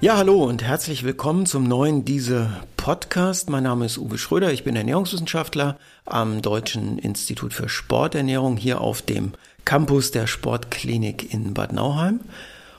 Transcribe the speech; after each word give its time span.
Ja, 0.00 0.16
hallo 0.16 0.44
und 0.44 0.62
herzlich 0.62 1.02
willkommen 1.02 1.44
zum 1.44 1.64
neuen 1.64 2.04
Diese 2.04 2.52
Podcast. 2.76 3.50
Mein 3.50 3.64
Name 3.64 3.84
ist 3.84 3.98
Uwe 3.98 4.16
Schröder, 4.16 4.52
ich 4.52 4.62
bin 4.62 4.76
Ernährungswissenschaftler 4.76 5.76
am 6.04 6.40
Deutschen 6.40 6.98
Institut 6.98 7.52
für 7.52 7.68
Sporternährung 7.68 8.56
hier 8.56 8.80
auf 8.80 9.02
dem 9.02 9.32
Campus 9.64 10.12
der 10.12 10.28
Sportklinik 10.28 11.34
in 11.34 11.52
Bad 11.52 11.72
Nauheim. 11.72 12.20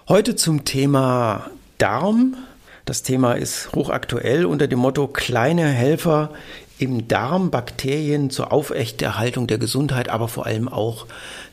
Heute 0.07 0.37
zum 0.37 0.63
Thema 0.63 1.51
Darm. 1.77 2.37
Das 2.85 3.03
Thema 3.03 3.33
ist 3.33 3.73
hochaktuell 3.75 4.45
unter 4.45 4.67
dem 4.67 4.79
Motto 4.79 5.09
kleine 5.09 5.67
Helfer 5.67 6.29
im 6.77 7.09
Darm, 7.09 7.51
Bakterien 7.51 8.29
zur 8.29 8.53
Aufrechterhaltung 8.53 9.45
der 9.45 9.57
Gesundheit, 9.57 10.07
aber 10.07 10.29
vor 10.29 10.45
allem 10.45 10.69
auch 10.69 11.05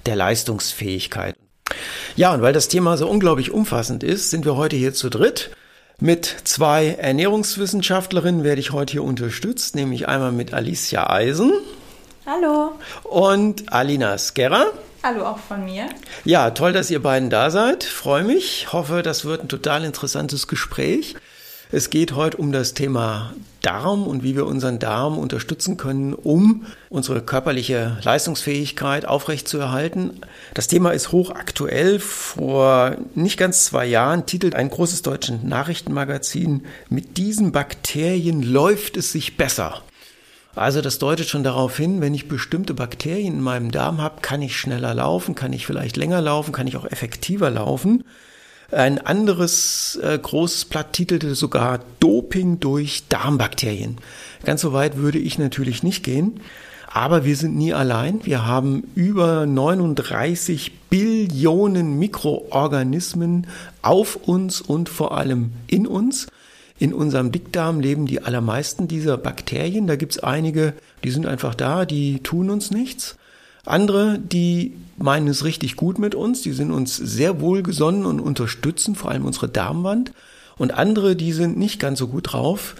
der 0.06 0.14
Leistungsfähigkeit. 0.14 1.34
Ja, 2.16 2.32
und 2.32 2.42
weil 2.42 2.52
das 2.52 2.68
Thema 2.68 2.96
so 2.96 3.08
unglaublich 3.08 3.50
umfassend 3.50 4.02
ist, 4.02 4.30
sind 4.30 4.44
wir 4.44 4.56
heute 4.56 4.76
hier 4.76 4.94
zu 4.94 5.10
dritt. 5.10 5.50
Mit 5.98 6.26
zwei 6.44 6.88
Ernährungswissenschaftlerinnen 6.88 8.44
werde 8.44 8.60
ich 8.60 8.72
heute 8.72 8.92
hier 8.92 9.04
unterstützt, 9.04 9.74
nämlich 9.74 10.08
einmal 10.08 10.32
mit 10.32 10.52
Alicia 10.52 11.08
Eisen. 11.08 11.52
Hallo. 12.26 12.72
Und 13.04 13.72
Alina 13.72 14.18
Skerrer. 14.18 14.72
Hallo 15.02 15.24
auch 15.24 15.38
von 15.38 15.64
mir. 15.64 15.86
Ja, 16.24 16.50
toll, 16.50 16.72
dass 16.72 16.90
ihr 16.90 17.00
beiden 17.00 17.30
da 17.30 17.50
seid. 17.50 17.84
Freue 17.84 18.24
mich. 18.24 18.72
Hoffe, 18.72 19.02
das 19.02 19.24
wird 19.24 19.42
ein 19.42 19.48
total 19.48 19.84
interessantes 19.84 20.48
Gespräch. 20.48 21.14
Es 21.70 21.90
geht 21.90 22.14
heute 22.14 22.36
um 22.36 22.52
das 22.52 22.74
Thema 22.74 23.32
Darm 23.66 24.06
und 24.06 24.22
wie 24.22 24.36
wir 24.36 24.46
unseren 24.46 24.78
Darm 24.78 25.18
unterstützen 25.18 25.76
können, 25.76 26.14
um 26.14 26.66
unsere 26.88 27.20
körperliche 27.20 27.98
Leistungsfähigkeit 28.02 29.06
aufrechtzuerhalten. 29.06 30.20
Das 30.54 30.68
Thema 30.68 30.92
ist 30.92 31.10
hochaktuell. 31.10 31.98
Vor 31.98 32.96
nicht 33.16 33.38
ganz 33.38 33.64
zwei 33.64 33.84
Jahren 33.84 34.24
titelt 34.24 34.54
ein 34.54 34.70
großes 34.70 35.02
deutsches 35.02 35.42
Nachrichtenmagazin, 35.42 36.62
mit 36.88 37.16
diesen 37.16 37.50
Bakterien 37.50 38.42
läuft 38.42 38.96
es 38.96 39.10
sich 39.10 39.36
besser. 39.36 39.82
Also 40.54 40.80
das 40.80 40.98
deutet 40.98 41.28
schon 41.28 41.44
darauf 41.44 41.76
hin, 41.76 42.00
wenn 42.00 42.14
ich 42.14 42.28
bestimmte 42.28 42.72
Bakterien 42.72 43.34
in 43.34 43.42
meinem 43.42 43.72
Darm 43.72 44.00
habe, 44.00 44.22
kann 44.22 44.40
ich 44.40 44.56
schneller 44.56 44.94
laufen, 44.94 45.34
kann 45.34 45.52
ich 45.52 45.66
vielleicht 45.66 45.96
länger 45.96 46.22
laufen, 46.22 46.52
kann 46.52 46.66
ich 46.66 46.76
auch 46.76 46.86
effektiver 46.86 47.50
laufen. 47.50 48.04
Ein 48.72 48.98
anderes 48.98 49.98
äh, 50.02 50.18
großes 50.18 50.64
Blatt 50.64 50.92
titelte 50.92 51.34
sogar 51.34 51.80
Doping 52.00 52.58
durch 52.58 53.04
Darmbakterien. 53.08 53.98
Ganz 54.44 54.60
so 54.60 54.72
weit 54.72 54.96
würde 54.96 55.18
ich 55.18 55.38
natürlich 55.38 55.82
nicht 55.82 56.02
gehen. 56.02 56.40
Aber 56.88 57.24
wir 57.24 57.36
sind 57.36 57.56
nie 57.56 57.74
allein. 57.74 58.24
Wir 58.24 58.46
haben 58.46 58.84
über 58.94 59.44
39 59.44 60.72
Billionen 60.88 61.98
Mikroorganismen 61.98 63.46
auf 63.82 64.16
uns 64.16 64.62
und 64.62 64.88
vor 64.88 65.16
allem 65.16 65.52
in 65.66 65.86
uns. 65.86 66.26
In 66.78 66.92
unserem 66.92 67.32
Dickdarm 67.32 67.80
leben 67.80 68.06
die 68.06 68.22
allermeisten 68.22 68.88
dieser 68.88 69.16
Bakterien. 69.16 69.86
Da 69.86 69.96
gibt 69.96 70.12
es 70.12 70.22
einige, 70.22 70.74
die 71.04 71.10
sind 71.10 71.26
einfach 71.26 71.54
da, 71.54 71.84
die 71.84 72.20
tun 72.20 72.50
uns 72.50 72.70
nichts. 72.70 73.16
Andere, 73.66 74.18
die 74.18 74.72
meinen 74.96 75.28
es 75.28 75.44
richtig 75.44 75.76
gut 75.76 75.98
mit 75.98 76.14
uns, 76.14 76.42
die 76.42 76.52
sind 76.52 76.70
uns 76.70 76.96
sehr 76.96 77.40
wohlgesonnen 77.40 78.06
und 78.06 78.20
unterstützen 78.20 78.94
vor 78.94 79.10
allem 79.10 79.24
unsere 79.24 79.48
Darmwand. 79.48 80.12
Und 80.56 80.72
andere, 80.72 81.16
die 81.16 81.32
sind 81.32 81.58
nicht 81.58 81.78
ganz 81.78 81.98
so 81.98 82.08
gut 82.08 82.32
drauf, 82.32 82.76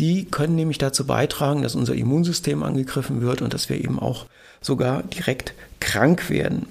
die 0.00 0.24
können 0.24 0.54
nämlich 0.54 0.78
dazu 0.78 1.06
beitragen, 1.06 1.62
dass 1.62 1.74
unser 1.74 1.94
Immunsystem 1.94 2.62
angegriffen 2.62 3.20
wird 3.20 3.42
und 3.42 3.52
dass 3.52 3.68
wir 3.68 3.76
eben 3.76 3.98
auch 3.98 4.26
sogar 4.60 5.02
direkt 5.02 5.54
krank 5.80 6.30
werden. 6.30 6.66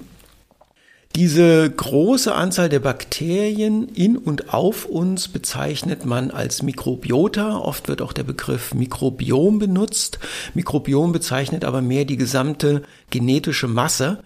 Diese 1.18 1.68
große 1.68 2.32
Anzahl 2.32 2.68
der 2.68 2.78
Bakterien 2.78 3.88
in 3.88 4.16
und 4.16 4.54
auf 4.54 4.84
uns 4.84 5.26
bezeichnet 5.26 6.06
man 6.06 6.30
als 6.30 6.62
Mikrobiota. 6.62 7.58
Oft 7.58 7.88
wird 7.88 8.02
auch 8.02 8.12
der 8.12 8.22
Begriff 8.22 8.72
Mikrobiom 8.72 9.58
benutzt. 9.58 10.20
Mikrobiom 10.54 11.10
bezeichnet 11.10 11.64
aber 11.64 11.82
mehr 11.82 12.04
die 12.04 12.18
gesamte 12.18 12.82
genetische 13.10 13.66
Masse. 13.66 14.22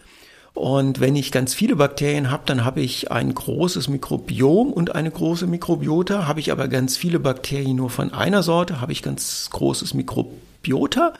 Und 0.52 1.00
wenn 1.00 1.16
ich 1.16 1.32
ganz 1.32 1.54
viele 1.54 1.76
Bakterien 1.76 2.30
habe, 2.30 2.42
dann 2.44 2.62
habe 2.62 2.82
ich 2.82 3.10
ein 3.10 3.32
großes 3.32 3.88
Mikrobiom 3.88 4.70
und 4.70 4.94
eine 4.94 5.10
große 5.10 5.46
Mikrobiota. 5.46 6.26
Habe 6.26 6.40
ich 6.40 6.52
aber 6.52 6.68
ganz 6.68 6.98
viele 6.98 7.20
Bakterien 7.20 7.76
nur 7.76 7.88
von 7.88 8.12
einer 8.12 8.42
Sorte, 8.42 8.82
habe 8.82 8.92
ich 8.92 9.02
ganz 9.02 9.48
großes 9.50 9.94
Mikrobiota, 9.94 11.14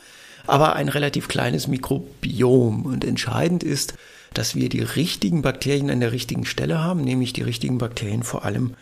aber 0.46 0.76
ein 0.76 0.90
relativ 0.90 1.28
kleines 1.28 1.66
Mikrobiom. 1.66 2.84
Und 2.84 3.06
entscheidend 3.06 3.64
ist, 3.64 3.94
dass 4.34 4.54
wir 4.54 4.68
die 4.68 4.82
richtigen 4.82 5.42
Bakterien 5.42 5.90
an 5.90 6.00
der 6.00 6.12
richtigen 6.12 6.44
Stelle 6.44 6.82
haben, 6.82 7.02
nämlich 7.02 7.32
die 7.32 7.42
richtigen 7.42 7.78
Bakterien 7.78 8.22
vor 8.22 8.44
allem 8.44 8.74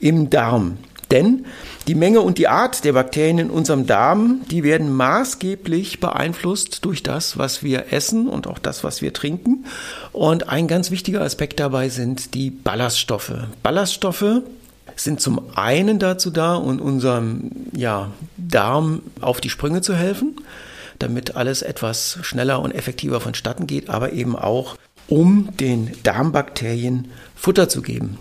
im 0.00 0.30
Darm. 0.30 0.78
Denn 1.10 1.46
die 1.86 1.94
Menge 1.94 2.20
und 2.20 2.36
die 2.36 2.48
Art 2.48 2.84
der 2.84 2.92
Bakterien 2.92 3.38
in 3.38 3.50
unserem 3.50 3.86
Darm, 3.86 4.42
die 4.50 4.62
werden 4.62 4.92
maßgeblich 4.92 6.00
beeinflusst 6.00 6.84
durch 6.84 7.02
das, 7.02 7.38
was 7.38 7.62
wir 7.62 7.92
essen 7.92 8.28
und 8.28 8.46
auch 8.46 8.58
das, 8.58 8.84
was 8.84 9.00
wir 9.00 9.14
trinken. 9.14 9.64
Und 10.12 10.50
ein 10.50 10.68
ganz 10.68 10.90
wichtiger 10.90 11.22
Aspekt 11.22 11.60
dabei 11.60 11.88
sind 11.88 12.34
die 12.34 12.50
Ballaststoffe. 12.50 13.32
Ballaststoffe 13.62 14.42
sind 14.96 15.20
zum 15.20 15.40
einen 15.54 15.98
dazu 15.98 16.30
da, 16.30 16.56
um 16.56 16.78
unserem 16.78 17.50
ja, 17.72 18.10
Darm 18.36 19.02
auf 19.20 19.40
die 19.40 19.50
Sprünge 19.50 19.80
zu 19.80 19.94
helfen, 19.94 20.36
damit 20.98 21.36
alles 21.36 21.62
etwas 21.62 22.18
schneller 22.22 22.60
und 22.60 22.72
effektiver 22.72 23.20
vonstatten 23.20 23.66
geht, 23.66 23.88
aber 23.88 24.12
eben 24.12 24.36
auch, 24.36 24.76
um 25.08 25.48
den 25.58 25.92
Darmbakterien 26.02 27.08
Futter 27.34 27.68
zu 27.68 27.82
geben. 27.82 28.18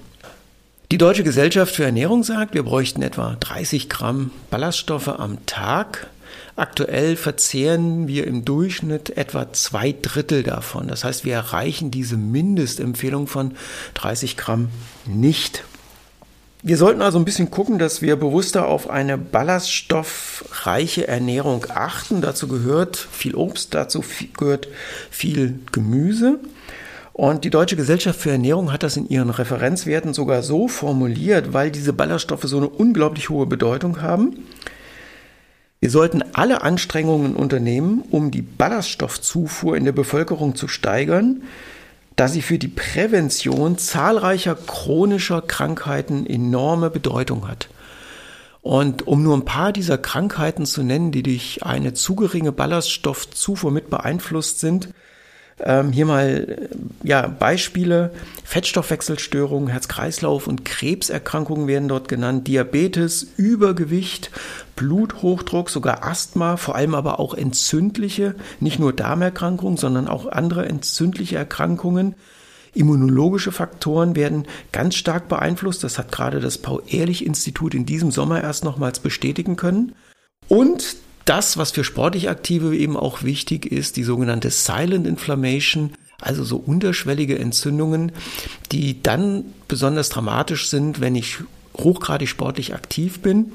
Die 0.89 0.97
Deutsche 0.97 1.23
Gesellschaft 1.23 1.75
für 1.75 1.83
Ernährung 1.83 2.23
sagt, 2.23 2.53
wir 2.53 2.63
bräuchten 2.63 3.01
etwa 3.01 3.35
30 3.39 3.89
Gramm 3.89 4.31
Ballaststoffe 4.49 5.09
am 5.09 5.45
Tag. 5.45 6.07
Aktuell 6.55 7.17
verzehren 7.17 8.07
wir 8.07 8.25
im 8.25 8.45
Durchschnitt 8.45 9.17
etwa 9.17 9.51
zwei 9.51 9.93
Drittel 10.01 10.43
davon. 10.43 10.87
Das 10.87 11.03
heißt, 11.03 11.25
wir 11.25 11.33
erreichen 11.33 11.91
diese 11.91 12.15
Mindestempfehlung 12.15 13.27
von 13.27 13.51
30 13.95 14.37
Gramm 14.37 14.69
nicht. 15.05 15.63
Wir 16.63 16.77
sollten 16.77 17.01
also 17.01 17.19
ein 17.19 17.25
bisschen 17.25 17.51
gucken, 17.51 17.79
dass 17.79 18.01
wir 18.01 18.15
bewusster 18.15 18.65
auf 18.65 18.89
eine 18.89 19.17
ballaststoffreiche 19.17 21.07
Ernährung 21.07 21.65
achten. 21.69 22.21
Dazu 22.21 22.47
gehört 22.47 22.95
viel 22.95 23.35
Obst, 23.35 23.73
dazu 23.73 24.03
gehört 24.37 24.67
viel 25.11 25.59
Gemüse. 25.71 26.39
Und 27.17 27.45
die 27.45 27.49
Deutsche 27.49 27.75
Gesellschaft 27.75 28.19
für 28.21 28.29
Ernährung 28.29 28.71
hat 28.71 28.83
das 28.83 28.95
in 28.95 29.09
ihren 29.09 29.31
Referenzwerten 29.31 30.13
sogar 30.13 30.43
so 30.43 30.67
formuliert, 30.67 31.51
weil 31.51 31.71
diese 31.71 31.91
Ballaststoffe 31.91 32.43
so 32.43 32.57
eine 32.57 32.69
unglaublich 32.69 33.29
hohe 33.29 33.47
Bedeutung 33.47 34.03
haben. 34.03 34.45
Wir 35.79 35.89
sollten 35.89 36.23
alle 36.33 36.61
Anstrengungen 36.61 37.35
unternehmen, 37.35 38.03
um 38.11 38.29
die 38.29 38.43
Ballaststoffzufuhr 38.43 39.75
in 39.75 39.85
der 39.85 39.93
Bevölkerung 39.93 40.55
zu 40.55 40.67
steigern, 40.67 41.41
da 42.15 42.27
sie 42.27 42.43
für 42.43 42.59
die 42.59 42.67
Prävention 42.67 43.79
zahlreicher 43.79 44.53
chronischer 44.53 45.41
Krankheiten 45.41 46.27
enorme 46.27 46.91
Bedeutung 46.91 47.47
hat. 47.47 47.67
Und 48.61 49.07
um 49.07 49.23
nur 49.23 49.35
ein 49.35 49.45
paar 49.45 49.73
dieser 49.73 49.97
Krankheiten 49.97 50.67
zu 50.67 50.83
nennen, 50.83 51.11
die 51.11 51.23
durch 51.23 51.63
eine 51.63 51.95
zu 51.95 52.15
geringe 52.15 52.51
Ballaststoffzufuhr 52.51 53.71
mit 53.71 53.89
beeinflusst 53.89 54.59
sind, 54.59 54.89
ähm, 55.59 55.91
hier 55.91 56.05
mal 56.05 56.69
ja, 57.03 57.27
Beispiele. 57.27 58.11
Fettstoffwechselstörungen, 58.43 59.69
Herz-Kreislauf- 59.69 60.47
und 60.47 60.65
Krebserkrankungen 60.65 61.67
werden 61.67 61.89
dort 61.89 62.07
genannt. 62.07 62.47
Diabetes, 62.47 63.27
Übergewicht, 63.37 64.31
Bluthochdruck, 64.75 65.69
sogar 65.69 66.05
Asthma, 66.05 66.57
vor 66.57 66.75
allem 66.75 66.95
aber 66.95 67.19
auch 67.19 67.33
entzündliche, 67.33 68.35
nicht 68.59 68.79
nur 68.79 68.93
Darmerkrankungen, 68.93 69.77
sondern 69.77 70.07
auch 70.07 70.27
andere 70.27 70.67
entzündliche 70.67 71.37
Erkrankungen. 71.37 72.15
Immunologische 72.73 73.51
Faktoren 73.51 74.15
werden 74.15 74.45
ganz 74.71 74.95
stark 74.95 75.27
beeinflusst. 75.27 75.83
Das 75.83 75.97
hat 75.97 76.11
gerade 76.11 76.39
das 76.39 76.59
Paul-Ehrlich-Institut 76.59 77.73
in 77.73 77.87
diesem 77.87 78.11
Sommer 78.11 78.43
erst 78.43 78.63
nochmals 78.63 78.99
bestätigen 78.99 79.55
können. 79.55 79.93
Und 80.47 80.97
das, 81.27 81.57
was 81.57 81.71
für 81.71 81.83
sportlich 81.83 82.29
Aktive 82.29 82.75
eben 82.75 82.97
auch 82.97 83.23
wichtig 83.23 83.65
ist, 83.65 83.97
die 83.97 84.03
sogenannte 84.03 84.49
Silent 84.49 85.05
Inflammation, 85.05 85.93
also 86.19 86.43
so 86.43 86.57
unterschwellige 86.57 87.37
Entzündungen, 87.37 88.11
die 88.71 89.01
dann 89.03 89.45
besonders 89.67 90.09
dramatisch 90.09 90.69
sind, 90.69 90.99
wenn 91.01 91.15
ich 91.15 91.37
hochgradig 91.77 92.29
sportlich 92.29 92.73
aktiv 92.73 93.19
bin 93.19 93.51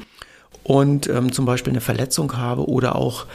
und 0.63 1.09
ähm, 1.09 1.33
zum 1.33 1.45
Beispiel 1.45 1.73
eine 1.73 1.81
Verletzung 1.81 2.37
habe 2.37 2.69
oder 2.69 2.95
auch 2.95 3.27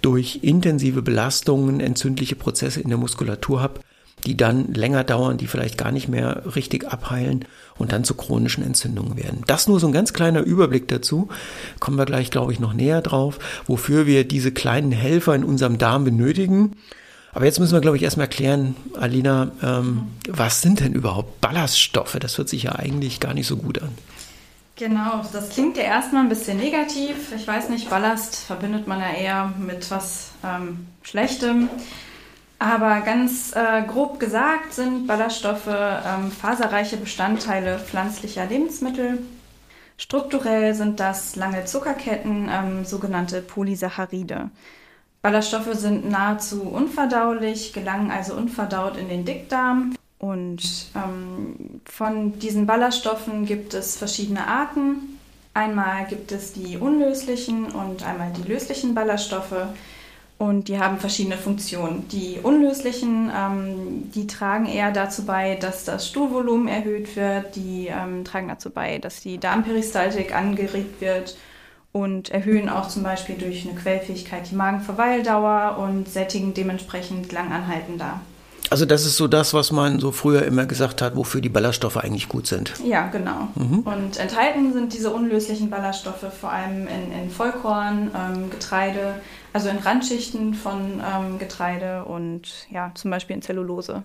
durch 0.00 0.40
intensive 0.42 1.02
Belastungen 1.02 1.80
entzündliche 1.80 2.34
Prozesse 2.34 2.80
in 2.80 2.88
der 2.88 2.98
Muskulatur 2.98 3.60
habe, 3.60 3.80
die 4.26 4.36
dann 4.36 4.72
länger 4.72 5.04
dauern, 5.04 5.36
die 5.36 5.46
vielleicht 5.46 5.78
gar 5.78 5.92
nicht 5.92 6.08
mehr 6.08 6.42
richtig 6.54 6.88
abheilen 6.88 7.44
und 7.76 7.92
dann 7.92 8.04
zu 8.04 8.14
chronischen 8.14 8.64
Entzündungen 8.64 9.16
werden. 9.16 9.42
Das 9.46 9.66
nur 9.66 9.80
so 9.80 9.86
ein 9.86 9.92
ganz 9.92 10.12
kleiner 10.12 10.42
Überblick 10.42 10.88
dazu. 10.88 11.28
Kommen 11.80 11.98
wir 11.98 12.06
gleich, 12.06 12.30
glaube 12.30 12.52
ich, 12.52 12.60
noch 12.60 12.72
näher 12.72 13.02
drauf, 13.02 13.38
wofür 13.66 14.06
wir 14.06 14.26
diese 14.26 14.52
kleinen 14.52 14.92
Helfer 14.92 15.34
in 15.34 15.44
unserem 15.44 15.78
Darm 15.78 16.04
benötigen. 16.04 16.76
Aber 17.34 17.46
jetzt 17.46 17.58
müssen 17.58 17.72
wir, 17.72 17.80
glaube 17.80 17.96
ich, 17.96 18.02
erstmal 18.02 18.26
erklären, 18.26 18.76
Alina, 18.98 19.50
ähm, 19.62 20.08
was 20.28 20.60
sind 20.60 20.80
denn 20.80 20.92
überhaupt 20.92 21.40
Ballaststoffe? 21.40 22.18
Das 22.20 22.36
hört 22.36 22.48
sich 22.48 22.64
ja 22.64 22.72
eigentlich 22.76 23.20
gar 23.20 23.32
nicht 23.32 23.46
so 23.46 23.56
gut 23.56 23.80
an. 23.80 23.88
Genau, 24.76 25.22
das 25.32 25.50
klingt 25.50 25.76
ja 25.76 25.84
erstmal 25.84 26.22
ein 26.22 26.28
bisschen 26.28 26.58
negativ. 26.58 27.32
Ich 27.36 27.46
weiß 27.46 27.68
nicht, 27.68 27.88
Ballast 27.88 28.36
verbindet 28.36 28.86
man 28.86 29.00
ja 29.00 29.12
eher 29.12 29.52
mit 29.58 29.90
was 29.90 30.30
ähm, 30.44 30.86
Schlechtem. 31.02 31.68
Aber 32.62 33.00
ganz 33.00 33.52
äh, 33.56 33.82
grob 33.82 34.20
gesagt 34.20 34.72
sind 34.72 35.08
Ballaststoffe 35.08 35.66
ähm, 35.66 36.30
faserreiche 36.30 36.96
Bestandteile 36.96 37.80
pflanzlicher 37.80 38.46
Lebensmittel. 38.46 39.18
Strukturell 39.96 40.72
sind 40.72 41.00
das 41.00 41.34
lange 41.34 41.64
Zuckerketten, 41.64 42.48
ähm, 42.48 42.84
sogenannte 42.84 43.42
Polysaccharide. 43.42 44.50
Ballaststoffe 45.22 45.74
sind 45.74 46.08
nahezu 46.08 46.62
unverdaulich, 46.62 47.72
gelangen 47.72 48.12
also 48.12 48.34
unverdaut 48.34 48.96
in 48.96 49.08
den 49.08 49.24
Dickdarm. 49.24 49.96
Und 50.20 50.62
ähm, 50.94 51.80
von 51.84 52.38
diesen 52.38 52.66
Ballaststoffen 52.66 53.44
gibt 53.44 53.74
es 53.74 53.96
verschiedene 53.96 54.46
Arten. 54.46 55.18
Einmal 55.52 56.06
gibt 56.06 56.30
es 56.30 56.52
die 56.52 56.78
unlöslichen 56.78 57.72
und 57.72 58.06
einmal 58.06 58.32
die 58.32 58.48
löslichen 58.48 58.94
Ballaststoffe. 58.94 59.66
Und 60.42 60.66
die 60.66 60.80
haben 60.80 60.98
verschiedene 60.98 61.36
Funktionen. 61.36 62.08
Die 62.08 62.40
unlöslichen, 62.42 63.30
ähm, 63.32 64.10
die 64.12 64.26
tragen 64.26 64.66
eher 64.66 64.90
dazu 64.90 65.24
bei, 65.24 65.54
dass 65.54 65.84
das 65.84 66.08
Stuhlvolumen 66.08 66.66
erhöht 66.66 67.14
wird. 67.14 67.54
Die 67.54 67.86
ähm, 67.86 68.24
tragen 68.24 68.48
dazu 68.48 68.70
bei, 68.70 68.98
dass 68.98 69.20
die 69.20 69.38
Darmperistaltik 69.38 70.34
angeregt 70.34 71.00
wird 71.00 71.36
und 71.92 72.30
erhöhen 72.30 72.68
auch 72.68 72.88
zum 72.88 73.04
Beispiel 73.04 73.36
durch 73.36 73.64
eine 73.64 73.78
Quellfähigkeit 73.78 74.50
die 74.50 74.56
Magenverweildauer 74.56 75.78
und 75.78 76.08
sättigen 76.08 76.54
dementsprechend 76.54 77.30
langanhaltender. 77.30 78.20
Also 78.72 78.86
das 78.86 79.04
ist 79.04 79.18
so 79.18 79.28
das, 79.28 79.52
was 79.52 79.70
man 79.70 80.00
so 80.00 80.12
früher 80.12 80.46
immer 80.46 80.64
gesagt 80.64 81.02
hat, 81.02 81.14
wofür 81.14 81.42
die 81.42 81.50
Ballaststoffe 81.50 81.98
eigentlich 81.98 82.30
gut 82.30 82.46
sind. 82.46 82.72
Ja, 82.82 83.08
genau. 83.08 83.48
Mhm. 83.54 83.80
Und 83.80 84.16
enthalten 84.16 84.72
sind 84.72 84.94
diese 84.94 85.10
unlöslichen 85.10 85.68
Ballaststoffe 85.68 86.32
vor 86.40 86.50
allem 86.50 86.86
in, 86.86 87.12
in 87.12 87.30
Vollkorn, 87.30 88.10
ähm, 88.16 88.48
Getreide, 88.48 89.16
also 89.52 89.68
in 89.68 89.76
Randschichten 89.76 90.54
von 90.54 91.02
ähm, 91.06 91.38
Getreide 91.38 92.06
und 92.06 92.66
ja, 92.70 92.92
zum 92.94 93.10
Beispiel 93.10 93.36
in 93.36 93.42
Zellulose. 93.42 94.04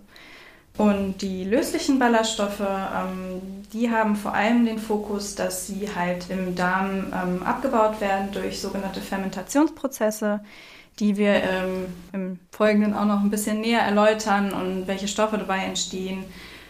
Und 0.78 1.22
die 1.22 1.46
löslichen 1.46 1.98
Ballaststoffe, 1.98 2.60
ähm, 2.60 3.42
die 3.72 3.90
haben 3.90 4.18
vor 4.18 4.34
allem 4.34 4.66
den 4.66 4.80
Fokus, 4.80 5.36
dass 5.36 5.66
sie 5.66 5.88
halt 5.96 6.26
im 6.28 6.56
Darm 6.56 7.14
ähm, 7.14 7.42
abgebaut 7.42 8.02
werden 8.02 8.34
durch 8.34 8.60
sogenannte 8.60 9.00
Fermentationsprozesse 9.00 10.42
die 11.00 11.18
wir 11.18 11.36
ähm, 11.36 11.86
im 12.14 12.40
Folgenden 12.52 12.94
auch 12.94 13.06
noch 13.06 13.22
ein 13.22 13.30
bisschen 13.30 13.62
näher 13.62 13.82
erläutern 13.82 14.52
und 14.52 14.88
welche 14.88 15.08
Stoffe 15.08 15.38
dabei 15.38 15.60
entstehen. 15.60 16.24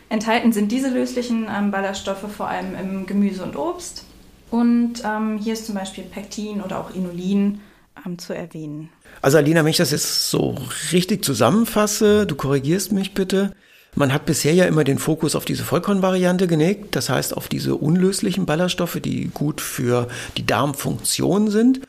Enthalten 0.09 0.53
sind 0.53 0.71
diese 0.71 0.89
löslichen 0.89 1.47
ähm, 1.49 1.71
Ballaststoffe 1.71 2.31
vor 2.35 2.47
allem 2.47 2.75
im 2.75 3.05
Gemüse 3.05 3.43
und 3.43 3.55
Obst. 3.55 4.05
Und 4.49 5.03
ähm, 5.03 5.37
hier 5.37 5.53
ist 5.53 5.65
zum 5.65 5.75
Beispiel 5.75 6.05
Pektin 6.05 6.61
oder 6.61 6.79
auch 6.79 6.93
Inulin 6.95 7.59
ähm, 8.05 8.17
zu 8.17 8.33
erwähnen. 8.33 8.89
Also 9.21 9.37
Alina, 9.37 9.63
wenn 9.63 9.71
ich 9.71 9.77
das 9.77 9.91
jetzt 9.91 10.29
so 10.29 10.55
richtig 10.91 11.25
zusammenfasse, 11.25 12.25
du 12.25 12.35
korrigierst 12.35 12.91
mich 12.91 13.13
bitte. 13.13 13.53
Man 13.95 14.13
hat 14.13 14.25
bisher 14.25 14.53
ja 14.53 14.65
immer 14.65 14.83
den 14.83 14.99
Fokus 14.99 15.35
auf 15.35 15.43
diese 15.43 15.63
Vollkornvariante 15.63 16.47
gelegt, 16.47 16.95
das 16.95 17.09
heißt 17.09 17.35
auf 17.35 17.47
diese 17.47 17.75
unlöslichen 17.75 18.45
Ballaststoffe, 18.45 18.99
die 19.03 19.29
gut 19.33 19.59
für 19.59 20.07
die 20.37 20.45
Darmfunktion 20.45 21.49
sind. 21.49 21.81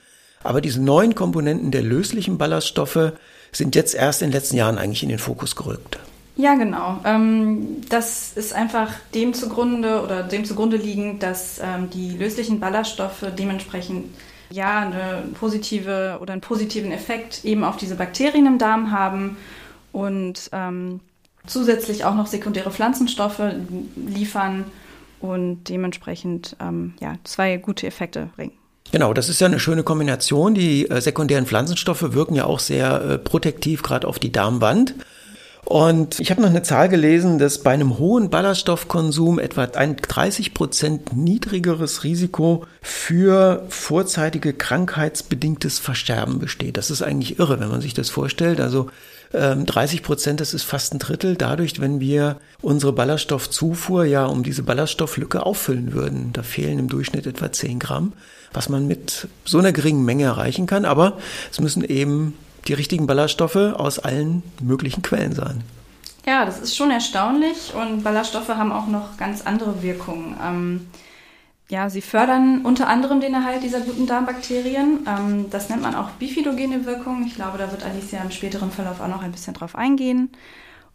Aber 0.42 0.60
diese 0.60 0.82
neuen 0.82 1.14
Komponenten 1.14 1.70
der 1.70 1.82
löslichen 1.82 2.38
Ballaststoffe 2.38 3.12
sind 3.52 3.74
jetzt 3.74 3.94
erst 3.94 4.22
in 4.22 4.28
den 4.28 4.34
letzten 4.34 4.56
Jahren 4.56 4.78
eigentlich 4.78 5.02
in 5.02 5.08
den 5.08 5.18
Fokus 5.18 5.56
gerückt. 5.56 5.98
Ja, 6.36 6.54
genau. 6.54 7.00
Ähm, 7.04 7.82
das 7.88 8.32
ist 8.36 8.52
einfach 8.52 8.92
dem 9.12 9.34
zugrunde 9.34 10.02
oder 10.02 10.22
dem 10.22 10.44
zugrunde 10.44 10.76
liegend, 10.76 11.22
dass 11.22 11.58
ähm, 11.58 11.90
die 11.90 12.10
löslichen 12.10 12.60
Ballaststoffe 12.60 13.26
dementsprechend 13.36 14.14
ja 14.50 14.80
eine 14.80 15.24
positive 15.34 16.18
oder 16.22 16.32
einen 16.32 16.40
positiven 16.40 16.92
Effekt 16.92 17.44
eben 17.44 17.64
auf 17.64 17.76
diese 17.76 17.96
Bakterien 17.96 18.46
im 18.46 18.58
Darm 18.58 18.92
haben 18.92 19.36
und 19.90 20.48
ähm, 20.52 21.00
zusätzlich 21.44 22.04
auch 22.04 22.14
noch 22.14 22.28
sekundäre 22.28 22.70
Pflanzenstoffe 22.70 23.42
liefern 23.96 24.64
und 25.20 25.64
dementsprechend 25.64 26.56
ähm, 26.60 26.94
ja, 27.00 27.14
zwei 27.24 27.56
gute 27.56 27.88
Effekte 27.88 28.30
bringen. 28.36 28.52
Genau, 28.90 29.12
das 29.12 29.28
ist 29.28 29.40
ja 29.40 29.46
eine 29.46 29.60
schöne 29.60 29.82
Kombination. 29.82 30.54
Die 30.54 30.88
äh, 30.90 31.00
sekundären 31.00 31.46
Pflanzenstoffe 31.46 32.12
wirken 32.14 32.34
ja 32.34 32.44
auch 32.44 32.58
sehr 32.58 33.02
äh, 33.02 33.18
protektiv 33.18 33.82
gerade 33.82 34.06
auf 34.06 34.18
die 34.18 34.32
Darmwand. 34.32 34.94
Und 35.64 36.18
ich 36.18 36.30
habe 36.30 36.40
noch 36.40 36.48
eine 36.48 36.62
Zahl 36.62 36.88
gelesen, 36.88 37.38
dass 37.38 37.58
bei 37.58 37.72
einem 37.72 37.98
hohen 37.98 38.30
Ballaststoffkonsum 38.30 39.38
etwa 39.38 39.64
ein 39.64 39.96
30 39.96 40.54
Prozent 40.54 41.14
niedrigeres 41.14 42.04
Risiko 42.04 42.64
für 42.80 43.66
vorzeitige 43.68 44.54
krankheitsbedingtes 44.54 45.78
Versterben 45.78 46.38
besteht. 46.38 46.78
Das 46.78 46.90
ist 46.90 47.02
eigentlich 47.02 47.38
irre, 47.38 47.60
wenn 47.60 47.68
man 47.68 47.82
sich 47.82 47.92
das 47.92 48.08
vorstellt. 48.08 48.62
Also 48.62 48.88
30 49.32 49.98
ähm, 49.98 50.04
Prozent, 50.04 50.40
das 50.40 50.54
ist 50.54 50.62
fast 50.62 50.94
ein 50.94 50.98
Drittel 50.98 51.36
dadurch, 51.36 51.80
wenn 51.80 52.00
wir 52.00 52.36
unsere 52.62 52.92
Ballaststoffzufuhr 52.92 54.04
ja 54.04 54.24
um 54.24 54.42
diese 54.42 54.62
Ballaststofflücke 54.62 55.44
auffüllen 55.44 55.92
würden. 55.92 56.32
Da 56.32 56.42
fehlen 56.42 56.78
im 56.78 56.88
Durchschnitt 56.88 57.26
etwa 57.26 57.52
10 57.52 57.78
Gramm, 57.78 58.14
was 58.52 58.68
man 58.68 58.86
mit 58.86 59.28
so 59.44 59.58
einer 59.58 59.72
geringen 59.72 60.04
Menge 60.04 60.24
erreichen 60.24 60.66
kann. 60.66 60.84
Aber 60.86 61.18
es 61.50 61.60
müssen 61.60 61.84
eben 61.84 62.34
die 62.66 62.74
richtigen 62.74 63.06
Ballaststoffe 63.06 63.56
aus 63.56 63.98
allen 63.98 64.42
möglichen 64.62 65.02
Quellen 65.02 65.34
sein. 65.34 65.62
Ja, 66.26 66.44
das 66.44 66.58
ist 66.58 66.76
schon 66.76 66.90
erstaunlich 66.90 67.72
und 67.74 68.04
Ballaststoffe 68.04 68.48
haben 68.48 68.72
auch 68.72 68.86
noch 68.86 69.16
ganz 69.16 69.42
andere 69.42 69.82
Wirkungen. 69.82 70.36
Ähm, 70.42 70.86
ja, 71.70 71.90
sie 71.90 72.00
fördern 72.00 72.62
unter 72.62 72.88
anderem 72.88 73.20
den 73.20 73.34
Erhalt 73.34 73.62
dieser 73.62 73.80
guten 73.80 74.06
Darmbakterien. 74.06 75.06
Ähm, 75.06 75.50
das 75.50 75.68
nennt 75.68 75.82
man 75.82 75.94
auch 75.94 76.10
bifidogene 76.12 76.86
Wirkung. 76.86 77.24
Ich 77.26 77.34
glaube, 77.34 77.58
da 77.58 77.70
wird 77.70 77.84
Alicia 77.84 78.22
im 78.22 78.30
späteren 78.30 78.70
Verlauf 78.70 79.00
auch 79.00 79.08
noch 79.08 79.22
ein 79.22 79.32
bisschen 79.32 79.54
drauf 79.54 79.76
eingehen. 79.76 80.30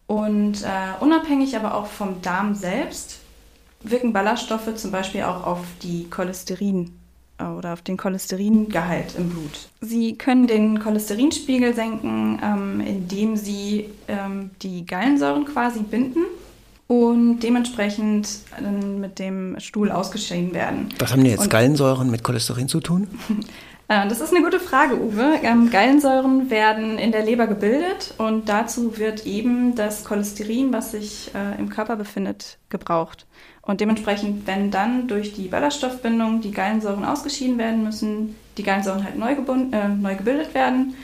Und 0.07 0.63
äh, 0.63 0.99
unabhängig 0.99 1.55
aber 1.55 1.75
auch 1.75 1.85
vom 1.85 2.21
Darm 2.21 2.55
selbst 2.55 3.19
wirken 3.83 4.13
Ballaststoffe 4.13 4.75
zum 4.75 4.91
Beispiel 4.91 5.23
auch 5.23 5.45
auf 5.45 5.59
die 5.83 6.09
Cholesterin 6.09 6.91
äh, 7.37 7.45
oder 7.45 7.73
auf 7.73 7.81
den 7.83 7.97
Cholesteringehalt 7.97 9.15
im 9.15 9.29
Blut. 9.29 9.69
Sie 9.81 10.15
können 10.17 10.47
den 10.47 10.79
Cholesterinspiegel 10.79 11.75
senken, 11.75 12.39
ähm, 12.43 12.81
indem 12.81 13.37
sie 13.37 13.89
ähm, 14.07 14.51
die 14.61 14.85
Gallensäuren 14.85 15.45
quasi 15.45 15.81
binden 15.81 16.25
und 16.87 17.39
dementsprechend 17.39 18.27
mit 18.99 19.19
dem 19.19 19.59
Stuhl 19.59 19.91
ausgeschieden 19.91 20.53
werden. 20.53 20.89
Was 20.99 21.11
haben 21.11 21.21
denn 21.21 21.31
jetzt 21.31 21.43
und, 21.43 21.49
Gallensäuren 21.49 22.09
mit 22.11 22.23
Cholesterin 22.23 22.67
zu 22.67 22.79
tun? 22.79 23.07
Äh, 23.89 24.07
das 24.07 24.21
ist 24.21 24.33
eine 24.33 24.43
gute 24.43 24.61
Frage, 24.61 24.95
Uwe. 24.95 25.39
Ähm, 25.43 25.69
Gallensäuren 25.69 26.49
werden 26.49 26.97
in 26.97 27.11
der 27.11 27.25
Leber 27.25 27.47
gebildet 27.47 28.13
und 28.17 28.47
dazu 28.47 28.97
wird 28.97 29.25
eben 29.25 29.75
das 29.75 30.05
Cholesterin, 30.05 30.71
was 30.71 30.91
sich 30.91 31.31
äh, 31.35 31.59
im 31.59 31.67
Körper 31.67 31.97
befindet, 31.97 32.59
gebraucht. 32.69 33.25
Und 33.61 33.81
dementsprechend, 33.81 34.47
wenn 34.47 34.71
dann 34.71 35.07
durch 35.07 35.33
die 35.33 35.49
Ballaststoffbindung 35.49 36.41
die 36.41 36.51
Gallensäuren 36.51 37.05
ausgeschieden 37.05 37.57
werden 37.57 37.83
müssen, 37.83 38.35
die 38.57 38.63
Gallensäuren 38.63 39.03
halt 39.03 39.17
neu, 39.17 39.33
äh, 39.33 39.87
neu 39.89 40.15
gebildet 40.15 40.53
werden 40.53 40.95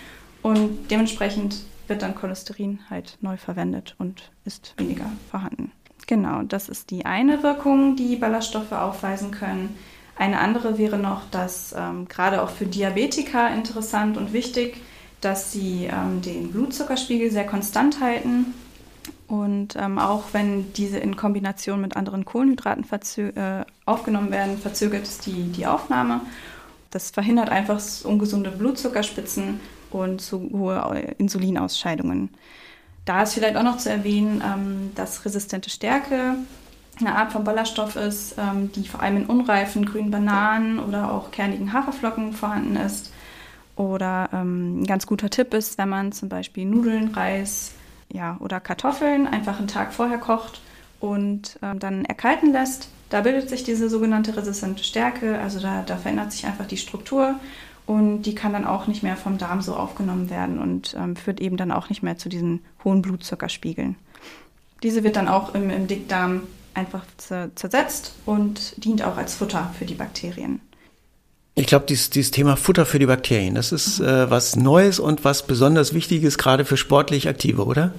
und 0.41 0.89
dementsprechend 0.89 1.57
wird 1.89 2.01
dann 2.01 2.15
Cholesterin 2.15 2.79
halt 2.89 3.17
neu 3.21 3.37
verwendet 3.37 3.95
und 3.97 4.31
ist 4.45 4.73
weniger 4.77 5.11
vorhanden. 5.29 5.71
Genau, 6.07 6.41
das 6.43 6.69
ist 6.69 6.89
die 6.89 7.05
eine 7.05 7.43
Wirkung, 7.43 7.95
die 7.95 8.15
Ballaststoffe 8.15 8.71
aufweisen 8.71 9.31
können. 9.31 9.77
Eine 10.17 10.39
andere 10.39 10.77
wäre 10.77 10.97
noch, 10.97 11.21
dass 11.29 11.73
ähm, 11.77 12.07
gerade 12.07 12.41
auch 12.41 12.49
für 12.49 12.65
Diabetiker 12.65 13.53
interessant 13.53 14.17
und 14.17 14.33
wichtig, 14.33 14.81
dass 15.21 15.51
sie 15.51 15.85
ähm, 15.85 16.21
den 16.21 16.51
Blutzuckerspiegel 16.51 17.31
sehr 17.31 17.45
konstant 17.45 18.01
halten. 18.01 18.53
Und 19.27 19.75
ähm, 19.75 19.99
auch 19.99 20.23
wenn 20.31 20.73
diese 20.73 20.97
in 20.97 21.15
Kombination 21.15 21.79
mit 21.79 21.95
anderen 21.95 22.25
Kohlenhydraten 22.25 22.85
äh, 23.35 23.63
aufgenommen 23.85 24.31
werden, 24.31 24.57
verzögert 24.57 25.03
es 25.03 25.19
die, 25.19 25.51
die 25.51 25.67
Aufnahme. 25.67 26.21
Das 26.89 27.11
verhindert 27.11 27.49
einfach 27.49 27.79
ungesunde 28.03 28.49
Blutzuckerspitzen 28.49 29.59
und 29.91 30.21
zu 30.21 30.49
hohe 30.51 31.15
Insulinausscheidungen. 31.17 32.29
Da 33.05 33.23
ist 33.23 33.33
vielleicht 33.33 33.55
auch 33.55 33.63
noch 33.63 33.77
zu 33.77 33.89
erwähnen, 33.89 34.43
ähm, 34.45 34.91
dass 34.95 35.25
resistente 35.25 35.69
Stärke 35.69 36.35
eine 36.99 37.15
Art 37.15 37.31
von 37.31 37.43
Ballaststoff 37.43 37.95
ist, 37.95 38.35
ähm, 38.37 38.71
die 38.73 38.87
vor 38.87 39.01
allem 39.01 39.17
in 39.17 39.25
unreifen 39.25 39.85
grünen 39.85 40.11
Bananen 40.11 40.79
oder 40.79 41.11
auch 41.11 41.31
kernigen 41.31 41.73
Haferflocken 41.73 42.33
vorhanden 42.33 42.75
ist. 42.75 43.11
Oder 43.75 44.29
ähm, 44.33 44.81
ein 44.81 44.85
ganz 44.85 45.07
guter 45.07 45.29
Tipp 45.29 45.53
ist, 45.53 45.77
wenn 45.77 45.89
man 45.89 46.11
zum 46.11 46.29
Beispiel 46.29 46.65
Nudeln, 46.65 47.09
Reis 47.13 47.71
ja, 48.11 48.37
oder 48.41 48.59
Kartoffeln 48.59 49.27
einfach 49.27 49.59
einen 49.59 49.67
Tag 49.67 49.93
vorher 49.93 50.17
kocht 50.17 50.61
und 50.99 51.57
ähm, 51.61 51.79
dann 51.79 52.05
erkalten 52.05 52.51
lässt. 52.51 52.89
Da 53.09 53.21
bildet 53.21 53.49
sich 53.49 53.63
diese 53.63 53.89
sogenannte 53.89 54.35
resistente 54.35 54.83
Stärke, 54.83 55.39
also 55.39 55.59
da, 55.59 55.83
da 55.83 55.97
verändert 55.97 56.31
sich 56.31 56.45
einfach 56.45 56.65
die 56.65 56.77
Struktur 56.77 57.35
und 57.89 58.21
die 58.21 58.35
kann 58.35 58.53
dann 58.53 58.67
auch 58.67 58.85
nicht 58.85 59.01
mehr 59.01 59.17
vom 59.17 59.39
Darm 59.39 59.63
so 59.63 59.75
aufgenommen 59.75 60.29
werden 60.29 60.59
und 60.59 60.95
ähm, 60.95 61.15
führt 61.15 61.39
eben 61.39 61.57
dann 61.57 61.71
auch 61.71 61.89
nicht 61.89 62.03
mehr 62.03 62.19
zu 62.19 62.29
diesen 62.29 62.59
hohen 62.83 63.01
Blutzuckerspiegeln. 63.01 63.95
Diese 64.83 65.03
wird 65.03 65.15
dann 65.15 65.27
auch 65.27 65.55
im, 65.55 65.71
im 65.71 65.87
Dickdarm 65.87 66.43
einfach 66.75 67.03
zersetzt 67.17 68.13
und 68.27 68.85
dient 68.85 69.03
auch 69.03 69.17
als 69.17 69.33
Futter 69.33 69.73
für 69.77 69.85
die 69.85 69.95
Bakterien. 69.95 70.61
Ich 71.55 71.65
glaube, 71.65 71.87
dieses, 71.87 72.11
dieses 72.11 72.29
Thema 72.29 72.57
Futter 72.57 72.85
für 72.85 72.99
die 72.99 73.07
Bakterien, 73.07 73.55
das 73.55 73.71
ist 73.71 73.99
äh, 73.99 74.29
was 74.29 74.55
Neues 74.55 74.99
und 74.99 75.25
was 75.25 75.47
besonders 75.47 75.95
Wichtiges, 75.95 76.37
gerade 76.37 76.65
für 76.65 76.77
sportlich 76.77 77.27
Aktive, 77.27 77.65
oder? 77.65 77.95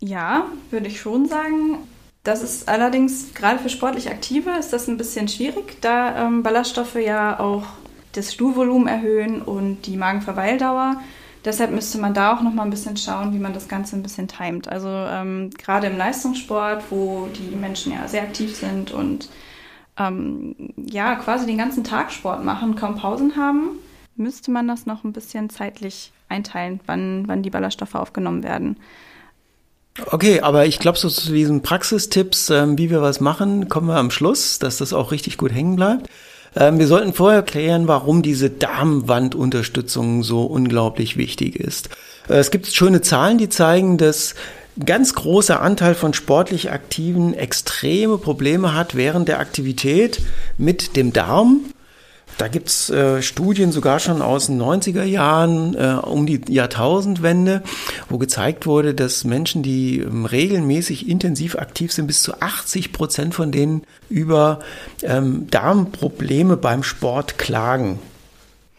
Ja, 0.00 0.44
würde 0.70 0.88
ich 0.88 1.00
schon 1.00 1.28
sagen. 1.28 1.78
Das 2.24 2.42
ist 2.42 2.68
allerdings 2.68 3.32
gerade 3.32 3.58
für 3.58 3.70
sportlich 3.70 4.10
Aktive 4.10 4.50
ist 4.60 4.74
das 4.74 4.86
ein 4.86 4.98
bisschen 4.98 5.28
schwierig, 5.28 5.80
da 5.80 6.26
ähm, 6.26 6.42
Ballaststoffe 6.42 6.96
ja 6.96 7.40
auch 7.40 7.64
das 8.14 8.32
Stuhlvolumen 8.32 8.88
erhöhen 8.88 9.42
und 9.42 9.82
die 9.86 9.96
Magenverweildauer. 9.96 11.00
Deshalb 11.44 11.72
müsste 11.72 11.98
man 11.98 12.14
da 12.14 12.34
auch 12.34 12.40
noch 12.40 12.54
mal 12.54 12.62
ein 12.62 12.70
bisschen 12.70 12.96
schauen, 12.96 13.34
wie 13.34 13.38
man 13.38 13.52
das 13.52 13.68
Ganze 13.68 13.96
ein 13.96 14.02
bisschen 14.02 14.28
timet. 14.28 14.68
Also 14.68 14.88
ähm, 14.88 15.50
gerade 15.50 15.88
im 15.88 15.98
Leistungssport, 15.98 16.84
wo 16.90 17.28
die 17.34 17.54
Menschen 17.54 17.92
ja 17.92 18.08
sehr 18.08 18.22
aktiv 18.22 18.56
sind 18.56 18.92
und 18.92 19.28
ähm, 19.98 20.54
ja 20.76 21.16
quasi 21.16 21.46
den 21.46 21.58
ganzen 21.58 21.84
Tag 21.84 22.12
Sport 22.12 22.44
machen, 22.44 22.76
kaum 22.76 22.96
Pausen 22.96 23.36
haben, 23.36 23.78
müsste 24.16 24.50
man 24.50 24.66
das 24.66 24.86
noch 24.86 25.04
ein 25.04 25.12
bisschen 25.12 25.50
zeitlich 25.50 26.12
einteilen, 26.28 26.80
wann, 26.86 27.24
wann 27.28 27.42
die 27.42 27.50
Ballaststoffe 27.50 27.94
aufgenommen 27.94 28.42
werden. 28.42 28.78
Okay, 30.10 30.40
aber 30.40 30.66
ich 30.66 30.80
glaube, 30.80 30.98
so 30.98 31.08
zu 31.08 31.32
diesen 31.32 31.62
Praxistipps, 31.62 32.50
ähm, 32.50 32.78
wie 32.78 32.90
wir 32.90 33.00
was 33.00 33.20
machen, 33.20 33.68
kommen 33.68 33.86
wir 33.86 33.96
am 33.96 34.10
Schluss, 34.10 34.58
dass 34.58 34.78
das 34.78 34.92
auch 34.92 35.12
richtig 35.12 35.36
gut 35.36 35.52
hängen 35.52 35.76
bleibt. 35.76 36.08
Ähm, 36.56 36.78
wir 36.78 36.86
sollten 36.86 37.12
vorher 37.12 37.42
klären, 37.42 37.88
warum 37.88 38.22
diese 38.22 38.50
Darmwandunterstützung 38.50 40.22
so 40.22 40.42
unglaublich 40.42 41.16
wichtig 41.16 41.56
ist. 41.56 41.88
Äh, 42.28 42.34
es 42.34 42.50
gibt 42.50 42.66
schöne 42.66 43.00
Zahlen, 43.00 43.38
die 43.38 43.48
zeigen, 43.48 43.98
dass 43.98 44.34
ganz 44.84 45.14
großer 45.14 45.60
Anteil 45.60 45.94
von 45.94 46.14
sportlich 46.14 46.70
Aktiven 46.70 47.34
extreme 47.34 48.18
Probleme 48.18 48.74
hat 48.74 48.94
während 48.94 49.28
der 49.28 49.38
Aktivität 49.40 50.20
mit 50.58 50.96
dem 50.96 51.12
Darm. 51.12 51.60
Da 52.38 52.48
gibt's 52.48 52.90
äh, 52.90 53.22
Studien 53.22 53.70
sogar 53.70 54.00
schon 54.00 54.20
aus 54.20 54.46
den 54.46 54.60
90er 54.60 55.04
Jahren 55.04 55.74
äh, 55.76 55.96
um 56.02 56.26
die 56.26 56.40
Jahrtausendwende, 56.48 57.62
wo 58.08 58.18
gezeigt 58.18 58.66
wurde, 58.66 58.92
dass 58.94 59.24
Menschen, 59.24 59.62
die 59.62 60.00
ähm, 60.00 60.24
regelmäßig 60.24 61.08
intensiv 61.08 61.56
aktiv 61.56 61.92
sind, 61.92 62.08
bis 62.08 62.22
zu 62.22 62.40
80 62.40 62.92
Prozent 62.92 63.34
von 63.34 63.52
denen 63.52 63.82
über 64.08 64.60
ähm, 65.02 65.46
Darmprobleme 65.50 66.56
beim 66.56 66.82
Sport 66.82 67.38
klagen. 67.38 68.00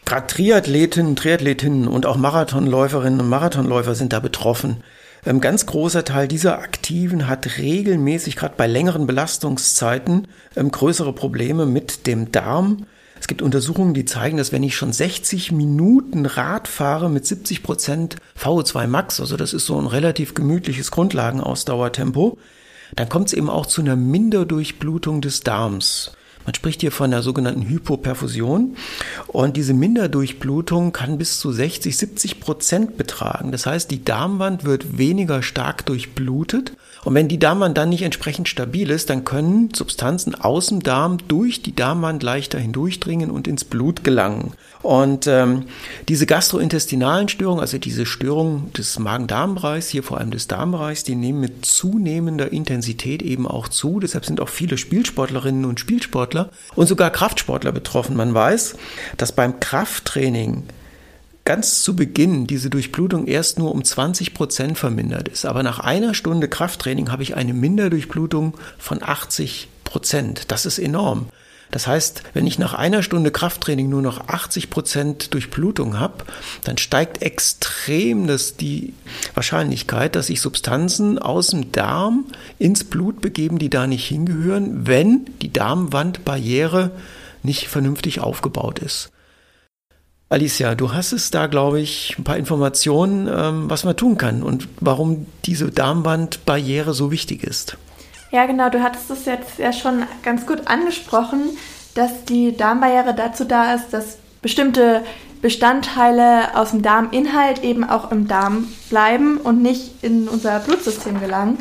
Gerade 0.03 0.27
Triathletinnen, 0.27 1.15
Triathletinnen 1.15 1.87
und 1.87 2.05
auch 2.05 2.17
Marathonläuferinnen 2.17 3.21
und 3.21 3.29
Marathonläufer 3.29 3.95
sind 3.95 4.11
da 4.11 4.19
betroffen. 4.19 4.83
Ein 5.23 5.35
ähm, 5.35 5.41
ganz 5.41 5.65
großer 5.65 6.03
Teil 6.03 6.27
dieser 6.27 6.59
Aktiven 6.59 7.29
hat 7.29 7.57
regelmäßig, 7.57 8.35
gerade 8.35 8.55
bei 8.57 8.67
längeren 8.67 9.07
Belastungszeiten, 9.07 10.27
ähm, 10.57 10.71
größere 10.71 11.13
Probleme 11.13 11.65
mit 11.65 12.05
dem 12.05 12.33
Darm 12.33 12.85
es 13.25 13.27
gibt 13.27 13.41
Untersuchungen, 13.41 13.95
die 13.95 14.05
zeigen, 14.05 14.37
dass 14.37 14.51
wenn 14.51 14.61
ich 14.61 14.75
schon 14.75 14.93
60 14.93 15.51
Minuten 15.51 16.27
Rad 16.27 16.67
fahre 16.67 17.09
mit 17.09 17.25
70 17.25 17.63
Prozent 17.63 18.17
VO2 18.39 18.85
Max, 18.85 19.19
also 19.19 19.35
das 19.35 19.51
ist 19.51 19.65
so 19.65 19.81
ein 19.81 19.87
relativ 19.87 20.35
gemütliches 20.35 20.91
Grundlagenausdauertempo, 20.91 22.37
dann 22.95 23.09
kommt 23.09 23.29
es 23.29 23.33
eben 23.33 23.49
auch 23.49 23.65
zu 23.65 23.81
einer 23.81 23.95
Minderdurchblutung 23.95 25.21
des 25.21 25.39
Darms. 25.39 26.11
Man 26.45 26.53
spricht 26.53 26.81
hier 26.81 26.91
von 26.91 27.09
der 27.09 27.23
sogenannten 27.23 27.67
Hypoperfusion 27.67 28.77
und 29.25 29.57
diese 29.57 29.73
Minderdurchblutung 29.73 30.93
kann 30.93 31.17
bis 31.17 31.39
zu 31.39 31.51
60, 31.51 31.97
70 31.97 32.39
Prozent 32.39 32.95
betragen. 32.95 33.51
Das 33.51 33.65
heißt, 33.65 33.89
die 33.89 34.05
Darmwand 34.05 34.65
wird 34.65 34.99
weniger 34.99 35.41
stark 35.41 35.83
durchblutet 35.87 36.73
und 37.05 37.13
wenn 37.13 37.27
die 37.27 37.37
Darmwand 37.37 37.77
dann 37.77 37.89
nicht 37.89 38.01
entsprechend 38.01 38.49
stabil 38.49 38.89
ist, 38.89 39.11
dann 39.11 39.23
können 39.23 39.69
Substanzen 39.73 40.33
aus 40.33 40.67
dem 40.67 40.81
Darm 40.81 41.19
durch 41.27 41.61
die 41.61 41.75
Darmwand 41.75 42.23
leichter 42.23 42.57
hindurchdringen 42.57 43.29
und 43.29 43.47
ins 43.47 43.63
Blut 43.63 44.03
gelangen. 44.03 44.53
Und 44.81 45.27
ähm, 45.27 45.65
diese 46.09 46.25
gastrointestinalen 46.25 47.29
Störungen, 47.29 47.61
also 47.61 47.77
diese 47.77 48.07
Störungen 48.07 48.73
des 48.73 48.97
Magen-Darm-Bereichs, 48.97 49.89
hier 49.89 50.01
vor 50.01 50.17
allem 50.17 50.31
des 50.31 50.47
Darmbereichs, 50.47 51.03
die 51.03 51.15
nehmen 51.15 51.41
mit 51.41 51.63
zunehmender 51.63 52.51
Intensität 52.51 53.21
eben 53.21 53.47
auch 53.47 53.67
zu. 53.67 53.99
Deshalb 53.99 54.25
sind 54.25 54.41
auch 54.41 54.49
viele 54.49 54.79
Spielsportlerinnen 54.79 55.65
und 55.65 55.79
Spielsportler 55.79 56.49
und 56.75 56.87
sogar 56.87 57.11
Kraftsportler 57.11 57.71
betroffen. 57.71 58.15
Man 58.15 58.33
weiß, 58.33 58.77
dass 59.17 59.31
beim 59.31 59.59
Krafttraining 59.59 60.63
ganz 61.45 61.83
zu 61.83 61.95
Beginn 61.95 62.47
diese 62.47 62.71
Durchblutung 62.71 63.27
erst 63.27 63.59
nur 63.59 63.71
um 63.71 63.83
20 63.83 64.33
Prozent 64.33 64.77
vermindert 64.77 65.27
ist. 65.27 65.45
Aber 65.45 65.61
nach 65.63 65.79
einer 65.79 66.15
Stunde 66.15 66.49
Krafttraining 66.49 67.11
habe 67.11 67.23
ich 67.23 67.35
eine 67.35 67.53
Minderdurchblutung 67.53 68.55
von 68.79 69.01
80 69.01 69.69
Prozent. 69.83 70.51
Das 70.51 70.65
ist 70.65 70.79
enorm. 70.79 71.27
Das 71.71 71.87
heißt, 71.87 72.23
wenn 72.33 72.47
ich 72.47 72.59
nach 72.59 72.73
einer 72.73 73.03
Stunde 73.03 73.31
Krafttraining 73.31 73.89
nur 73.89 74.01
noch 74.01 74.27
80 74.27 74.69
Prozent 74.69 75.33
Durchblutung 75.33 75.99
habe, 75.99 76.25
dann 76.63 76.77
steigt 76.77 77.21
extrem 77.21 78.27
das, 78.27 78.55
die 78.55 78.93
Wahrscheinlichkeit, 79.33 80.15
dass 80.15 80.27
sich 80.27 80.41
Substanzen 80.41 81.19
aus 81.19 81.47
dem 81.47 81.71
Darm 81.71 82.25
ins 82.59 82.83
Blut 82.83 83.21
begeben, 83.21 83.59
die 83.59 83.69
da 83.69 83.87
nicht 83.87 84.07
hingehören, 84.07 84.87
wenn 84.87 85.25
die 85.41 85.51
Darmwandbarriere 85.51 86.91
nicht 87.43 87.67
vernünftig 87.67 88.19
aufgebaut 88.19 88.79
ist. 88.79 89.11
Alicia, 90.27 90.73
du 90.73 90.91
hast 90.91 91.11
es 91.11 91.29
da, 91.29 91.45
glaube 91.45 91.79
ich, 91.79 92.15
ein 92.17 92.23
paar 92.23 92.37
Informationen, 92.37 93.27
ähm, 93.27 93.69
was 93.69 93.83
man 93.83 93.95
tun 93.95 94.17
kann 94.17 94.41
und 94.41 94.67
warum 94.79 95.27
diese 95.45 95.69
Darmwandbarriere 95.69 96.95
so 96.95 97.11
wichtig 97.11 97.43
ist. 97.43 97.77
Ja, 98.31 98.47
genau, 98.47 98.69
du 98.69 98.81
hattest 98.81 99.11
es 99.11 99.25
jetzt 99.25 99.59
ja 99.59 99.71
schon 99.71 100.03
ganz 100.23 100.47
gut 100.47 100.63
angesprochen, 100.65 101.41
dass 101.93 102.25
die 102.25 102.57
Darmbarriere 102.57 103.13
dazu 103.13 103.45
da 103.45 103.75
ist, 103.75 103.91
dass 103.91 104.17
bestimmte 104.41 105.03
Bestandteile 105.43 106.55
aus 106.55 106.71
dem 106.71 106.81
Darminhalt 106.81 107.63
eben 107.63 107.83
auch 107.83 108.11
im 108.11 108.27
Darm 108.27 108.67
bleiben 108.89 109.37
und 109.37 109.61
nicht 109.61 110.03
in 110.03 110.27
unser 110.27 110.59
Blutsystem 110.59 111.19
gelangen. 111.19 111.59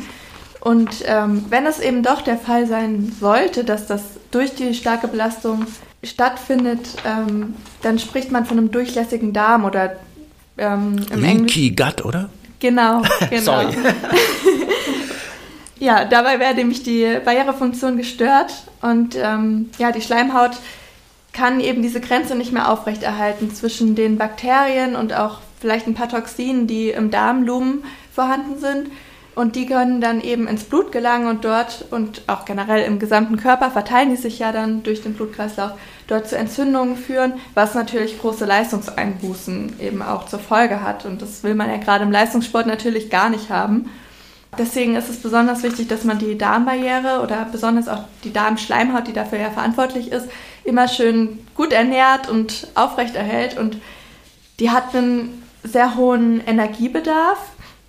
Und 0.59 1.03
ähm, 1.05 1.45
wenn 1.49 1.67
es 1.67 1.79
eben 1.79 2.01
doch 2.01 2.21
der 2.21 2.37
Fall 2.37 2.65
sein 2.65 3.15
sollte, 3.19 3.63
dass 3.63 3.85
das 3.85 4.01
durch 4.31 4.55
die 4.55 4.73
starke 4.73 5.07
Belastung 5.07 5.67
stattfindet, 6.05 6.87
ähm, 7.05 7.55
dann 7.81 7.99
spricht 7.99 8.31
man 8.31 8.45
von 8.45 8.57
einem 8.57 8.71
durchlässigen 8.71 9.33
Darm 9.33 9.65
oder 9.65 9.95
ähm, 10.57 11.05
im 11.11 11.21
Leaky 11.21 11.71
Gut, 11.71 12.05
oder? 12.05 12.29
Genau, 12.59 13.01
genau. 13.29 13.41
Sorry. 13.41 13.75
ja, 15.79 16.05
dabei 16.05 16.39
wäre 16.39 16.55
nämlich 16.55 16.83
die 16.83 17.19
Barrierefunktion 17.23 17.97
gestört 17.97 18.53
und 18.81 19.15
ähm, 19.15 19.69
ja, 19.77 19.91
die 19.91 20.01
Schleimhaut 20.01 20.53
kann 21.33 21.59
eben 21.59 21.81
diese 21.81 21.99
Grenze 21.99 22.35
nicht 22.35 22.53
mehr 22.53 22.71
aufrechterhalten 22.71 23.53
zwischen 23.53 23.93
den 23.95 24.17
Bakterien 24.17 24.95
und 24.95 25.13
auch 25.13 25.39
vielleicht 25.59 25.85
ein 25.85 25.93
paar 25.93 26.09
Toxinen, 26.09 26.65
die 26.65 26.89
im 26.89 27.11
Darmlumen 27.11 27.83
vorhanden 28.13 28.59
sind. 28.59 28.87
Und 29.35 29.57
die 29.57 29.65
können 29.65 29.99
dann 29.99 30.21
eben 30.21 30.47
ins 30.47 30.63
Blut 30.63 30.93
gelangen 30.93 31.27
und 31.27 31.43
dort 31.43 31.85
und 31.91 32.21
auch 32.27 32.45
generell 32.45 32.85
im 32.85 32.99
gesamten 32.99 33.35
Körper 33.35 33.69
verteilen 33.69 34.09
die 34.09 34.15
sich 34.15 34.39
ja 34.39 34.53
dann 34.53 34.81
durch 34.83 35.03
den 35.03 35.13
Blutkreislauf 35.13 35.71
dort 36.07 36.29
zu 36.29 36.37
Entzündungen 36.37 36.95
führen, 36.95 37.33
was 37.53 37.75
natürlich 37.75 38.19
große 38.19 38.45
Leistungseinbußen 38.45 39.79
eben 39.81 40.01
auch 40.01 40.27
zur 40.27 40.39
Folge 40.39 40.81
hat. 40.81 41.05
Und 41.05 41.21
das 41.21 41.43
will 41.43 41.53
man 41.53 41.69
ja 41.69 41.77
gerade 41.77 42.05
im 42.05 42.11
Leistungssport 42.11 42.65
natürlich 42.65 43.09
gar 43.09 43.29
nicht 43.29 43.49
haben. 43.49 43.89
Deswegen 44.57 44.95
ist 44.95 45.09
es 45.09 45.17
besonders 45.17 45.63
wichtig, 45.63 45.89
dass 45.89 46.05
man 46.05 46.17
die 46.17 46.37
Darmbarriere 46.37 47.21
oder 47.21 47.45
besonders 47.51 47.89
auch 47.89 48.03
die 48.23 48.31
Darmschleimhaut, 48.31 49.05
die 49.05 49.13
dafür 49.13 49.39
ja 49.39 49.49
verantwortlich 49.49 50.13
ist, 50.13 50.29
immer 50.63 50.87
schön 50.87 51.45
gut 51.55 51.73
ernährt 51.73 52.29
und 52.29 52.67
aufrechterhält. 52.75 53.57
Und 53.57 53.77
die 54.59 54.71
hat 54.71 54.95
einen 54.95 55.43
sehr 55.63 55.97
hohen 55.97 56.41
Energiebedarf 56.45 57.37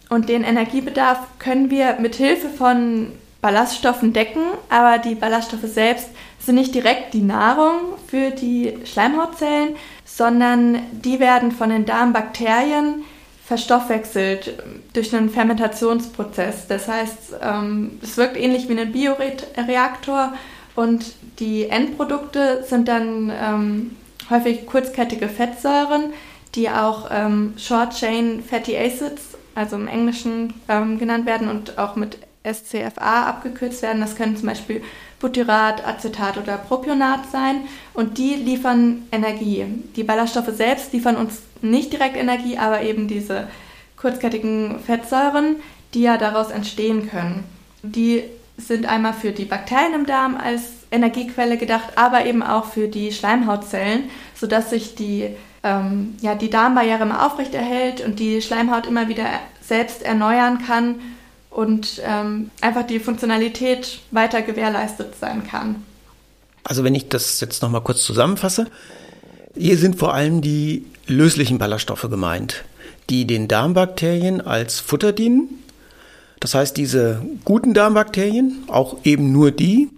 und 0.08 0.28
den 0.28 0.44
Energiebedarf 0.44 1.18
können 1.38 1.70
wir 1.70 1.96
mit 2.00 2.14
Hilfe 2.14 2.48
von 2.48 3.12
Ballaststoffen 3.40 4.12
decken, 4.12 4.42
aber 4.68 4.98
die 4.98 5.14
Ballaststoffe 5.14 5.66
selbst 5.66 6.08
sind 6.38 6.56
nicht 6.56 6.74
direkt 6.74 7.14
die 7.14 7.22
Nahrung 7.22 7.94
für 8.06 8.30
die 8.30 8.78
Schleimhautzellen, 8.84 9.74
sondern 10.04 10.78
die 10.92 11.20
werden 11.20 11.52
von 11.52 11.70
den 11.70 11.86
Darmbakterien 11.86 13.04
verstoffwechselt 13.44 14.62
durch 14.92 15.14
einen 15.14 15.30
Fermentationsprozess. 15.30 16.66
Das 16.66 16.88
heißt, 16.88 17.36
ähm, 17.42 17.98
es 18.02 18.16
wirkt 18.16 18.36
ähnlich 18.36 18.68
wie 18.68 18.78
ein 18.78 18.92
Bioreaktor 18.92 20.34
und 20.74 21.04
die 21.38 21.68
Endprodukte 21.68 22.64
sind 22.68 22.88
dann 22.88 23.30
ähm, 23.30 23.96
häufig 24.30 24.66
kurzkettige 24.66 25.28
Fettsäuren, 25.28 26.12
die 26.54 26.70
auch 26.70 27.08
ähm, 27.12 27.54
Short 27.56 27.94
Chain 27.94 28.42
Fatty 28.42 28.76
Acids 28.76 29.25
also 29.56 29.74
im 29.74 29.88
Englischen 29.88 30.54
ähm, 30.68 30.98
genannt 30.98 31.26
werden 31.26 31.48
und 31.48 31.78
auch 31.78 31.96
mit 31.96 32.18
SCFA 32.44 33.24
abgekürzt 33.26 33.82
werden. 33.82 34.00
Das 34.00 34.14
können 34.14 34.36
zum 34.36 34.46
Beispiel 34.48 34.82
Butyrat, 35.18 35.84
Acetat 35.84 36.36
oder 36.36 36.58
Propionat 36.58 37.30
sein 37.32 37.62
und 37.94 38.18
die 38.18 38.34
liefern 38.34 39.02
Energie. 39.10 39.64
Die 39.96 40.04
Ballaststoffe 40.04 40.54
selbst 40.54 40.92
liefern 40.92 41.16
uns 41.16 41.40
nicht 41.62 41.92
direkt 41.92 42.16
Energie, 42.16 42.58
aber 42.58 42.82
eben 42.82 43.08
diese 43.08 43.48
kurzkettigen 43.96 44.78
Fettsäuren, 44.78 45.56
die 45.94 46.02
ja 46.02 46.18
daraus 46.18 46.50
entstehen 46.50 47.08
können. 47.08 47.44
Die 47.82 48.22
sind 48.58 48.86
einmal 48.86 49.14
für 49.14 49.32
die 49.32 49.44
Bakterien 49.46 49.94
im 49.94 50.06
Darm 50.06 50.36
als 50.36 50.62
Energiequelle 50.90 51.56
gedacht, 51.56 51.96
aber 51.96 52.26
eben 52.26 52.42
auch 52.42 52.66
für 52.66 52.88
die 52.88 53.10
Schleimhautzellen, 53.12 54.04
sodass 54.34 54.70
sich 54.70 54.94
die, 54.94 55.30
ähm, 55.66 56.14
ja, 56.20 56.34
die 56.34 56.48
Darmbarriere 56.48 57.02
immer 57.02 57.26
aufrechterhält 57.26 58.00
und 58.00 58.20
die 58.20 58.40
Schleimhaut 58.40 58.86
immer 58.86 59.08
wieder 59.08 59.26
selbst 59.60 60.02
erneuern 60.02 60.62
kann 60.64 60.96
und 61.50 62.00
ähm, 62.04 62.50
einfach 62.60 62.86
die 62.86 63.00
Funktionalität 63.00 64.00
weiter 64.12 64.42
gewährleistet 64.42 65.14
sein 65.20 65.46
kann. 65.46 65.84
Also 66.62 66.84
wenn 66.84 66.94
ich 66.94 67.08
das 67.08 67.40
jetzt 67.40 67.62
nochmal 67.62 67.80
kurz 67.80 68.02
zusammenfasse, 68.04 68.66
hier 69.56 69.76
sind 69.76 69.98
vor 69.98 70.14
allem 70.14 70.40
die 70.40 70.84
löslichen 71.06 71.58
Ballaststoffe 71.58 72.08
gemeint, 72.08 72.64
die 73.10 73.26
den 73.26 73.48
Darmbakterien 73.48 74.40
als 74.40 74.80
Futter 74.80 75.12
dienen. 75.12 75.62
Das 76.40 76.54
heißt, 76.54 76.76
diese 76.76 77.22
guten 77.44 77.72
Darmbakterien, 77.72 78.64
auch 78.68 78.98
eben 79.04 79.32
nur 79.32 79.50
die, 79.50 79.88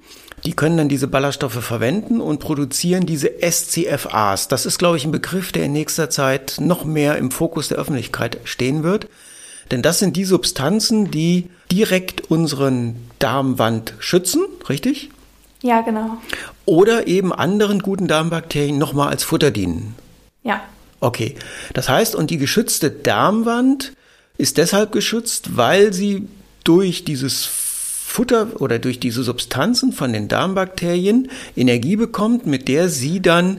die 0.48 0.56
können 0.56 0.78
dann 0.78 0.88
diese 0.88 1.08
Ballaststoffe 1.08 1.62
verwenden 1.62 2.22
und 2.22 2.40
produzieren 2.40 3.04
diese 3.04 3.32
SCFAs. 3.42 4.48
Das 4.48 4.64
ist, 4.64 4.78
glaube 4.78 4.96
ich, 4.96 5.04
ein 5.04 5.12
Begriff, 5.12 5.52
der 5.52 5.64
in 5.64 5.74
nächster 5.74 6.08
Zeit 6.08 6.56
noch 6.58 6.86
mehr 6.86 7.18
im 7.18 7.30
Fokus 7.30 7.68
der 7.68 7.76
Öffentlichkeit 7.76 8.38
stehen 8.44 8.82
wird. 8.82 9.08
Denn 9.70 9.82
das 9.82 9.98
sind 9.98 10.16
die 10.16 10.24
Substanzen, 10.24 11.10
die 11.10 11.50
direkt 11.70 12.30
unseren 12.30 12.96
Darmwand 13.18 13.92
schützen, 13.98 14.42
richtig? 14.70 15.10
Ja, 15.60 15.82
genau. 15.82 16.16
Oder 16.64 17.08
eben 17.08 17.34
anderen 17.34 17.80
guten 17.80 18.08
Darmbakterien 18.08 18.78
nochmal 18.78 19.10
als 19.10 19.24
Futter 19.24 19.50
dienen. 19.50 19.96
Ja. 20.44 20.62
Okay. 21.00 21.34
Das 21.74 21.90
heißt, 21.90 22.14
und 22.14 22.30
die 22.30 22.38
geschützte 22.38 22.90
Darmwand 22.90 23.92
ist 24.38 24.56
deshalb 24.56 24.92
geschützt, 24.92 25.58
weil 25.58 25.92
sie 25.92 26.26
durch 26.64 27.04
dieses 27.04 27.44
Futter 28.08 28.60
oder 28.60 28.78
durch 28.78 28.98
diese 28.98 29.22
Substanzen 29.22 29.92
von 29.92 30.14
den 30.14 30.28
Darmbakterien 30.28 31.30
Energie 31.54 31.94
bekommt, 31.94 32.46
mit 32.46 32.66
der 32.66 32.88
sie 32.88 33.20
dann 33.20 33.58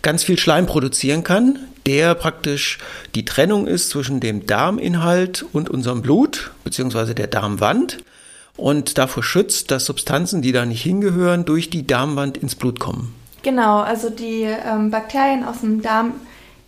ganz 0.00 0.24
viel 0.24 0.38
Schleim 0.38 0.66
produzieren 0.66 1.22
kann, 1.22 1.58
der 1.84 2.14
praktisch 2.14 2.78
die 3.14 3.26
Trennung 3.26 3.66
ist 3.66 3.90
zwischen 3.90 4.18
dem 4.18 4.46
Darminhalt 4.46 5.44
und 5.52 5.68
unserem 5.68 6.00
Blut, 6.00 6.50
beziehungsweise 6.64 7.14
der 7.14 7.26
Darmwand 7.26 7.98
und 8.56 8.96
davor 8.96 9.22
schützt, 9.22 9.70
dass 9.70 9.84
Substanzen, 9.84 10.40
die 10.40 10.52
da 10.52 10.64
nicht 10.64 10.82
hingehören, 10.82 11.44
durch 11.44 11.68
die 11.68 11.86
Darmwand 11.86 12.38
ins 12.38 12.54
Blut 12.54 12.80
kommen. 12.80 13.14
Genau, 13.42 13.80
also 13.80 14.08
die 14.08 14.42
ähm, 14.42 14.90
Bakterien 14.90 15.44
aus 15.44 15.60
dem 15.60 15.82
Darm, 15.82 16.14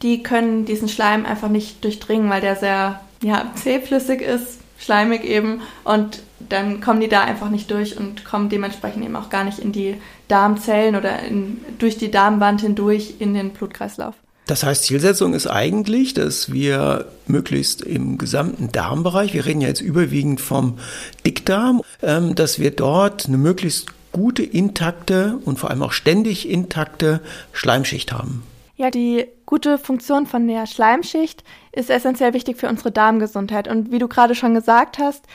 die 0.02 0.22
können 0.22 0.66
diesen 0.66 0.88
Schleim 0.88 1.24
einfach 1.24 1.48
nicht 1.48 1.82
durchdringen, 1.82 2.28
weil 2.30 2.42
der 2.42 2.56
sehr 2.56 3.00
ja, 3.22 3.50
zähflüssig 3.56 4.20
ist, 4.20 4.61
schleimig 4.82 5.24
eben 5.24 5.62
und 5.84 6.22
dann 6.48 6.80
kommen 6.80 7.00
die 7.00 7.08
da 7.08 7.22
einfach 7.22 7.50
nicht 7.50 7.70
durch 7.70 7.96
und 7.96 8.24
kommen 8.24 8.48
dementsprechend 8.48 9.04
eben 9.04 9.16
auch 9.16 9.30
gar 9.30 9.44
nicht 9.44 9.58
in 9.58 9.72
die 9.72 9.96
Darmzellen 10.28 10.96
oder 10.96 11.20
in, 11.20 11.60
durch 11.78 11.98
die 11.98 12.10
Darmwand 12.10 12.60
hindurch 12.60 13.14
in 13.18 13.34
den 13.34 13.50
Blutkreislauf. 13.50 14.14
Das 14.46 14.64
heißt, 14.64 14.84
Zielsetzung 14.84 15.34
ist 15.34 15.46
eigentlich, 15.46 16.14
dass 16.14 16.52
wir 16.52 17.06
möglichst 17.26 17.80
im 17.80 18.18
gesamten 18.18 18.72
Darmbereich, 18.72 19.34
wir 19.34 19.46
reden 19.46 19.60
ja 19.60 19.68
jetzt 19.68 19.80
überwiegend 19.80 20.40
vom 20.40 20.78
Dickdarm, 21.24 21.82
ähm, 22.02 22.34
dass 22.34 22.58
wir 22.58 22.72
dort 22.72 23.26
eine 23.26 23.38
möglichst 23.38 23.86
gute, 24.10 24.42
intakte 24.42 25.38
und 25.44 25.58
vor 25.58 25.70
allem 25.70 25.82
auch 25.82 25.92
ständig 25.92 26.48
intakte 26.48 27.20
Schleimschicht 27.52 28.12
haben. 28.12 28.42
Ja, 28.76 28.90
die 28.90 29.26
gute 29.52 29.76
Funktion 29.76 30.24
von 30.24 30.48
der 30.48 30.66
Schleimschicht 30.66 31.44
ist 31.72 31.90
essentiell 31.90 32.32
wichtig 32.32 32.56
für 32.56 32.70
unsere 32.70 32.90
Darmgesundheit. 32.90 33.68
Und 33.68 33.92
wie 33.92 33.98
du 33.98 34.08
gerade 34.08 34.34
schon 34.34 34.54
gesagt 34.54 34.98
hast, 34.98 35.26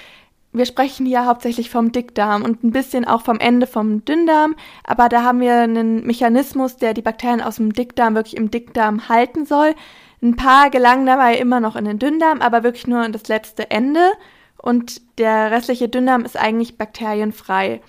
wir 0.52 0.66
sprechen 0.66 1.06
hier 1.06 1.28
hauptsächlich 1.28 1.70
vom 1.70 1.92
Dickdarm 1.92 2.42
und 2.42 2.64
ein 2.64 2.72
bisschen 2.72 3.06
auch 3.06 3.22
vom 3.22 3.38
Ende 3.40 3.68
vom 3.68 4.04
Dünndarm, 4.06 4.56
aber 4.84 5.08
da 5.08 5.22
haben 5.22 5.40
wir 5.40 5.58
einen 5.58 6.04
Mechanismus, 6.04 6.78
der 6.78 6.96
die 6.96 7.04
Bakterien 7.04 7.42
aus 7.42 7.58
dem 7.58 7.74
Dickdarm 7.74 8.16
wirklich 8.16 8.38
im 8.38 8.50
Dickdarm 8.50 9.08
halten 9.08 9.46
soll. 9.46 9.76
Ein 10.24 10.36
paar 10.36 10.72
gelangen 10.72 11.06
dabei 11.06 11.38
immer 11.38 11.60
noch 11.60 11.76
in 11.76 11.86
den 11.86 12.00
Dünndarm, 12.00 12.42
aber 12.42 12.64
wirklich 12.64 12.88
nur 12.88 13.02
an 13.02 13.12
das 13.12 13.28
letzte 13.28 13.70
Ende 13.70 14.14
und 14.58 15.00
der 15.20 15.52
restliche 15.52 15.90
Dünndarm 15.90 16.26
ist 16.26 16.38
eigentlich 16.38 16.80
bakterienfrei. 16.80 17.82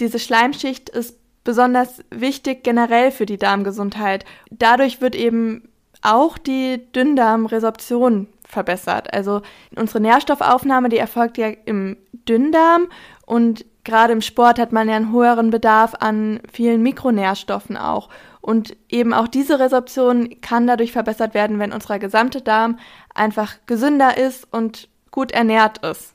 Diese 0.00 0.20
Schleimschicht 0.20 0.88
ist 0.88 1.18
besonders 1.46 2.02
wichtig 2.10 2.62
generell 2.62 3.10
für 3.10 3.24
die 3.24 3.38
Darmgesundheit. 3.38 4.26
Dadurch 4.50 5.00
wird 5.00 5.14
eben 5.14 5.68
auch 6.02 6.36
die 6.36 6.82
Dünndarmresorption 6.94 8.26
verbessert. 8.46 9.14
Also 9.14 9.40
unsere 9.74 10.00
Nährstoffaufnahme, 10.00 10.90
die 10.90 10.98
erfolgt 10.98 11.38
ja 11.38 11.48
im 11.64 11.96
Dünndarm 12.28 12.88
und 13.24 13.64
gerade 13.84 14.12
im 14.12 14.20
Sport 14.20 14.58
hat 14.58 14.72
man 14.72 14.88
ja 14.88 14.96
einen 14.96 15.12
höheren 15.12 15.50
Bedarf 15.50 15.94
an 16.00 16.40
vielen 16.52 16.82
Mikronährstoffen 16.82 17.76
auch. 17.76 18.08
Und 18.40 18.76
eben 18.88 19.12
auch 19.14 19.28
diese 19.28 19.58
Resorption 19.58 20.40
kann 20.40 20.66
dadurch 20.66 20.92
verbessert 20.92 21.34
werden, 21.34 21.58
wenn 21.58 21.72
unser 21.72 21.98
gesamte 21.98 22.42
Darm 22.42 22.78
einfach 23.14 23.54
gesünder 23.66 24.18
ist 24.18 24.46
und 24.52 24.88
gut 25.10 25.32
ernährt 25.32 25.78
ist. 25.78 26.12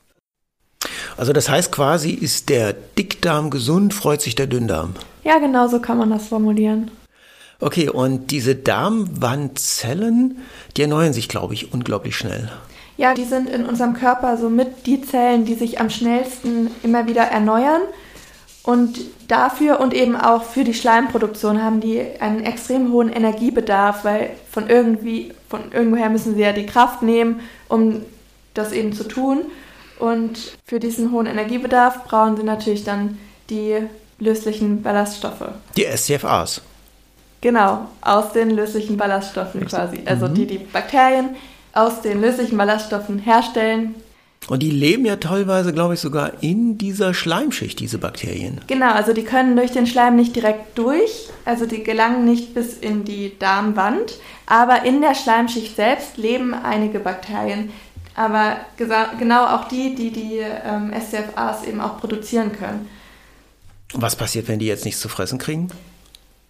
Also 1.16 1.32
das 1.32 1.48
heißt 1.48 1.72
quasi, 1.72 2.10
ist 2.10 2.48
der 2.48 2.72
Dickdarm 2.72 3.50
gesund, 3.50 3.94
freut 3.94 4.20
sich 4.22 4.34
der 4.34 4.46
Dünndarm. 4.46 4.94
Ja, 5.24 5.38
genau 5.38 5.68
so 5.68 5.80
kann 5.80 5.98
man 5.98 6.10
das 6.10 6.26
formulieren. 6.26 6.90
Okay, 7.60 7.88
und 7.88 8.32
diese 8.32 8.56
Darmwandzellen, 8.56 10.38
die 10.76 10.82
erneuern 10.82 11.12
sich, 11.12 11.28
glaube 11.28 11.54
ich, 11.54 11.72
unglaublich 11.72 12.16
schnell. 12.16 12.50
Ja, 12.96 13.14
die 13.14 13.24
sind 13.24 13.48
in 13.48 13.64
unserem 13.64 13.94
Körper 13.94 14.36
somit 14.36 14.86
die 14.86 15.00
Zellen, 15.00 15.44
die 15.44 15.54
sich 15.54 15.80
am 15.80 15.88
schnellsten 15.88 16.70
immer 16.82 17.06
wieder 17.06 17.22
erneuern. 17.22 17.82
Und 18.64 19.00
dafür 19.26 19.80
und 19.80 19.92
eben 19.92 20.14
auch 20.14 20.44
für 20.44 20.62
die 20.62 20.74
Schleimproduktion 20.74 21.62
haben 21.62 21.80
die 21.80 22.00
einen 22.20 22.44
extrem 22.44 22.92
hohen 22.92 23.08
Energiebedarf, 23.08 24.04
weil 24.04 24.30
von 24.50 24.68
irgendwie, 24.68 25.32
von 25.48 25.72
irgendwoher 25.72 26.10
müssen 26.10 26.34
sie 26.34 26.42
ja 26.42 26.52
die 26.52 26.66
Kraft 26.66 27.02
nehmen, 27.02 27.40
um 27.68 28.02
das 28.54 28.72
eben 28.72 28.92
zu 28.92 29.04
tun. 29.04 29.42
Und 29.98 30.56
für 30.64 30.78
diesen 30.78 31.12
hohen 31.12 31.26
Energiebedarf 31.26 32.04
brauchen 32.04 32.36
sie 32.36 32.44
natürlich 32.44 32.84
dann 32.84 33.18
die 33.50 33.78
löslichen 34.22 34.82
Ballaststoffe. 34.82 35.50
Die 35.76 35.84
SCFAs. 35.84 36.62
Genau, 37.40 37.86
aus 38.00 38.32
den 38.32 38.50
löslichen 38.50 38.96
Ballaststoffen 38.96 39.66
quasi. 39.66 40.00
Also 40.06 40.28
mhm. 40.28 40.34
die 40.34 40.46
die 40.46 40.58
Bakterien 40.58 41.30
aus 41.72 42.00
den 42.00 42.20
löslichen 42.20 42.56
Ballaststoffen 42.56 43.18
herstellen. 43.18 43.96
Und 44.48 44.62
die 44.62 44.70
leben 44.70 45.04
ja 45.04 45.16
teilweise, 45.16 45.72
glaube 45.72 45.94
ich, 45.94 46.00
sogar 46.00 46.42
in 46.42 46.76
dieser 46.76 47.14
Schleimschicht, 47.14 47.78
diese 47.78 47.98
Bakterien. 47.98 48.60
Genau, 48.66 48.92
also 48.92 49.12
die 49.12 49.22
können 49.22 49.56
durch 49.56 49.70
den 49.70 49.86
Schleim 49.86 50.16
nicht 50.16 50.34
direkt 50.34 50.76
durch, 50.76 51.28
also 51.44 51.64
die 51.64 51.84
gelangen 51.84 52.24
nicht 52.24 52.52
bis 52.52 52.76
in 52.76 53.04
die 53.04 53.38
Darmwand, 53.38 54.18
aber 54.46 54.84
in 54.84 55.00
der 55.00 55.14
Schleimschicht 55.14 55.76
selbst 55.76 56.16
leben 56.16 56.54
einige 56.54 56.98
Bakterien, 56.98 57.70
aber 58.16 58.56
genau 58.76 59.46
auch 59.46 59.68
die, 59.68 59.94
die 59.94 60.10
die 60.10 60.38
ähm, 60.38 60.92
SCFAs 60.92 61.64
eben 61.64 61.80
auch 61.80 61.98
produzieren 61.98 62.52
können. 62.52 62.88
Was 63.92 64.16
passiert, 64.16 64.48
wenn 64.48 64.58
die 64.58 64.66
jetzt 64.66 64.84
nichts 64.84 65.00
zu 65.00 65.08
fressen 65.08 65.38
kriegen? 65.38 65.68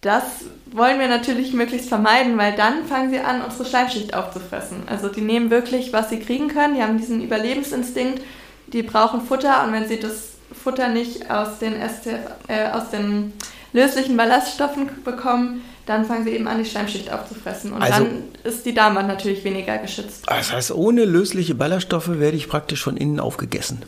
Das 0.01 0.25
wollen 0.73 0.99
wir 0.99 1.07
natürlich 1.09 1.53
möglichst 1.53 1.89
vermeiden, 1.89 2.37
weil 2.37 2.57
dann 2.57 2.87
fangen 2.87 3.11
sie 3.11 3.21
an, 3.21 3.43
unsere 3.43 3.65
Schleimschicht 3.65 4.15
aufzufressen. 4.15 4.83
Also 4.87 5.09
die 5.09 5.21
nehmen 5.21 5.51
wirklich, 5.51 5.93
was 5.93 6.11
sie 6.11 6.19
kriegen 6.19 6.49
können. 6.49 6.75
Die 6.75 6.83
haben 6.83 6.99
diesen 6.99 7.23
Überlebensinstinkt. 7.23 8.21
Die 8.67 8.83
brauchen 8.83 9.21
Futter 9.21 9.65
und 9.65 9.73
wenn 9.73 9.87
sie 9.87 10.01
das 10.01 10.31
Futter 10.53 10.89
nicht 10.89 11.31
aus 11.31 11.59
den, 11.61 11.75
STF, 11.75 12.19
äh, 12.49 12.71
aus 12.71 12.91
den 12.91 13.33
löslichen 13.73 14.17
Ballaststoffen 14.17 14.91
bekommen, 15.05 15.63
dann 15.87 16.05
fangen 16.05 16.25
sie 16.25 16.31
eben 16.31 16.49
an, 16.49 16.63
die 16.63 16.69
Schleimschicht 16.69 17.13
aufzufressen. 17.13 17.73
Und 17.73 17.83
also, 17.83 18.05
dann 18.05 18.25
ist 18.45 18.65
die 18.67 18.75
Darmwand 18.75 19.09
natürlich 19.09 19.45
weniger 19.45 19.79
geschützt. 19.79 20.25
Das 20.27 20.53
heißt, 20.53 20.73
ohne 20.73 21.05
lösliche 21.05 21.55
Ballaststoffe 21.55 22.19
werde 22.19 22.37
ich 22.37 22.49
praktisch 22.49 22.83
von 22.83 22.97
innen 22.97 23.21
aufgegessen. 23.21 23.85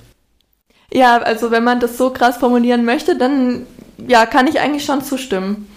Ja, 0.94 1.18
also 1.18 1.50
wenn 1.50 1.64
man 1.64 1.80
das 1.80 1.98
so 1.98 2.10
krass 2.10 2.36
formulieren 2.36 2.84
möchte, 2.84 3.18
dann 3.18 3.66
ja, 4.06 4.26
kann 4.26 4.46
ich 4.46 4.60
eigentlich 4.60 4.84
schon 4.84 5.02
zustimmen. 5.02 5.68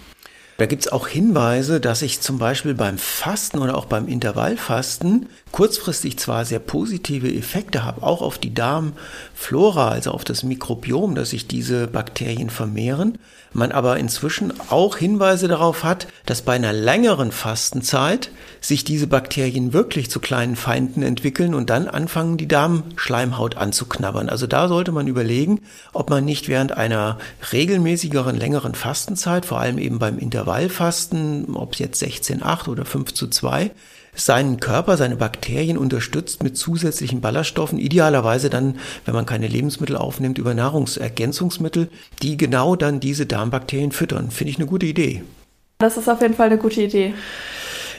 Da 0.58 0.66
gibt 0.66 0.86
es 0.86 0.92
auch 0.92 1.06
Hinweise, 1.06 1.80
dass 1.80 2.02
ich 2.02 2.20
zum 2.20 2.38
Beispiel 2.38 2.74
beim 2.74 2.98
Fasten 2.98 3.58
oder 3.58 3.76
auch 3.76 3.84
beim 3.84 4.08
Intervallfasten 4.08 5.28
kurzfristig 5.52 6.18
zwar 6.18 6.44
sehr 6.44 6.58
positive 6.58 7.32
Effekte 7.32 7.84
habe, 7.84 8.02
auch 8.02 8.22
auf 8.22 8.38
die 8.38 8.54
Darmflora, 8.54 9.88
also 9.88 10.10
auf 10.10 10.24
das 10.24 10.42
Mikrobiom, 10.42 11.14
dass 11.14 11.30
sich 11.30 11.46
diese 11.46 11.86
Bakterien 11.86 12.50
vermehren, 12.50 13.18
man 13.52 13.72
aber 13.72 13.98
inzwischen 13.98 14.52
auch 14.70 14.96
Hinweise 14.96 15.48
darauf 15.48 15.84
hat, 15.84 16.06
dass 16.26 16.42
bei 16.42 16.54
einer 16.54 16.72
längeren 16.72 17.32
Fastenzeit 17.32 18.30
sich 18.60 18.84
diese 18.84 19.06
Bakterien 19.06 19.72
wirklich 19.72 20.10
zu 20.10 20.20
kleinen 20.20 20.56
Feinden 20.56 21.02
entwickeln 21.02 21.54
und 21.54 21.70
dann 21.70 21.88
anfangen, 21.88 22.36
die 22.36 22.48
Darmschleimhaut 22.48 23.56
anzuknabbern. 23.56 24.28
Also 24.28 24.46
da 24.46 24.68
sollte 24.68 24.92
man 24.92 25.06
überlegen, 25.06 25.60
ob 25.92 26.10
man 26.10 26.24
nicht 26.24 26.48
während 26.48 26.72
einer 26.72 27.18
regelmäßigeren, 27.52 28.36
längeren 28.36 28.74
Fastenzeit, 28.74 29.46
vor 29.46 29.60
allem 29.60 29.78
eben 29.78 29.98
beim 29.98 30.18
Intervallfasten, 30.18 31.54
ob 31.54 31.74
es 31.74 31.78
jetzt 31.78 32.02
16,8 32.02 32.68
oder 32.68 32.84
5 32.84 33.14
zu 33.14 33.28
2, 33.28 33.70
seinen 34.18 34.60
Körper, 34.60 34.96
seine 34.96 35.16
Bakterien 35.16 35.78
unterstützt 35.78 36.42
mit 36.42 36.56
zusätzlichen 36.56 37.20
Ballaststoffen, 37.20 37.78
idealerweise 37.78 38.50
dann, 38.50 38.78
wenn 39.04 39.14
man 39.14 39.26
keine 39.26 39.46
Lebensmittel 39.46 39.96
aufnimmt, 39.96 40.38
über 40.38 40.54
Nahrungsergänzungsmittel, 40.54 41.88
die 42.22 42.36
genau 42.36 42.76
dann 42.76 43.00
diese 43.00 43.26
Darmbakterien 43.26 43.92
füttern. 43.92 44.30
Finde 44.30 44.50
ich 44.50 44.58
eine 44.58 44.66
gute 44.66 44.86
Idee. 44.86 45.22
Das 45.78 45.96
ist 45.96 46.08
auf 46.08 46.20
jeden 46.20 46.34
Fall 46.34 46.46
eine 46.46 46.58
gute 46.58 46.82
Idee. 46.82 47.14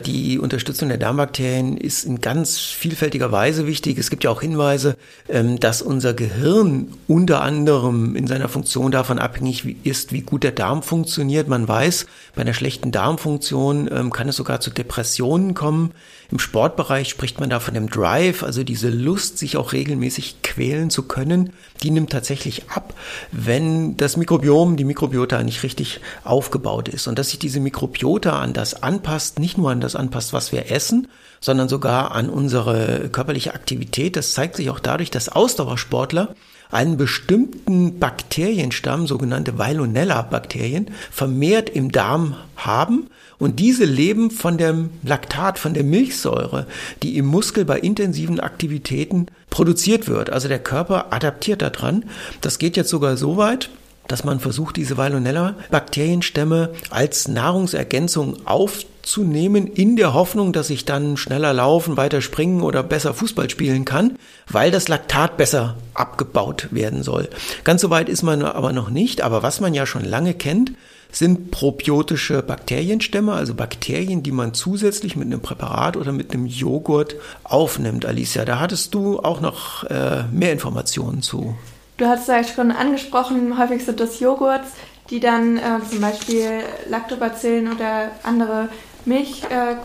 Die 0.05 0.39
Unterstützung 0.39 0.89
der 0.89 0.97
Darmbakterien 0.97 1.77
ist 1.77 2.05
in 2.05 2.21
ganz 2.21 2.57
vielfältiger 2.57 3.31
Weise 3.31 3.67
wichtig. 3.67 3.97
Es 3.97 4.09
gibt 4.09 4.23
ja 4.23 4.29
auch 4.29 4.41
Hinweise, 4.41 4.97
ähm, 5.27 5.59
dass 5.59 5.81
unser 5.81 6.13
Gehirn 6.13 6.88
unter 7.07 7.41
anderem 7.41 8.15
in 8.15 8.27
seiner 8.27 8.49
Funktion 8.49 8.91
davon 8.91 9.19
abhängig 9.19 9.85
ist, 9.85 10.13
wie 10.13 10.21
gut 10.21 10.43
der 10.43 10.51
Darm 10.51 10.83
funktioniert. 10.83 11.47
Man 11.47 11.67
weiß, 11.67 12.05
bei 12.35 12.41
einer 12.41 12.53
schlechten 12.53 12.91
Darmfunktion 12.91 13.89
ähm, 13.91 14.12
kann 14.12 14.29
es 14.29 14.35
sogar 14.35 14.62
zu 14.62 14.69
Depressionen 14.69 15.53
kommen. 15.53 15.91
Im 16.31 16.37
Sportbereich 16.37 17.09
spricht 17.09 17.39
man 17.39 17.49
da 17.49 17.59
von 17.59 17.73
dem 17.73 17.89
Drive, 17.89 18.43
also 18.43 18.63
diese 18.63 18.89
Lust, 18.89 19.39
sich 19.39 19.57
auch 19.57 19.73
regelmäßig 19.73 20.43
quälen 20.43 20.91
zu 20.91 21.03
können. 21.03 21.53
Die 21.81 21.89
nimmt 21.89 22.11
tatsächlich 22.11 22.69
ab, 22.69 22.93
wenn 23.31 23.97
das 23.97 24.15
Mikrobiom, 24.15 24.77
die 24.77 24.83
Mikrobiota 24.83 25.41
nicht 25.41 25.63
richtig 25.63 26.01
aufgebaut 26.23 26.87
ist. 26.87 27.07
Und 27.07 27.17
dass 27.17 27.29
sich 27.29 27.39
diese 27.39 27.59
Mikrobiota 27.59 28.39
an 28.39 28.53
das 28.53 28.83
anpasst, 28.83 29.39
nicht 29.39 29.57
nur 29.57 29.71
an 29.71 29.81
das 29.81 29.95
anpasst, 29.95 30.31
was 30.31 30.51
wir 30.51 30.71
essen, 30.71 31.07
sondern 31.41 31.67
sogar 31.67 32.11
an 32.11 32.29
unsere 32.29 33.09
körperliche 33.11 33.55
Aktivität. 33.55 34.15
Das 34.15 34.33
zeigt 34.33 34.55
sich 34.55 34.69
auch 34.69 34.79
dadurch, 34.79 35.09
dass 35.09 35.29
Ausdauersportler 35.29 36.35
einen 36.71 36.97
bestimmten 36.97 37.97
Bakterienstamm, 37.97 39.07
sogenannte 39.07 39.57
Veilonella-Bakterien, 39.57 40.91
vermehrt 41.09 41.69
im 41.69 41.91
Darm 41.91 42.35
haben. 42.55 43.09
Und 43.39 43.60
diese 43.60 43.86
leben 43.86 44.32
von 44.32 44.58
dem 44.58 44.89
Laktat, 45.02 45.58
von 45.58 45.73
der 45.73 45.86
Milchsäure, 45.86 46.67
die 47.02 47.17
im 47.17 47.25
Muskel 47.25 47.63
bei 47.63 47.80
intensiven 47.80 48.39
Aktivitäten 48.41 49.28
produziert 49.49 50.08
wird. 50.08 50.30
Also 50.30 50.49
der 50.49 50.60
Körper 50.60 51.13
adaptiert 51.13 51.62
daran. 51.62 52.04
Das 52.41 52.60
geht 52.60 52.75
jetzt 52.75 52.89
sogar 52.89 53.15
so 53.15 53.38
weit, 53.38 53.69
dass 54.10 54.25
man 54.25 54.39
versucht, 54.39 54.75
diese 54.75 54.97
Veilonella-Bakterienstämme 54.97 56.71
als 56.89 57.28
Nahrungsergänzung 57.28 58.45
aufzunehmen, 58.45 59.67
in 59.67 59.95
der 59.95 60.13
Hoffnung, 60.13 60.52
dass 60.52 60.69
ich 60.69 60.84
dann 60.84 61.15
schneller 61.15 61.54
laufen, 61.54 61.95
weiter 61.95 62.21
springen 62.21 62.62
oder 62.62 62.84
besser 62.84 63.13
Fußball 63.13 63.49
spielen 63.49 63.86
kann, 63.86 64.17
weil 64.49 64.71
das 64.71 64.88
Laktat 64.88 65.38
besser 65.38 65.78
abgebaut 65.93 66.69
werden 66.71 67.04
soll. 67.04 67.30
Ganz 67.63 67.82
so 67.82 67.89
weit 67.89 68.10
ist 68.10 68.23
man 68.23 68.41
aber 68.41 68.73
noch 68.73 68.89
nicht, 68.89 69.21
aber 69.21 69.43
was 69.43 69.62
man 69.62 69.73
ja 69.73 69.86
schon 69.86 70.04
lange 70.04 70.34
kennt, 70.34 70.71
sind 71.11 71.51
probiotische 71.51 72.43
Bakterienstämme, 72.43 73.33
also 73.33 73.55
Bakterien, 73.55 74.21
die 74.21 74.31
man 74.31 74.53
zusätzlich 74.53 75.15
mit 75.15 75.25
einem 75.27 75.41
Präparat 75.41 75.97
oder 75.97 76.11
mit 76.11 76.33
einem 76.33 76.45
Joghurt 76.45 77.15
aufnimmt. 77.43 78.05
Alicia, 78.05 78.45
da 78.45 78.59
hattest 78.59 78.93
du 78.93 79.19
auch 79.19 79.41
noch 79.41 79.83
äh, 79.85 80.23
mehr 80.31 80.51
Informationen 80.51 81.21
zu. 81.21 81.55
Du 81.97 82.05
hast 82.05 82.27
ja 82.27 82.43
schon 82.43 82.71
angesprochen, 82.71 83.57
häufig 83.57 83.83
sind 83.83 83.99
das 83.99 84.19
Joghurts, 84.19 84.69
die 85.09 85.19
dann 85.19 85.57
äh, 85.57 85.61
zum 85.89 85.99
Beispiel 85.99 86.61
Lactobacillen 86.87 87.73
oder 87.73 88.11
andere 88.23 88.69
Milch, 89.05 89.43
äh, 89.49 89.75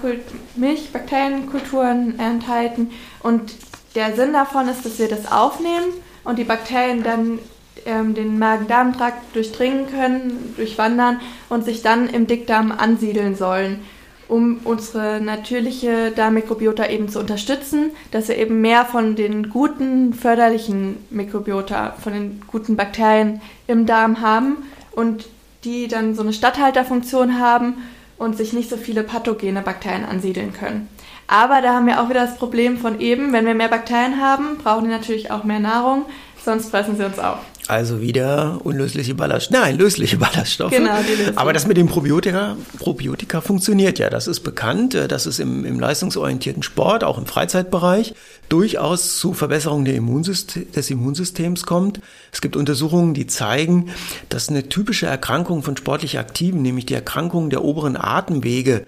Milchbakterienkulturen 0.56 2.18
enthalten. 2.18 2.90
Und 3.22 3.54
der 3.94 4.14
Sinn 4.14 4.32
davon 4.32 4.68
ist, 4.68 4.84
dass 4.84 4.98
wir 4.98 5.08
das 5.08 5.30
aufnehmen 5.32 5.86
und 6.24 6.38
die 6.38 6.44
Bakterien 6.44 7.02
dann 7.02 7.38
ähm, 7.86 8.14
den 8.14 8.38
Magen-Darm-Trakt 8.38 9.34
durchdringen 9.34 9.86
können, 9.90 10.54
durchwandern 10.56 11.20
und 11.48 11.64
sich 11.64 11.82
dann 11.82 12.08
im 12.08 12.26
Dickdarm 12.26 12.72
ansiedeln 12.72 13.36
sollen 13.36 13.80
um 14.28 14.60
unsere 14.64 15.20
natürliche 15.20 16.10
Darmmikrobiota 16.10 16.88
eben 16.88 17.08
zu 17.08 17.20
unterstützen, 17.20 17.90
dass 18.10 18.28
wir 18.28 18.38
eben 18.38 18.60
mehr 18.60 18.84
von 18.84 19.16
den 19.16 19.50
guten, 19.50 20.14
förderlichen 20.14 20.96
Mikrobiota, 21.10 21.94
von 22.02 22.12
den 22.12 22.42
guten 22.46 22.76
Bakterien 22.76 23.40
im 23.66 23.86
Darm 23.86 24.20
haben 24.20 24.56
und 24.92 25.26
die 25.64 25.88
dann 25.88 26.14
so 26.14 26.22
eine 26.22 26.32
Statthalterfunktion 26.32 27.38
haben 27.38 27.74
und 28.16 28.36
sich 28.36 28.52
nicht 28.52 28.70
so 28.70 28.76
viele 28.76 29.02
pathogene 29.02 29.62
Bakterien 29.62 30.04
ansiedeln 30.04 30.52
können. 30.52 30.88
Aber 31.26 31.62
da 31.62 31.74
haben 31.74 31.86
wir 31.86 32.02
auch 32.02 32.10
wieder 32.10 32.26
das 32.26 32.36
Problem 32.36 32.76
von 32.76 33.00
eben, 33.00 33.32
wenn 33.32 33.46
wir 33.46 33.54
mehr 33.54 33.68
Bakterien 33.68 34.20
haben, 34.20 34.58
brauchen 34.58 34.84
die 34.84 34.90
natürlich 34.90 35.30
auch 35.30 35.44
mehr 35.44 35.60
Nahrung, 35.60 36.04
sonst 36.44 36.70
fressen 36.70 36.96
sie 36.96 37.04
uns 37.04 37.18
auf. 37.18 37.38
Also 37.66 38.02
wieder 38.02 38.60
unlösliche 38.64 39.14
Ballaststoffe. 39.14 39.58
Nein, 39.58 39.78
lösliche 39.78 40.16
Ballaststoffe. 40.18 40.70
Genau, 40.70 40.98
die 41.02 41.12
löslichen. 41.12 41.38
Aber 41.38 41.52
das 41.54 41.66
mit 41.66 41.78
dem 41.78 41.86
Probiotika, 41.86 42.56
Probiotika 42.78 43.40
funktioniert 43.40 43.98
ja. 43.98 44.10
Das 44.10 44.26
ist 44.26 44.40
bekannt, 44.40 44.94
äh, 44.94 45.08
dass 45.08 45.24
es 45.24 45.38
im, 45.38 45.64
im 45.64 45.80
leistungsorientierten 45.80 46.62
Sport, 46.62 47.04
auch 47.04 47.16
im 47.16 47.24
Freizeitbereich, 47.24 48.14
durchaus 48.50 49.16
zu 49.16 49.32
Verbesserung 49.32 49.86
Immunsystem, 49.96 50.70
des 50.72 50.90
Immunsystems 50.90 51.64
kommt. 51.64 52.00
Es 52.32 52.42
gibt 52.42 52.56
Untersuchungen, 52.56 53.14
die 53.14 53.26
zeigen, 53.26 53.90
dass 54.28 54.50
eine 54.50 54.68
typische 54.68 55.06
Erkrankung 55.06 55.62
von 55.62 55.76
sportlich 55.76 56.18
Aktiven, 56.18 56.60
nämlich 56.60 56.84
die 56.84 56.94
Erkrankung 56.94 57.48
der 57.48 57.64
oberen 57.64 57.96
Atemwege, 57.96 58.84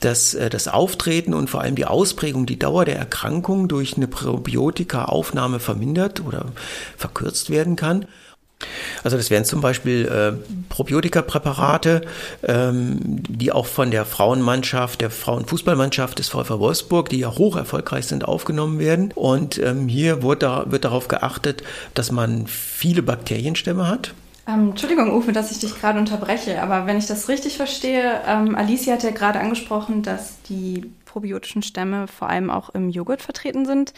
dass 0.00 0.34
äh, 0.34 0.50
das 0.50 0.68
Auftreten 0.68 1.34
und 1.34 1.50
vor 1.50 1.60
allem 1.60 1.74
die 1.74 1.86
Ausprägung, 1.86 2.46
die 2.46 2.58
Dauer 2.58 2.84
der 2.84 2.96
Erkrankung 2.96 3.68
durch 3.68 3.96
eine 3.96 4.08
Probiotika-Aufnahme 4.08 5.60
vermindert 5.60 6.24
oder 6.24 6.46
verkürzt 6.96 7.50
werden 7.50 7.76
kann. 7.76 8.06
Also 9.04 9.16
das 9.16 9.30
wären 9.30 9.44
zum 9.44 9.60
Beispiel 9.60 10.06
äh, 10.06 10.32
Probiotika-Präparate, 10.68 12.02
ähm, 12.42 13.22
die 13.28 13.52
auch 13.52 13.66
von 13.66 13.90
der 13.90 14.04
Frauenmannschaft, 14.04 15.00
der 15.00 15.10
Frauenfußballmannschaft 15.10 16.18
des 16.18 16.28
VfL 16.28 16.58
Wolfsburg, 16.58 17.08
die 17.08 17.20
ja 17.20 17.30
hoch 17.36 17.56
erfolgreich 17.56 18.06
sind, 18.06 18.24
aufgenommen 18.24 18.80
werden. 18.80 19.12
Und 19.14 19.58
ähm, 19.58 19.88
hier 19.88 20.22
wird, 20.22 20.42
da, 20.42 20.64
wird 20.68 20.84
darauf 20.84 21.06
geachtet, 21.06 21.62
dass 21.94 22.10
man 22.10 22.46
viele 22.48 23.02
Bakterienstämme 23.02 23.86
hat. 23.86 24.12
Ähm, 24.48 24.70
Entschuldigung, 24.70 25.12
Uwe, 25.12 25.32
dass 25.32 25.52
ich 25.52 25.58
dich 25.58 25.78
gerade 25.78 25.98
unterbreche, 25.98 26.62
aber 26.62 26.86
wenn 26.86 26.96
ich 26.96 27.06
das 27.06 27.28
richtig 27.28 27.58
verstehe, 27.58 28.22
ähm, 28.26 28.54
Alicia 28.56 28.94
hat 28.94 29.02
ja 29.02 29.10
gerade 29.10 29.40
angesprochen, 29.40 30.02
dass 30.02 30.40
die 30.42 30.90
probiotischen 31.04 31.62
Stämme 31.62 32.08
vor 32.08 32.30
allem 32.30 32.48
auch 32.48 32.70
im 32.70 32.88
Joghurt 32.88 33.20
vertreten 33.20 33.66
sind. 33.66 33.92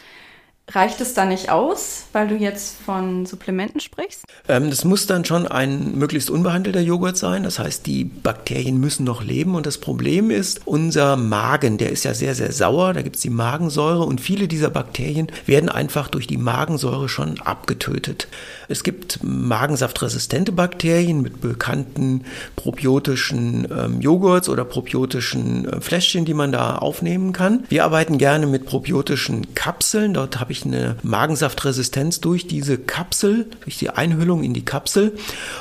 Reicht 0.73 1.01
es 1.01 1.15
da 1.15 1.25
nicht 1.25 1.51
aus, 1.51 2.05
weil 2.13 2.29
du 2.29 2.37
jetzt 2.37 2.77
von 2.81 3.27
Supplementen 3.27 3.81
sprichst? 3.81 4.25
Ähm, 4.49 4.71
das 4.71 4.85
muss 4.85 5.07
dann 5.07 5.25
schon 5.25 5.49
ein 5.49 5.99
möglichst 5.99 6.31
unbehandelter 6.31 6.81
Joghurt 6.81 7.17
sein. 7.17 7.43
Das 7.43 7.59
heißt, 7.59 7.87
die 7.87 8.05
Bakterien 8.05 8.79
müssen 8.79 9.05
noch 9.05 9.25
leben. 9.25 9.57
Und 9.57 9.67
das 9.67 9.79
Problem 9.79 10.31
ist, 10.31 10.61
unser 10.67 11.17
Magen, 11.17 11.77
der 11.77 11.91
ist 11.91 12.05
ja 12.05 12.15
sehr, 12.15 12.37
sehr 12.37 12.53
sauer. 12.53 12.93
Da 12.93 13.03
gibt 13.03 13.17
es 13.17 13.23
die 13.23 13.31
Magensäure. 13.31 14.05
Und 14.05 14.21
viele 14.21 14.47
dieser 14.47 14.71
Bakterien 14.71 15.27
werden 15.45 15.69
einfach 15.69 16.09
durch 16.09 16.29
die 16.29 16.37
Magensäure 16.37 17.09
schon 17.09 17.41
abgetötet. 17.41 18.29
Es 18.69 18.85
gibt 18.85 19.25
magensaftresistente 19.25 20.53
Bakterien 20.53 21.21
mit 21.21 21.41
bekannten 21.41 22.25
probiotischen 22.55 23.67
ähm, 23.77 24.01
Joghurts 24.01 24.49
oder 24.49 24.65
probiotischen 24.65 25.69
äh, 25.69 25.81
Fläschchen, 25.81 26.25
die 26.25 26.35
man 26.35 26.53
da 26.53 26.77
aufnehmen 26.77 27.33
kann. 27.33 27.65
Wir 27.69 27.85
arbeiten 27.85 28.19
gerne 28.19 28.47
mit 28.47 28.67
probiotischen 28.67 29.55
Kapseln. 29.57 30.15
Dort 30.15 30.39
habe 30.39 30.53
ich 30.53 30.60
eine 30.65 30.97
Magensaftresistenz 31.03 32.21
durch 32.21 32.47
diese 32.47 32.79
Kapsel, 32.79 33.47
durch 33.63 33.79
die 33.79 33.91
Einhüllung 33.91 34.43
in 34.43 34.55
die 34.55 34.65
Kapsel. 34.65 35.13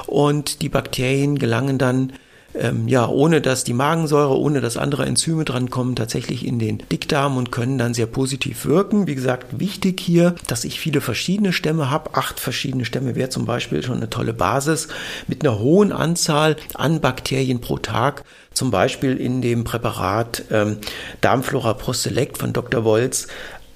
Und 0.06 0.62
die 0.62 0.70
Bakterien 0.70 1.38
gelangen 1.40 1.78
dann 1.78 2.14
ähm, 2.56 2.88
ja, 2.88 3.08
ohne 3.08 3.42
dass 3.42 3.64
die 3.64 3.74
Magensäure, 3.74 4.38
ohne 4.38 4.62
dass 4.62 4.78
andere 4.78 5.06
Enzyme 5.06 5.46
drankommen, 5.46 5.96
tatsächlich 5.96 6.46
in 6.46 6.58
den 6.58 6.80
Dickdarm 6.92 7.38
und 7.38 7.52
können 7.52 7.78
dann 7.78 7.94
sehr 7.94 8.08
positiv 8.08 8.66
wirken. 8.66 9.08
Wie 9.08 9.16
gesagt, 9.16 9.60
wichtig 9.60 10.00
hier, 10.00 10.36
dass 10.48 10.64
ich 10.64 10.80
viele 10.80 11.02
verschiedene 11.02 11.54
Stämme 11.54 11.92
habe. 11.92 12.16
Acht 12.16 12.40
verschiedene 12.40 12.86
Stämme 12.86 13.16
wäre 13.16 13.30
zum 13.30 13.46
Beispiel 13.46 13.84
schon 13.84 13.98
eine 13.98 14.10
tolle 14.10 14.34
Basis 14.34 14.88
mit 15.28 15.46
einer 15.46 15.60
hohen 15.60 15.92
Anzahl 15.92 16.56
an 16.74 17.02
Bakterien 17.02 17.62
pro 17.62 17.78
Tag. 17.78 18.24
Zum 18.54 18.72
Beispiel 18.72 19.16
in 19.16 19.42
dem 19.42 19.64
Präparat 19.64 20.44
ähm, 20.52 20.78
Darmflora 21.22 21.76
Pro 21.76 21.94
Select 21.94 22.40
von 22.40 22.52
Dr. 22.52 22.84
Wolz 22.84 23.28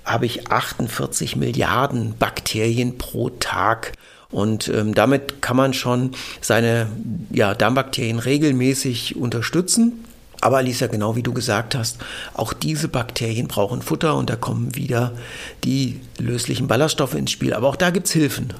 habe 0.06 0.26
ich 0.26 0.50
48 0.52 1.36
Milliarden 1.36 2.16
Bakterien 2.18 2.98
pro 2.98 3.30
Tag. 3.30 3.94
Und 4.32 4.68
ähm, 4.68 4.96
damit 4.96 5.42
kann 5.42 5.56
man 5.56 5.74
schon 5.74 6.12
seine 6.42 6.88
ja, 7.32 7.54
Darmbakterien 7.54 8.20
regelmäßig 8.20 9.16
unterstützen. 9.16 10.06
Aber 10.42 10.58
Alicia, 10.58 10.88
genau 10.88 11.16
wie 11.16 11.24
du 11.24 11.32
gesagt 11.32 11.74
hast, 11.74 12.00
auch 12.34 12.52
diese 12.52 12.90
Bakterien 12.90 13.48
brauchen 13.48 13.82
Futter 13.82 14.16
und 14.16 14.30
da 14.30 14.36
kommen 14.36 14.76
wieder 14.76 15.14
die 15.64 16.02
löslichen 16.18 16.68
Ballaststoffe 16.68 17.14
ins 17.14 17.32
Spiel. 17.32 17.54
Aber 17.54 17.70
auch 17.70 17.78
da 17.78 17.92
gibt 17.92 18.08
es 18.08 18.14
Hilfen. 18.14 18.54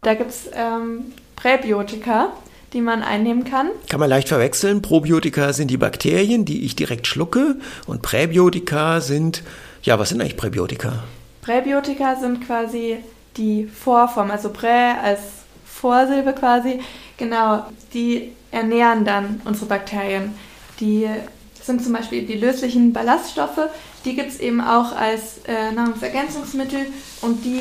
Da 0.00 0.14
gibt 0.14 0.30
es 0.30 0.48
ähm, 0.54 1.12
Präbiotika, 1.36 2.32
die 2.72 2.80
man 2.80 3.02
einnehmen 3.02 3.44
kann. 3.44 3.68
Kann 3.90 4.00
man 4.00 4.08
leicht 4.08 4.28
verwechseln. 4.28 4.80
Probiotika 4.80 5.52
sind 5.52 5.70
die 5.70 5.76
Bakterien, 5.76 6.46
die 6.46 6.64
ich 6.64 6.74
direkt 6.74 7.06
schlucke. 7.06 7.56
Und 7.86 8.00
Präbiotika 8.00 9.02
sind, 9.02 9.42
ja, 9.84 9.98
was 9.98 10.08
sind 10.08 10.20
eigentlich 10.20 10.36
Präbiotika? 10.36 11.04
Präbiotika 11.42 12.16
sind 12.16 12.44
quasi 12.46 12.96
die 13.36 13.66
Vorform, 13.66 14.30
also 14.30 14.50
Prä 14.50 14.94
als 15.02 15.20
Vorsilbe 15.66 16.32
quasi, 16.32 16.80
genau, 17.18 17.66
die 17.92 18.32
ernähren 18.50 19.04
dann 19.04 19.42
unsere 19.44 19.66
Bakterien. 19.66 20.34
Die 20.80 21.06
sind 21.60 21.82
zum 21.82 21.92
Beispiel 21.92 22.26
die 22.26 22.34
löslichen 22.34 22.92
Ballaststoffe. 22.92 23.68
Die 24.04 24.14
gibt 24.14 24.30
es 24.30 24.40
eben 24.40 24.60
auch 24.60 24.96
als 24.96 25.38
äh, 25.46 25.72
Nahrungsergänzungsmittel 25.72 26.86
und 27.20 27.44
die 27.44 27.60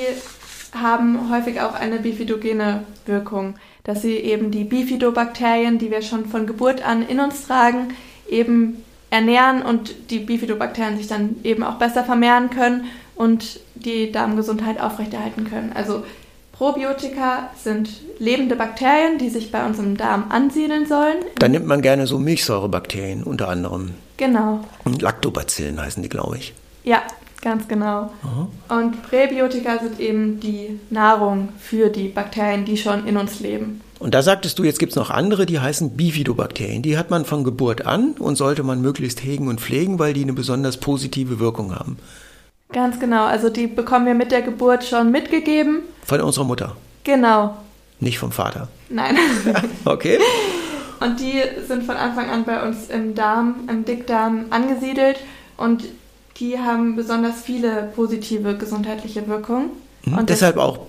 haben 0.74 1.30
häufig 1.30 1.62
auch 1.62 1.74
eine 1.74 2.00
bifidogene 2.00 2.84
Wirkung, 3.06 3.56
dass 3.84 4.02
sie 4.02 4.16
eben 4.16 4.50
die 4.50 4.64
Bifidobakterien, 4.64 5.78
die 5.78 5.92
wir 5.92 6.02
schon 6.02 6.26
von 6.26 6.48
Geburt 6.48 6.86
an 6.86 7.08
in 7.08 7.20
uns 7.20 7.48
tragen, 7.48 7.94
eben 8.30 8.84
ernähren 9.14 9.62
und 9.62 10.10
die 10.10 10.18
Bifidobakterien 10.18 10.98
sich 10.98 11.08
dann 11.08 11.36
eben 11.44 11.64
auch 11.64 11.76
besser 11.76 12.04
vermehren 12.04 12.50
können 12.50 12.86
und 13.16 13.60
die 13.76 14.12
Darmgesundheit 14.12 14.82
aufrechterhalten 14.82 15.48
können. 15.48 15.72
Also 15.76 16.04
Probiotika 16.52 17.52
sind 17.56 17.90
lebende 18.18 18.56
Bakterien, 18.56 19.20
die 19.20 19.30
sich 19.30 19.52
bei 19.52 19.64
uns 19.64 19.78
im 19.78 19.98
Darm 19.98 20.26
ansiedeln 20.30 20.88
sollen. 20.88 21.18
Da 21.38 21.48
nimmt 21.48 21.68
man 21.68 21.84
gerne 21.84 22.08
so 22.08 22.18
Milchsäurebakterien 22.18 23.22
unter 23.22 23.50
anderem. 23.50 23.92
Genau. 24.18 24.62
Und 24.84 25.04
Lactobacillen 25.04 25.80
heißen 25.80 26.02
die, 26.02 26.10
glaube 26.10 26.38
ich. 26.38 26.56
Ja, 26.84 27.04
ganz 27.42 27.68
genau. 27.68 28.12
Aha. 28.24 28.48
Und 28.80 29.04
Präbiotika 29.04 29.78
sind 29.78 30.00
eben 30.00 30.40
die 30.40 30.80
Nahrung 30.90 31.50
für 31.60 31.90
die 31.90 32.08
Bakterien, 32.08 32.66
die 32.66 32.78
schon 32.78 33.06
in 33.06 33.18
uns 33.18 33.42
leben. 33.42 33.82
Und 34.04 34.14
da 34.14 34.22
sagtest 34.22 34.60
du, 34.60 34.66
jetzt 34.66 34.80
gibt 34.80 34.92
es 34.92 34.96
noch 34.98 35.10
andere, 35.10 35.46
die 35.46 35.62
heißen 35.62 35.92
Bifidobakterien. 35.96 36.82
Die 36.82 36.98
hat 36.98 37.10
man 37.10 37.24
von 37.24 37.46
Geburt 37.46 37.86
an 37.86 38.16
und 38.20 38.36
sollte 38.36 38.62
man 38.62 38.82
möglichst 38.82 39.24
hegen 39.24 39.48
und 39.48 39.62
pflegen, 39.62 39.98
weil 39.98 40.12
die 40.12 40.24
eine 40.24 40.34
besonders 40.34 40.76
positive 40.76 41.40
Wirkung 41.40 41.74
haben. 41.74 41.98
Ganz 42.74 43.00
genau. 43.00 43.24
Also 43.24 43.50
die 43.50 43.66
bekommen 43.66 44.06
wir 44.06 44.14
mit 44.14 44.34
der 44.34 44.42
Geburt 44.42 44.84
schon 44.84 45.10
mitgegeben. 45.10 45.84
Von 46.06 46.20
unserer 46.20 46.44
Mutter? 46.44 46.76
Genau. 47.06 47.56
Nicht 48.02 48.20
vom 48.20 48.34
Vater? 48.34 48.68
Nein. 48.90 49.18
okay. 49.86 50.20
Und 51.00 51.22
die 51.22 51.42
sind 51.66 51.84
von 51.84 51.96
Anfang 51.96 52.30
an 52.30 52.44
bei 52.44 52.62
uns 52.62 52.90
im 52.90 53.16
Darm, 53.16 53.70
im 53.70 53.86
Dickdarm 53.86 54.48
angesiedelt 54.50 55.16
und 55.56 55.86
die 56.42 56.60
haben 56.60 56.98
besonders 56.98 57.42
viele 57.42 57.90
positive 57.96 58.58
gesundheitliche 58.58 59.26
Wirkungen. 59.30 59.70
Mhm. 60.04 60.18
Und 60.18 60.30
deshalb 60.30 60.58
auch 60.58 60.80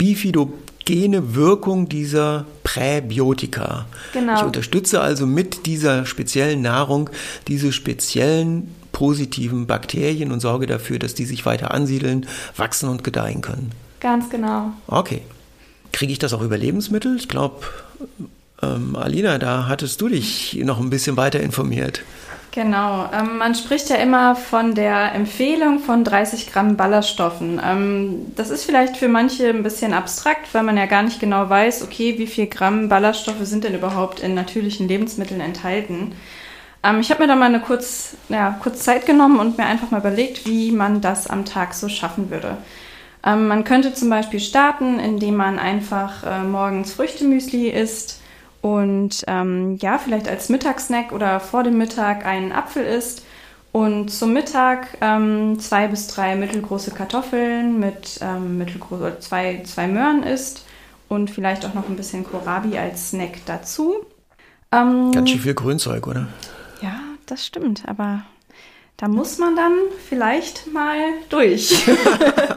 bifidogene 0.84 1.34
Wirkung 1.34 1.88
dieser 1.88 2.46
Präbiotika. 2.62 3.86
Genau. 4.12 4.36
Ich 4.36 4.42
unterstütze 4.42 5.00
also 5.00 5.26
mit 5.26 5.66
dieser 5.66 6.06
speziellen 6.06 6.62
Nahrung 6.62 7.10
diese 7.48 7.72
speziellen 7.72 8.74
positiven 8.92 9.66
Bakterien 9.66 10.30
und 10.30 10.40
sorge 10.40 10.66
dafür, 10.66 10.98
dass 10.98 11.14
die 11.14 11.24
sich 11.24 11.44
weiter 11.46 11.72
ansiedeln, 11.72 12.26
wachsen 12.56 12.88
und 12.88 13.02
gedeihen 13.02 13.40
können. 13.40 13.72
Ganz 14.00 14.30
genau. 14.30 14.72
Okay. 14.86 15.22
Kriege 15.92 16.12
ich 16.12 16.18
das 16.18 16.32
auch 16.32 16.42
über 16.42 16.58
Lebensmittel? 16.58 17.16
Ich 17.16 17.28
glaube, 17.28 17.64
ähm, 18.62 18.96
Alina, 18.96 19.38
da 19.38 19.66
hattest 19.68 20.00
du 20.00 20.08
dich 20.08 20.58
noch 20.62 20.80
ein 20.80 20.90
bisschen 20.90 21.16
weiter 21.16 21.40
informiert. 21.40 22.02
Genau, 22.54 23.10
ähm, 23.12 23.38
man 23.38 23.56
spricht 23.56 23.90
ja 23.90 23.96
immer 23.96 24.36
von 24.36 24.76
der 24.76 25.12
Empfehlung 25.12 25.80
von 25.80 26.04
30 26.04 26.52
Gramm 26.52 26.76
Ballaststoffen. 26.76 27.60
Ähm, 27.64 28.26
das 28.36 28.50
ist 28.50 28.64
vielleicht 28.64 28.96
für 28.96 29.08
manche 29.08 29.48
ein 29.48 29.64
bisschen 29.64 29.92
abstrakt, 29.92 30.54
weil 30.54 30.62
man 30.62 30.76
ja 30.76 30.86
gar 30.86 31.02
nicht 31.02 31.18
genau 31.18 31.50
weiß, 31.50 31.82
okay, 31.82 32.16
wie 32.16 32.28
viel 32.28 32.46
Gramm 32.46 32.88
Ballaststoffe 32.88 33.42
sind 33.42 33.64
denn 33.64 33.74
überhaupt 33.74 34.20
in 34.20 34.34
natürlichen 34.34 34.86
Lebensmitteln 34.86 35.40
enthalten. 35.40 36.12
Ähm, 36.84 37.00
ich 37.00 37.10
habe 37.10 37.22
mir 37.22 37.26
da 37.26 37.34
mal 37.34 37.46
eine 37.46 37.58
kurz, 37.58 38.16
ja, 38.28 38.56
kurz 38.62 38.84
Zeit 38.84 39.04
genommen 39.04 39.40
und 39.40 39.58
mir 39.58 39.66
einfach 39.66 39.90
mal 39.90 39.98
überlegt, 39.98 40.46
wie 40.46 40.70
man 40.70 41.00
das 41.00 41.26
am 41.26 41.44
Tag 41.44 41.74
so 41.74 41.88
schaffen 41.88 42.30
würde. 42.30 42.58
Ähm, 43.26 43.48
man 43.48 43.64
könnte 43.64 43.94
zum 43.94 44.10
Beispiel 44.10 44.38
starten, 44.38 45.00
indem 45.00 45.34
man 45.34 45.58
einfach 45.58 46.22
äh, 46.22 46.44
morgens 46.44 46.92
Früchtemüsli 46.92 47.70
isst 47.70 48.20
und 48.64 49.24
ähm, 49.26 49.76
ja, 49.82 49.98
vielleicht 49.98 50.26
als 50.26 50.48
Mittagssnack 50.48 51.12
oder 51.12 51.38
vor 51.38 51.64
dem 51.64 51.76
Mittag 51.76 52.24
einen 52.24 52.50
Apfel 52.50 52.82
isst 52.82 53.22
und 53.72 54.08
zum 54.08 54.32
Mittag 54.32 54.96
ähm, 55.02 55.60
zwei 55.60 55.86
bis 55.86 56.06
drei 56.06 56.34
mittelgroße 56.34 56.92
Kartoffeln 56.92 57.78
mit 57.78 58.20
ähm, 58.22 58.56
mittelgroße 58.56 59.18
zwei, 59.20 59.62
zwei 59.66 59.86
Möhren 59.86 60.22
isst 60.22 60.64
und 61.10 61.30
vielleicht 61.30 61.66
auch 61.66 61.74
noch 61.74 61.90
ein 61.90 61.96
bisschen 61.96 62.24
Kohlrabi 62.24 62.78
als 62.78 63.10
Snack 63.10 63.44
dazu. 63.44 63.96
Ähm, 64.72 65.12
Ganz 65.12 65.28
schön 65.28 65.40
viel 65.40 65.52
Grünzeug, 65.52 66.06
oder? 66.06 66.28
Ja, 66.80 66.98
das 67.26 67.44
stimmt, 67.44 67.82
aber 67.86 68.22
da 68.96 69.08
muss 69.08 69.36
man 69.36 69.56
dann 69.56 69.74
vielleicht 70.08 70.72
mal 70.72 70.96
durch. 71.28 71.86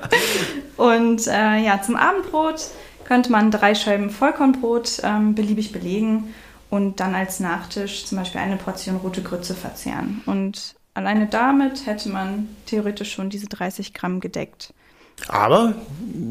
und 0.77 1.27
äh, 1.27 1.57
ja, 1.57 1.81
zum 1.81 1.97
Abendbrot 1.97 2.61
könnte 3.07 3.31
man 3.31 3.51
drei 3.51 3.73
Scheiben 3.73 4.09
Vollkornbrot 4.09 5.01
ähm, 5.03 5.33
beliebig 5.33 5.71
belegen 5.71 6.33
und 6.69 6.99
dann 6.99 7.15
als 7.15 7.39
Nachtisch 7.39 8.05
zum 8.05 8.17
Beispiel 8.17 8.41
eine 8.41 8.57
Portion 8.57 8.97
rote 8.97 9.23
Grütze 9.23 9.55
verzehren. 9.55 10.21
Und 10.25 10.75
alleine 10.93 11.27
damit 11.27 11.85
hätte 11.85 12.09
man 12.09 12.49
theoretisch 12.65 13.13
schon 13.13 13.29
diese 13.29 13.47
30 13.47 13.93
Gramm 13.93 14.19
gedeckt. 14.19 14.73
Aber 15.29 15.73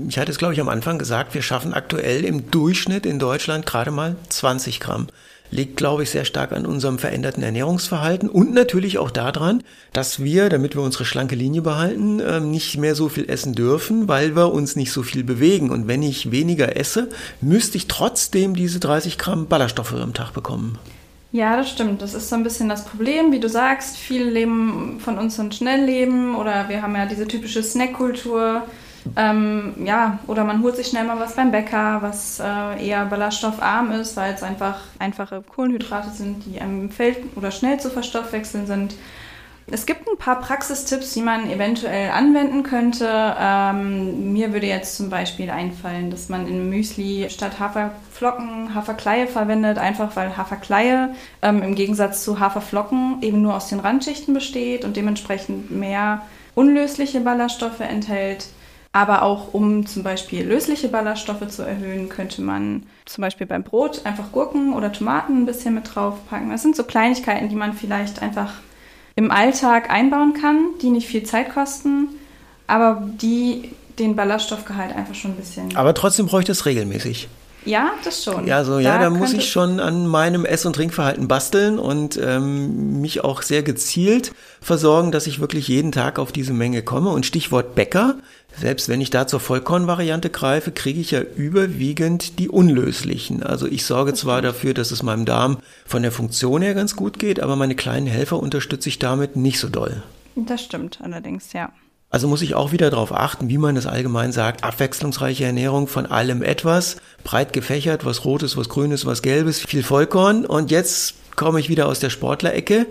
ich 0.06 0.18
hatte 0.18 0.30
es, 0.30 0.38
glaube 0.38 0.54
ich, 0.54 0.60
am 0.60 0.68
Anfang 0.68 0.98
gesagt, 0.98 1.34
wir 1.34 1.42
schaffen 1.42 1.74
aktuell 1.74 2.24
im 2.24 2.50
Durchschnitt 2.50 3.06
in 3.06 3.18
Deutschland 3.18 3.66
gerade 3.66 3.90
mal 3.90 4.16
20 4.28 4.78
Gramm 4.78 5.08
liegt, 5.50 5.76
glaube 5.76 6.02
ich, 6.02 6.10
sehr 6.10 6.24
stark 6.24 6.52
an 6.52 6.66
unserem 6.66 6.98
veränderten 6.98 7.42
Ernährungsverhalten 7.42 8.28
und 8.28 8.52
natürlich 8.52 8.98
auch 8.98 9.10
daran, 9.10 9.62
dass 9.92 10.22
wir, 10.22 10.48
damit 10.48 10.74
wir 10.74 10.82
unsere 10.82 11.04
schlanke 11.04 11.34
Linie 11.34 11.62
behalten, 11.62 12.20
ähm, 12.20 12.50
nicht 12.50 12.76
mehr 12.78 12.94
so 12.94 13.08
viel 13.08 13.28
essen 13.28 13.54
dürfen, 13.54 14.08
weil 14.08 14.36
wir 14.36 14.52
uns 14.52 14.76
nicht 14.76 14.92
so 14.92 15.02
viel 15.02 15.24
bewegen. 15.24 15.70
Und 15.70 15.88
wenn 15.88 16.02
ich 16.02 16.30
weniger 16.30 16.76
esse, 16.76 17.08
müsste 17.40 17.76
ich 17.76 17.86
trotzdem 17.86 18.54
diese 18.54 18.80
30 18.80 19.18
Gramm 19.18 19.46
Ballaststoffe 19.46 19.94
am 19.94 20.14
Tag 20.14 20.32
bekommen. 20.32 20.78
Ja, 21.32 21.56
das 21.56 21.68
stimmt. 21.70 22.00
Das 22.02 22.14
ist 22.14 22.28
so 22.28 22.36
ein 22.36 22.44
bisschen 22.44 22.68
das 22.68 22.84
Problem, 22.84 23.32
wie 23.32 23.40
du 23.40 23.48
sagst. 23.48 23.96
Viele 23.96 24.30
leben 24.30 25.00
von 25.00 25.18
uns 25.18 25.38
ein 25.38 25.52
Schnellleben 25.52 26.34
oder 26.34 26.68
wir 26.68 26.82
haben 26.82 26.94
ja 26.94 27.06
diese 27.06 27.26
typische 27.28 27.62
Snackkultur. 27.62 28.62
Ähm, 29.16 29.74
ja, 29.84 30.18
oder 30.26 30.44
man 30.44 30.62
holt 30.62 30.76
sich 30.76 30.88
schnell 30.88 31.04
mal 31.04 31.18
was 31.18 31.34
beim 31.34 31.50
Bäcker, 31.50 31.98
was 32.02 32.40
äh, 32.40 32.86
eher 32.86 33.04
ballaststoffarm 33.06 33.92
ist, 33.92 34.16
weil 34.16 34.34
es 34.34 34.42
einfach 34.42 34.80
einfache 34.98 35.42
Kohlenhydrate 35.42 36.10
sind, 36.10 36.44
die 36.46 36.60
einem 36.60 36.90
Feld 36.90 37.18
oder 37.36 37.50
schnell 37.50 37.78
zu 37.78 37.90
verstoffwechseln 37.90 38.66
sind. 38.66 38.94
Es 39.68 39.84
gibt 39.84 40.08
ein 40.08 40.16
paar 40.16 40.40
Praxistipps, 40.40 41.12
die 41.12 41.22
man 41.22 41.50
eventuell 41.50 42.10
anwenden 42.10 42.62
könnte. 42.62 43.08
Ähm, 43.10 44.32
mir 44.32 44.52
würde 44.52 44.68
jetzt 44.68 44.96
zum 44.96 45.10
Beispiel 45.10 45.50
einfallen, 45.50 46.12
dass 46.12 46.28
man 46.28 46.46
in 46.46 46.70
Müsli 46.70 47.28
statt 47.30 47.58
Haferflocken 47.58 48.76
Haferkleie 48.76 49.26
verwendet, 49.26 49.78
einfach 49.78 50.14
weil 50.14 50.36
Haferkleie 50.36 51.14
ähm, 51.42 51.62
im 51.62 51.74
Gegensatz 51.74 52.22
zu 52.22 52.38
Haferflocken 52.38 53.18
eben 53.22 53.42
nur 53.42 53.56
aus 53.56 53.68
den 53.68 53.80
Randschichten 53.80 54.34
besteht 54.34 54.84
und 54.84 54.96
dementsprechend 54.96 55.72
mehr 55.72 56.22
unlösliche 56.54 57.20
Ballaststoffe 57.20 57.80
enthält. 57.80 58.46
Aber 58.96 59.20
auch 59.20 59.52
um 59.52 59.84
zum 59.84 60.02
Beispiel 60.02 60.42
lösliche 60.42 60.88
Ballaststoffe 60.88 61.46
zu 61.48 61.60
erhöhen, 61.60 62.08
könnte 62.08 62.40
man 62.40 62.84
zum 63.04 63.20
Beispiel 63.20 63.46
beim 63.46 63.62
Brot 63.62 64.06
einfach 64.06 64.32
Gurken 64.32 64.72
oder 64.72 64.90
Tomaten 64.90 65.42
ein 65.42 65.44
bisschen 65.44 65.74
mit 65.74 65.94
draufpacken. 65.94 66.48
Das 66.48 66.62
sind 66.62 66.76
so 66.76 66.82
Kleinigkeiten, 66.82 67.50
die 67.50 67.56
man 67.56 67.74
vielleicht 67.74 68.22
einfach 68.22 68.54
im 69.14 69.30
Alltag 69.30 69.90
einbauen 69.90 70.32
kann, 70.32 70.70
die 70.80 70.88
nicht 70.88 71.06
viel 71.08 71.24
Zeit 71.24 71.52
kosten, 71.52 72.08
aber 72.66 73.06
die 73.20 73.70
den 73.98 74.16
Ballaststoffgehalt 74.16 74.96
einfach 74.96 75.14
schon 75.14 75.32
ein 75.32 75.36
bisschen. 75.36 75.76
Aber 75.76 75.92
trotzdem 75.92 76.24
bräuchte 76.24 76.52
es 76.52 76.64
regelmäßig. 76.64 77.28
Ja, 77.66 77.92
das 78.04 78.24
schon. 78.24 78.46
Ja, 78.46 78.64
so, 78.64 78.78
ja, 78.78 78.98
da, 78.98 79.04
da 79.04 79.10
muss 79.10 79.32
ich 79.32 79.50
schon 79.50 79.80
an 79.80 80.06
meinem 80.06 80.44
Ess- 80.44 80.64
und 80.64 80.74
Trinkverhalten 80.74 81.28
basteln 81.28 81.78
und 81.78 82.18
ähm, 82.22 83.00
mich 83.00 83.24
auch 83.24 83.42
sehr 83.42 83.62
gezielt 83.62 84.32
versorgen, 84.60 85.12
dass 85.12 85.26
ich 85.26 85.40
wirklich 85.40 85.68
jeden 85.68 85.92
Tag 85.92 86.18
auf 86.18 86.32
diese 86.32 86.52
Menge 86.52 86.82
komme. 86.82 87.10
Und 87.10 87.26
Stichwort 87.26 87.74
Bäcker, 87.74 88.16
selbst 88.58 88.88
wenn 88.88 89.00
ich 89.00 89.10
da 89.10 89.26
zur 89.26 89.40
Vollkornvariante 89.40 90.30
greife, 90.30 90.70
kriege 90.70 91.00
ich 91.00 91.10
ja 91.10 91.20
überwiegend 91.20 92.38
die 92.38 92.48
unlöslichen. 92.48 93.42
Also 93.42 93.66
ich 93.66 93.84
sorge 93.84 94.14
zwar 94.14 94.42
dafür, 94.42 94.72
dass 94.72 94.92
es 94.92 95.02
meinem 95.02 95.24
Darm 95.24 95.58
von 95.84 96.02
der 96.02 96.12
Funktion 96.12 96.62
her 96.62 96.74
ganz 96.74 96.96
gut 96.96 97.18
geht, 97.18 97.40
aber 97.40 97.56
meine 97.56 97.74
kleinen 97.74 98.06
Helfer 98.06 98.38
unterstütze 98.38 98.88
ich 98.88 98.98
damit 98.98 99.36
nicht 99.36 99.58
so 99.58 99.68
doll. 99.68 100.02
Das 100.36 100.62
stimmt 100.62 101.00
allerdings, 101.02 101.52
ja. 101.52 101.70
Also 102.16 102.28
muss 102.28 102.40
ich 102.40 102.54
auch 102.54 102.72
wieder 102.72 102.88
darauf 102.88 103.12
achten, 103.12 103.50
wie 103.50 103.58
man 103.58 103.74
das 103.74 103.84
allgemein 103.84 104.32
sagt, 104.32 104.64
abwechslungsreiche 104.64 105.44
Ernährung 105.44 105.86
von 105.86 106.06
allem 106.06 106.42
etwas, 106.42 106.96
breit 107.24 107.52
gefächert, 107.52 108.06
was 108.06 108.24
Rotes, 108.24 108.56
was 108.56 108.70
Grünes, 108.70 109.04
was 109.04 109.20
Gelbes, 109.20 109.60
viel 109.60 109.82
Vollkorn. 109.82 110.46
Und 110.46 110.70
jetzt 110.70 111.12
komme 111.36 111.60
ich 111.60 111.68
wieder 111.68 111.86
aus 111.86 112.00
der 112.00 112.08
Sportlerecke 112.08 112.86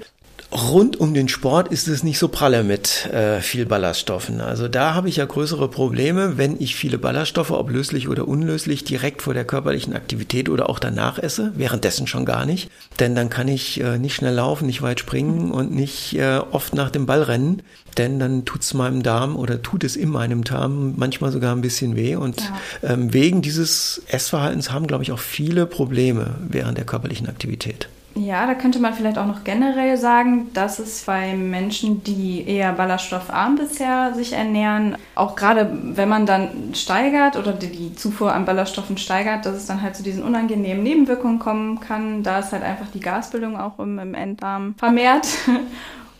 rund 0.51 0.99
um 0.99 1.13
den 1.13 1.27
Sport 1.27 1.69
ist 1.69 1.88
es 1.88 2.03
nicht 2.03 2.19
so 2.19 2.27
pralle 2.27 2.63
mit 2.63 3.07
äh, 3.07 3.41
viel 3.41 3.65
Ballaststoffen. 3.65 4.41
Also 4.41 4.67
da 4.67 4.93
habe 4.93 5.09
ich 5.09 5.17
ja 5.17 5.25
größere 5.25 5.67
Probleme, 5.67 6.38
wenn 6.38 6.59
ich 6.61 6.75
viele 6.75 6.97
Ballaststoffe, 6.97 7.51
ob 7.51 7.69
löslich 7.69 8.07
oder 8.07 8.27
unlöslich, 8.27 8.83
direkt 8.83 9.21
vor 9.21 9.33
der 9.33 9.45
körperlichen 9.45 9.93
Aktivität 9.93 10.49
oder 10.49 10.69
auch 10.69 10.79
danach 10.79 11.19
esse, 11.19 11.51
währenddessen 11.55 12.07
schon 12.07 12.25
gar 12.25 12.45
nicht. 12.45 12.69
Denn 12.99 13.15
dann 13.15 13.29
kann 13.29 13.47
ich 13.47 13.81
äh, 13.81 13.97
nicht 13.97 14.15
schnell 14.15 14.35
laufen, 14.35 14.67
nicht 14.67 14.81
weit 14.81 14.99
springen 14.99 15.51
und 15.51 15.73
nicht 15.73 16.15
äh, 16.15 16.39
oft 16.51 16.73
nach 16.73 16.89
dem 16.89 17.05
Ball 17.05 17.23
rennen, 17.23 17.61
denn 17.97 18.19
dann 18.19 18.45
tut 18.45 18.62
es 18.62 18.73
meinem 18.73 19.03
Darm 19.03 19.36
oder 19.36 19.62
tut 19.62 19.84
es 19.84 19.95
in 19.95 20.10
meinem 20.10 20.43
Darm 20.43 20.93
manchmal 20.97 21.31
sogar 21.31 21.55
ein 21.55 21.62
bisschen 21.62 21.95
weh. 21.95 22.15
Und 22.15 22.41
ja. 22.41 22.93
ähm, 22.93 23.13
wegen 23.13 23.41
dieses 23.41 24.01
Essverhaltens 24.08 24.71
haben, 24.71 24.88
glaube 24.88 25.03
ich, 25.03 25.12
auch 25.12 25.19
viele 25.19 25.65
Probleme 25.65 26.36
während 26.47 26.77
der 26.77 26.86
körperlichen 26.86 27.27
Aktivität. 27.27 27.88
Ja, 28.17 28.47
da 28.47 28.53
könnte 28.53 28.79
man 28.79 28.93
vielleicht 28.93 29.17
auch 29.17 29.25
noch 29.25 29.43
generell 29.43 29.97
sagen, 29.97 30.49
dass 30.53 30.79
es 30.79 31.03
bei 31.03 31.36
Menschen, 31.36 32.01
die 32.01 32.47
eher 32.47 32.71
ballaststoffarm 32.71 33.58
bisher 33.58 34.13
sich 34.13 34.31
ernähren, 34.31 34.95
auch 35.15 35.36
gerade 35.36 35.69
wenn 35.84 36.08
man 36.08 36.25
dann 36.25 36.73
steigert 36.73 37.36
oder 37.36 37.51
die 37.51 37.93
Zufuhr 37.95 38.34
an 38.34 38.45
Ballaststoffen 38.45 38.97
steigert, 38.97 39.45
dass 39.45 39.55
es 39.55 39.65
dann 39.65 39.81
halt 39.81 39.97
zu 39.97 40.03
diesen 40.03 40.23
unangenehmen 40.23 40.81
Nebenwirkungen 40.81 41.39
kommen 41.39 41.81
kann. 41.81 42.23
Da 42.23 42.39
ist 42.39 42.53
halt 42.53 42.63
einfach 42.63 42.88
die 42.93 43.01
Gasbildung 43.01 43.60
auch 43.60 43.79
im, 43.79 43.99
im 43.99 44.13
Enddarm 44.13 44.75
vermehrt. 44.77 45.27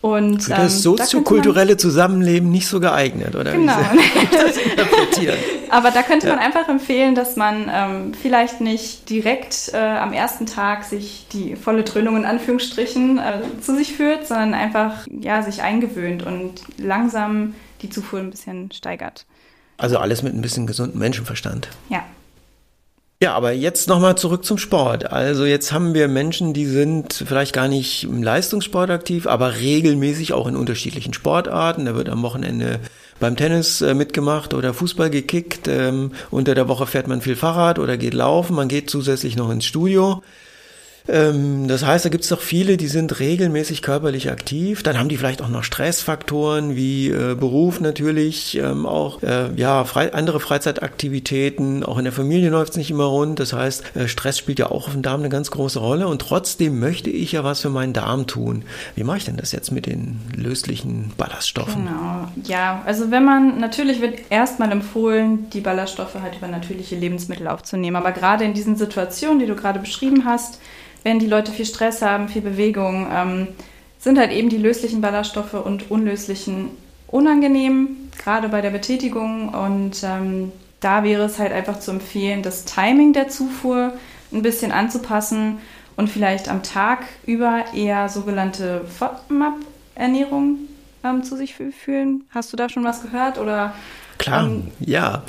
Und, 0.06 0.44
Für 0.44 0.50
das 0.50 0.74
ähm, 0.74 0.82
soziokulturelle 0.82 1.72
da 1.72 1.78
Zusammenleben 1.78 2.48
nicht 2.48 2.68
so 2.68 2.78
geeignet, 2.78 3.34
oder? 3.34 3.50
Genau. 3.50 3.72
das 4.30 4.56
interpretieren. 4.56 5.36
Aber 5.68 5.90
da 5.90 6.04
könnte 6.04 6.28
man 6.28 6.38
einfach 6.38 6.68
empfehlen, 6.68 7.16
dass 7.16 7.34
man 7.34 7.68
ähm, 7.68 8.14
vielleicht 8.14 8.60
nicht 8.60 9.10
direkt 9.10 9.72
äh, 9.74 9.78
am 9.78 10.12
ersten 10.12 10.46
Tag 10.46 10.84
sich 10.84 11.26
die 11.32 11.56
volle 11.56 11.82
Dröhnung 11.82 12.16
in 12.18 12.24
Anführungsstrichen 12.24 13.18
äh, 13.18 13.40
zu 13.60 13.74
sich 13.74 13.94
führt, 13.94 14.28
sondern 14.28 14.54
einfach 14.54 15.08
ja, 15.10 15.42
sich 15.42 15.62
eingewöhnt 15.62 16.24
und 16.24 16.60
langsam 16.78 17.54
die 17.82 17.90
Zufuhr 17.90 18.20
ein 18.20 18.30
bisschen 18.30 18.70
steigert. 18.70 19.26
Also 19.76 19.98
alles 19.98 20.22
mit 20.22 20.34
ein 20.34 20.40
bisschen 20.40 20.68
gesundem 20.68 21.00
Menschenverstand. 21.00 21.68
Ja. 21.88 22.04
Ja, 23.22 23.34
aber 23.34 23.52
jetzt 23.52 23.88
nochmal 23.88 24.18
zurück 24.18 24.44
zum 24.44 24.58
Sport. 24.58 25.10
Also 25.10 25.46
jetzt 25.46 25.72
haben 25.72 25.94
wir 25.94 26.06
Menschen, 26.06 26.52
die 26.52 26.66
sind 26.66 27.24
vielleicht 27.26 27.54
gar 27.54 27.66
nicht 27.66 28.04
im 28.04 28.22
Leistungssport 28.22 28.90
aktiv, 28.90 29.26
aber 29.26 29.56
regelmäßig 29.56 30.34
auch 30.34 30.46
in 30.46 30.54
unterschiedlichen 30.54 31.14
Sportarten. 31.14 31.86
Da 31.86 31.94
wird 31.94 32.10
am 32.10 32.22
Wochenende 32.22 32.78
beim 33.18 33.34
Tennis 33.34 33.80
äh, 33.80 33.94
mitgemacht 33.94 34.52
oder 34.52 34.74
Fußball 34.74 35.08
gekickt. 35.08 35.66
Ähm, 35.66 36.12
unter 36.30 36.54
der 36.54 36.68
Woche 36.68 36.86
fährt 36.86 37.08
man 37.08 37.22
viel 37.22 37.36
Fahrrad 37.36 37.78
oder 37.78 37.96
geht 37.96 38.12
laufen. 38.12 38.54
Man 38.54 38.68
geht 38.68 38.90
zusätzlich 38.90 39.34
noch 39.34 39.50
ins 39.50 39.64
Studio. 39.64 40.22
Ähm, 41.08 41.68
das 41.68 41.84
heißt, 41.84 42.04
da 42.04 42.08
gibt 42.08 42.24
es 42.24 42.30
doch 42.30 42.40
viele, 42.40 42.76
die 42.76 42.88
sind 42.88 43.20
regelmäßig 43.20 43.82
körperlich 43.82 44.30
aktiv. 44.30 44.82
Dann 44.82 44.98
haben 44.98 45.08
die 45.08 45.16
vielleicht 45.16 45.42
auch 45.42 45.48
noch 45.48 45.64
Stressfaktoren 45.64 46.74
wie 46.74 47.10
äh, 47.10 47.34
Beruf 47.34 47.80
natürlich, 47.80 48.58
ähm, 48.58 48.86
auch 48.86 49.22
äh, 49.22 49.52
ja 49.56 49.84
frei, 49.84 50.12
andere 50.12 50.40
Freizeitaktivitäten. 50.40 51.84
Auch 51.84 51.98
in 51.98 52.04
der 52.04 52.12
Familie 52.12 52.50
läuft 52.50 52.72
es 52.72 52.76
nicht 52.76 52.90
immer 52.90 53.04
rund. 53.04 53.38
Das 53.38 53.52
heißt, 53.52 53.96
äh, 53.96 54.08
Stress 54.08 54.38
spielt 54.38 54.58
ja 54.58 54.70
auch 54.70 54.86
auf 54.88 54.92
dem 54.92 55.02
Darm 55.02 55.20
eine 55.20 55.28
ganz 55.28 55.50
große 55.50 55.78
Rolle. 55.78 56.08
Und 56.08 56.20
trotzdem 56.20 56.80
möchte 56.80 57.10
ich 57.10 57.32
ja 57.32 57.44
was 57.44 57.60
für 57.60 57.70
meinen 57.70 57.92
Darm 57.92 58.26
tun. 58.26 58.64
Wie 58.94 59.04
mache 59.04 59.18
ich 59.18 59.24
denn 59.24 59.36
das 59.36 59.52
jetzt 59.52 59.70
mit 59.70 59.86
den 59.86 60.20
löslichen 60.34 61.12
Ballaststoffen? 61.16 61.84
Genau, 61.84 62.28
ja. 62.44 62.82
Also 62.84 63.10
wenn 63.10 63.24
man 63.24 63.60
natürlich 63.60 64.00
wird 64.00 64.18
erstmal 64.30 64.72
empfohlen, 64.72 65.48
die 65.50 65.60
Ballaststoffe 65.60 66.14
halt 66.20 66.36
über 66.36 66.48
natürliche 66.48 66.96
Lebensmittel 66.96 67.46
aufzunehmen. 67.46 67.96
Aber 67.96 68.12
gerade 68.12 68.44
in 68.44 68.54
diesen 68.54 68.76
Situationen, 68.76 69.38
die 69.38 69.46
du 69.46 69.54
gerade 69.54 69.78
beschrieben 69.78 70.24
hast, 70.24 70.60
wenn 71.06 71.20
die 71.20 71.28
Leute 71.28 71.52
viel 71.52 71.66
Stress 71.66 72.02
haben, 72.02 72.28
viel 72.28 72.42
Bewegung, 72.42 73.06
ähm, 73.14 73.46
sind 73.96 74.18
halt 74.18 74.32
eben 74.32 74.48
die 74.48 74.58
löslichen 74.58 75.00
Ballaststoffe 75.00 75.54
und 75.54 75.88
unlöslichen 75.88 76.70
unangenehm, 77.06 78.10
gerade 78.18 78.48
bei 78.48 78.60
der 78.60 78.70
Betätigung. 78.70 79.50
Und 79.50 80.02
ähm, 80.02 80.50
da 80.80 81.04
wäre 81.04 81.22
es 81.22 81.38
halt 81.38 81.52
einfach 81.52 81.78
zu 81.78 81.92
empfehlen, 81.92 82.42
das 82.42 82.64
Timing 82.64 83.12
der 83.12 83.28
Zufuhr 83.28 83.92
ein 84.32 84.42
bisschen 84.42 84.72
anzupassen 84.72 85.58
und 85.94 86.10
vielleicht 86.10 86.48
am 86.48 86.64
Tag 86.64 87.04
über 87.24 87.66
eher 87.72 88.08
sogenannte 88.08 88.84
FODMAP-Ernährung 88.98 90.58
ähm, 91.04 91.22
zu 91.22 91.36
sich 91.36 91.54
fühlen. 91.54 92.24
Hast 92.34 92.52
du 92.52 92.56
da 92.56 92.68
schon 92.68 92.82
was 92.82 93.02
gehört? 93.02 93.38
Oder, 93.38 93.74
Klar, 94.18 94.46
ähm, 94.46 94.72
ja. 94.80 95.22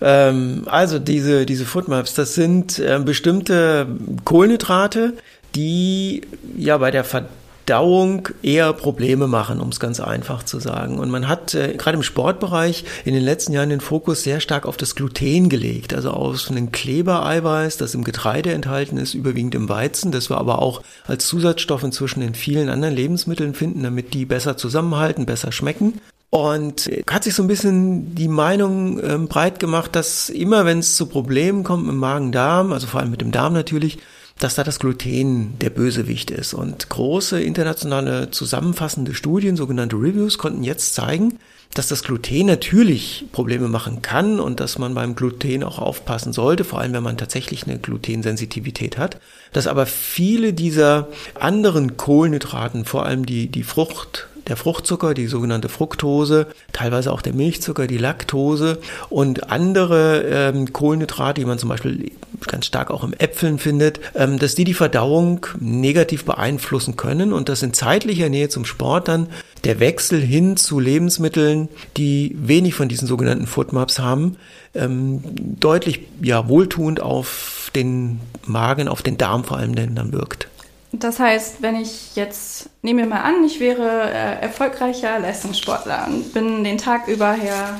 Ähm, 0.00 0.62
also 0.66 0.98
diese, 0.98 1.46
diese 1.46 1.64
Foodmaps, 1.64 2.14
das 2.14 2.34
sind 2.34 2.78
äh, 2.78 3.00
bestimmte 3.04 3.86
Kohlenhydrate, 4.24 5.14
die 5.54 6.22
ja 6.56 6.78
bei 6.78 6.90
der 6.90 7.04
Verdauung 7.04 8.28
eher 8.42 8.72
Probleme 8.72 9.26
machen, 9.26 9.60
um 9.60 9.68
es 9.68 9.80
ganz 9.80 10.00
einfach 10.00 10.42
zu 10.42 10.60
sagen. 10.60 10.98
Und 10.98 11.10
man 11.10 11.28
hat 11.28 11.54
äh, 11.54 11.74
gerade 11.76 11.96
im 11.96 12.02
Sportbereich 12.02 12.84
in 13.04 13.14
den 13.14 13.24
letzten 13.24 13.52
Jahren 13.52 13.70
den 13.70 13.80
Fokus 13.80 14.22
sehr 14.22 14.40
stark 14.40 14.66
auf 14.66 14.76
das 14.76 14.94
Gluten 14.94 15.48
gelegt, 15.48 15.94
also 15.94 16.10
auf 16.10 16.50
einen 16.50 16.70
Klebereiweiß, 16.70 17.76
das 17.76 17.94
im 17.94 18.04
Getreide 18.04 18.52
enthalten 18.52 18.98
ist, 18.98 19.14
überwiegend 19.14 19.54
im 19.54 19.68
Weizen, 19.68 20.12
das 20.12 20.30
wir 20.30 20.38
aber 20.38 20.62
auch 20.62 20.82
als 21.06 21.26
Zusatzstoff 21.26 21.82
inzwischen 21.82 22.22
in 22.22 22.34
vielen 22.34 22.68
anderen 22.68 22.94
Lebensmitteln 22.94 23.54
finden, 23.54 23.82
damit 23.82 24.14
die 24.14 24.24
besser 24.24 24.56
zusammenhalten, 24.56 25.26
besser 25.26 25.52
schmecken. 25.52 26.00
Und 26.30 26.90
hat 27.10 27.24
sich 27.24 27.34
so 27.34 27.42
ein 27.42 27.48
bisschen 27.48 28.14
die 28.14 28.28
Meinung 28.28 29.02
ähm, 29.02 29.28
breit 29.28 29.58
gemacht, 29.58 29.96
dass 29.96 30.28
immer 30.28 30.66
wenn 30.66 30.80
es 30.80 30.96
zu 30.96 31.06
Problemen 31.06 31.64
kommt 31.64 31.88
im 31.88 31.96
Magen-Darm, 31.96 32.72
also 32.72 32.86
vor 32.86 33.00
allem 33.00 33.10
mit 33.10 33.22
dem 33.22 33.32
Darm 33.32 33.54
natürlich, 33.54 33.98
dass 34.38 34.54
da 34.54 34.62
das 34.62 34.78
Gluten 34.78 35.58
der 35.58 35.70
Bösewicht 35.70 36.30
ist. 36.30 36.54
Und 36.54 36.90
große 36.90 37.40
internationale 37.40 38.30
zusammenfassende 38.30 39.14
Studien, 39.14 39.56
sogenannte 39.56 39.96
Reviews, 39.96 40.38
konnten 40.38 40.62
jetzt 40.62 40.94
zeigen, 40.94 41.38
dass 41.74 41.88
das 41.88 42.02
Gluten 42.02 42.46
natürlich 42.46 43.26
Probleme 43.32 43.68
machen 43.68 44.00
kann 44.02 44.40
und 44.40 44.60
dass 44.60 44.78
man 44.78 44.94
beim 44.94 45.14
Gluten 45.14 45.62
auch 45.62 45.78
aufpassen 45.78 46.32
sollte, 46.32 46.64
vor 46.64 46.80
allem 46.80 46.92
wenn 46.92 47.02
man 47.02 47.18
tatsächlich 47.18 47.64
eine 47.64 47.78
Glutensensitivität 47.78 48.96
hat, 48.96 49.20
dass 49.52 49.66
aber 49.66 49.86
viele 49.86 50.52
dieser 50.52 51.08
anderen 51.34 51.96
Kohlenhydraten, 51.96 52.84
vor 52.84 53.04
allem 53.06 53.26
die, 53.26 53.48
die 53.48 53.64
Frucht, 53.64 54.27
der 54.48 54.56
Fruchtzucker, 54.56 55.14
die 55.14 55.26
sogenannte 55.26 55.68
Fructose, 55.68 56.46
teilweise 56.72 57.12
auch 57.12 57.22
der 57.22 57.34
Milchzucker, 57.34 57.86
die 57.86 57.98
Laktose 57.98 58.78
und 59.10 59.50
andere 59.50 60.22
ähm, 60.22 60.72
Kohlenhydrate, 60.72 61.40
die 61.40 61.46
man 61.46 61.58
zum 61.58 61.68
Beispiel 61.68 62.10
ganz 62.46 62.66
stark 62.66 62.90
auch 62.90 63.04
im 63.04 63.12
Äpfeln 63.12 63.58
findet, 63.58 64.00
ähm, 64.14 64.38
dass 64.38 64.54
die 64.54 64.64
die 64.64 64.74
Verdauung 64.74 65.46
negativ 65.60 66.24
beeinflussen 66.24 66.96
können 66.96 67.32
und 67.32 67.48
dass 67.48 67.62
in 67.62 67.72
zeitlicher 67.72 68.28
Nähe 68.28 68.48
zum 68.48 68.64
Sport 68.64 69.08
dann 69.08 69.28
der 69.64 69.80
Wechsel 69.80 70.20
hin 70.20 70.56
zu 70.56 70.80
Lebensmitteln, 70.80 71.68
die 71.96 72.36
wenig 72.38 72.74
von 72.74 72.88
diesen 72.88 73.08
sogenannten 73.08 73.46
Foodmaps 73.46 73.98
haben, 73.98 74.36
ähm, 74.74 75.22
deutlich 75.60 76.00
ja, 76.22 76.48
wohltuend 76.48 77.00
auf 77.00 77.70
den 77.74 78.20
Magen, 78.46 78.88
auf 78.88 79.02
den 79.02 79.18
Darm 79.18 79.44
vor 79.44 79.58
allem 79.58 79.74
denn 79.74 79.94
dann 79.94 80.12
wirkt. 80.12 80.48
Das 80.92 81.18
heißt, 81.18 81.60
wenn 81.60 81.76
ich 81.76 82.16
jetzt, 82.16 82.70
nehme 82.82 83.02
mir 83.02 83.08
mal 83.08 83.20
an, 83.20 83.44
ich 83.44 83.60
wäre 83.60 84.10
äh, 84.10 84.40
erfolgreicher 84.40 85.18
Leistungssportler 85.18 86.06
und 86.08 86.32
bin 86.32 86.64
den 86.64 86.78
Tag 86.78 87.08
über 87.08 87.32
her 87.32 87.78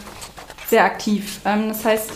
sehr 0.68 0.85
aktiv. 0.85 1.40
Ähm, 1.44 1.68
das 1.68 1.85
heißt, 1.85 2.11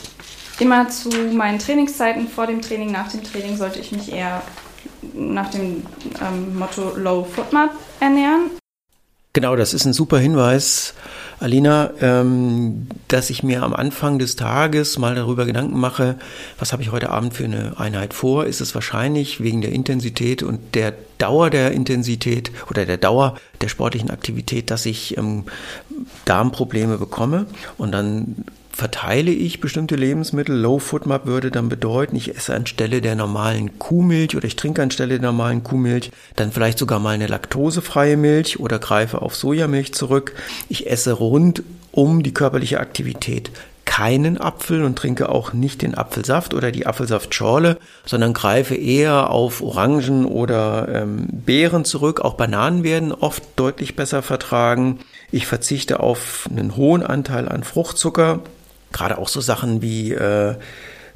immer 0.60 0.88
zu 0.90 1.08
meinen 1.08 1.58
Trainingszeiten, 1.58 2.28
vor 2.28 2.46
dem 2.46 2.60
Training, 2.60 2.92
nach 2.92 3.10
dem 3.10 3.24
Training, 3.24 3.56
sollte 3.56 3.78
ich 3.78 3.92
mich 3.92 4.12
eher 4.12 4.42
nach 5.14 5.50
dem 5.50 5.86
ähm, 6.20 6.58
Motto 6.58 6.96
Low 6.96 7.24
Footmap 7.24 7.70
ernähren. 8.00 8.50
Genau, 9.32 9.56
das 9.56 9.72
ist 9.72 9.86
ein 9.86 9.94
super 9.94 10.18
Hinweis, 10.18 10.92
Alina, 11.42 11.90
ähm, 12.00 12.86
dass 13.08 13.28
ich 13.28 13.42
mir 13.42 13.64
am 13.64 13.74
Anfang 13.74 14.20
des 14.20 14.36
Tages 14.36 14.96
mal 14.96 15.16
darüber 15.16 15.44
Gedanken 15.44 15.78
mache, 15.78 16.14
was 16.58 16.72
habe 16.72 16.82
ich 16.82 16.92
heute 16.92 17.10
Abend 17.10 17.34
für 17.34 17.44
eine 17.44 17.80
Einheit 17.80 18.14
vor? 18.14 18.46
Ist 18.46 18.60
es 18.60 18.76
wahrscheinlich 18.76 19.42
wegen 19.42 19.60
der 19.60 19.72
Intensität 19.72 20.44
und 20.44 20.76
der 20.76 20.94
Dauer 21.18 21.50
der 21.50 21.72
Intensität 21.72 22.52
oder 22.70 22.86
der 22.86 22.96
Dauer 22.96 23.36
der 23.60 23.68
sportlichen 23.68 24.10
Aktivität, 24.10 24.70
dass 24.70 24.86
ich 24.86 25.18
ähm, 25.18 25.44
Darmprobleme 26.26 26.96
bekomme? 26.96 27.46
Und 27.76 27.90
dann 27.90 28.44
verteile 28.72 29.30
ich 29.30 29.60
bestimmte 29.60 29.96
Lebensmittel. 29.96 30.56
Low 30.56 30.78
Foodmap 30.78 31.26
würde 31.26 31.50
dann 31.50 31.68
bedeuten, 31.68 32.16
ich 32.16 32.34
esse 32.34 32.54
anstelle 32.54 33.00
der 33.00 33.14
normalen 33.14 33.78
Kuhmilch 33.78 34.36
oder 34.36 34.46
ich 34.46 34.56
trinke 34.56 34.82
anstelle 34.82 35.18
der 35.18 35.30
normalen 35.30 35.62
Kuhmilch 35.62 36.10
dann 36.36 36.52
vielleicht 36.52 36.78
sogar 36.78 36.98
mal 36.98 37.10
eine 37.10 37.26
laktosefreie 37.26 38.16
Milch 38.16 38.58
oder 38.60 38.78
greife 38.78 39.22
auf 39.22 39.36
Sojamilch 39.36 39.92
zurück. 39.94 40.34
Ich 40.68 40.90
esse 40.90 41.12
rund 41.12 41.62
um 41.92 42.22
die 42.22 42.34
körperliche 42.34 42.80
Aktivität 42.80 43.50
keinen 43.92 44.40
Apfel 44.40 44.84
und 44.84 44.96
trinke 44.96 45.28
auch 45.28 45.52
nicht 45.52 45.82
den 45.82 45.94
Apfelsaft 45.94 46.54
oder 46.54 46.72
die 46.72 46.86
Apfelsaftschorle, 46.86 47.78
sondern 48.06 48.32
greife 48.32 48.74
eher 48.74 49.28
auf 49.28 49.60
Orangen 49.60 50.24
oder 50.24 50.88
ähm, 50.88 51.26
Beeren 51.30 51.84
zurück. 51.84 52.22
Auch 52.22 52.34
Bananen 52.34 52.84
werden 52.84 53.12
oft 53.12 53.42
deutlich 53.56 53.94
besser 53.94 54.22
vertragen. 54.22 55.00
Ich 55.30 55.46
verzichte 55.46 56.00
auf 56.00 56.48
einen 56.50 56.76
hohen 56.76 57.02
Anteil 57.02 57.48
an 57.48 57.64
Fruchtzucker, 57.64 58.40
Gerade 58.92 59.18
auch 59.18 59.28
so 59.28 59.40
Sachen 59.40 59.82
wie 59.82 60.12
äh, 60.12 60.54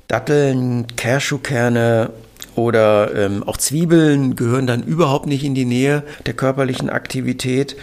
Datteln, 0.09 0.87
Cashewkerne 0.97 2.11
oder 2.55 3.15
ähm, 3.15 3.43
auch 3.43 3.57
Zwiebeln 3.57 4.37
gehören 4.37 4.67
dann 4.67 4.83
überhaupt 4.83 5.27
nicht 5.27 5.45
in 5.45 5.55
die 5.55 5.65
Nähe 5.65 6.03
der 6.25 6.35
körperlichen 6.35 6.91
Aktivität. 6.91 7.77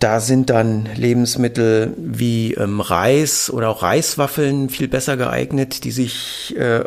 Da 0.00 0.20
sind 0.20 0.48
dann 0.48 0.88
Lebensmittel 0.94 1.92
wie 1.96 2.54
ähm, 2.54 2.80
Reis 2.80 3.50
oder 3.50 3.68
auch 3.68 3.82
Reiswaffeln 3.82 4.68
viel 4.68 4.86
besser 4.86 5.16
geeignet, 5.16 5.82
die 5.82 5.90
sich 5.90 6.54
äh, 6.56 6.84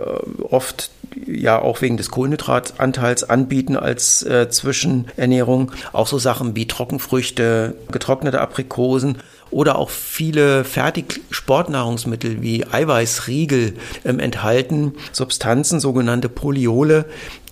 oft 0.49 0.91
ja 1.26 1.62
auch 1.62 1.82
wegen 1.82 1.97
des 1.97 2.09
Kohlenhydratanteils 2.09 3.30
anbieten 3.30 3.76
als 3.76 4.24
äh, 4.24 4.49
Zwischenernährung. 4.49 5.74
Auch 5.91 6.07
so 6.07 6.20
Sachen 6.20 6.55
wie 6.55 6.68
Trockenfrüchte, 6.68 7.76
getrocknete 7.91 8.39
Aprikosen 8.39 9.18
oder 9.52 9.78
auch 9.78 9.89
viele 9.89 10.64
Fertig-Sportnahrungsmittel 10.64 12.41
wie 12.41 12.66
Eiweißriegel 12.66 13.74
ähm, 14.06 14.20
enthalten 14.20 14.93
Substanzen, 15.12 15.80
sogenannte 15.80 16.30
Poliole, 16.30 17.06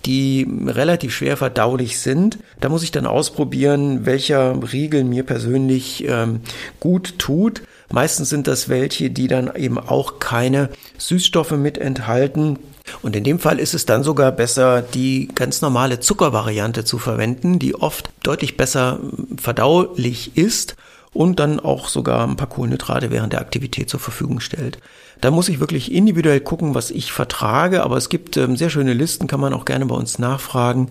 die 0.06 0.48
relativ 0.66 1.14
schwer 1.14 1.36
verdaulich 1.36 2.00
sind. 2.00 2.38
Da 2.60 2.68
muss 2.68 2.82
ich 2.82 2.90
dann 2.90 3.06
ausprobieren, 3.06 4.06
welcher 4.06 4.58
Riegel 4.72 5.04
mir 5.04 5.24
persönlich 5.24 6.04
ähm, 6.08 6.40
gut 6.80 7.18
tut. 7.18 7.62
Meistens 7.92 8.30
sind 8.30 8.46
das 8.46 8.68
welche, 8.68 9.10
die 9.10 9.28
dann 9.28 9.54
eben 9.56 9.78
auch 9.78 10.18
keine 10.18 10.70
Süßstoffe 10.96 11.52
mit 11.52 11.76
enthalten. 11.76 12.58
Und 13.02 13.14
in 13.14 13.24
dem 13.24 13.38
Fall 13.38 13.58
ist 13.58 13.74
es 13.74 13.84
dann 13.84 14.02
sogar 14.02 14.32
besser, 14.32 14.82
die 14.82 15.28
ganz 15.34 15.60
normale 15.60 16.00
Zuckervariante 16.00 16.84
zu 16.84 16.98
verwenden, 16.98 17.58
die 17.58 17.74
oft 17.74 18.10
deutlich 18.22 18.56
besser 18.56 19.00
verdaulich 19.36 20.36
ist 20.36 20.76
und 21.12 21.40
dann 21.40 21.60
auch 21.60 21.88
sogar 21.88 22.26
ein 22.26 22.36
paar 22.36 22.48
Kohlenhydrate 22.48 23.10
während 23.10 23.32
der 23.32 23.40
Aktivität 23.40 23.90
zur 23.90 24.00
Verfügung 24.00 24.40
stellt. 24.40 24.78
Da 25.20 25.30
muss 25.30 25.48
ich 25.48 25.60
wirklich 25.60 25.92
individuell 25.92 26.40
gucken, 26.40 26.74
was 26.74 26.90
ich 26.90 27.12
vertrage, 27.12 27.82
aber 27.82 27.96
es 27.96 28.08
gibt 28.08 28.36
ähm, 28.36 28.56
sehr 28.56 28.70
schöne 28.70 28.94
Listen, 28.94 29.26
kann 29.26 29.40
man 29.40 29.52
auch 29.52 29.64
gerne 29.64 29.86
bei 29.86 29.94
uns 29.94 30.18
nachfragen, 30.18 30.90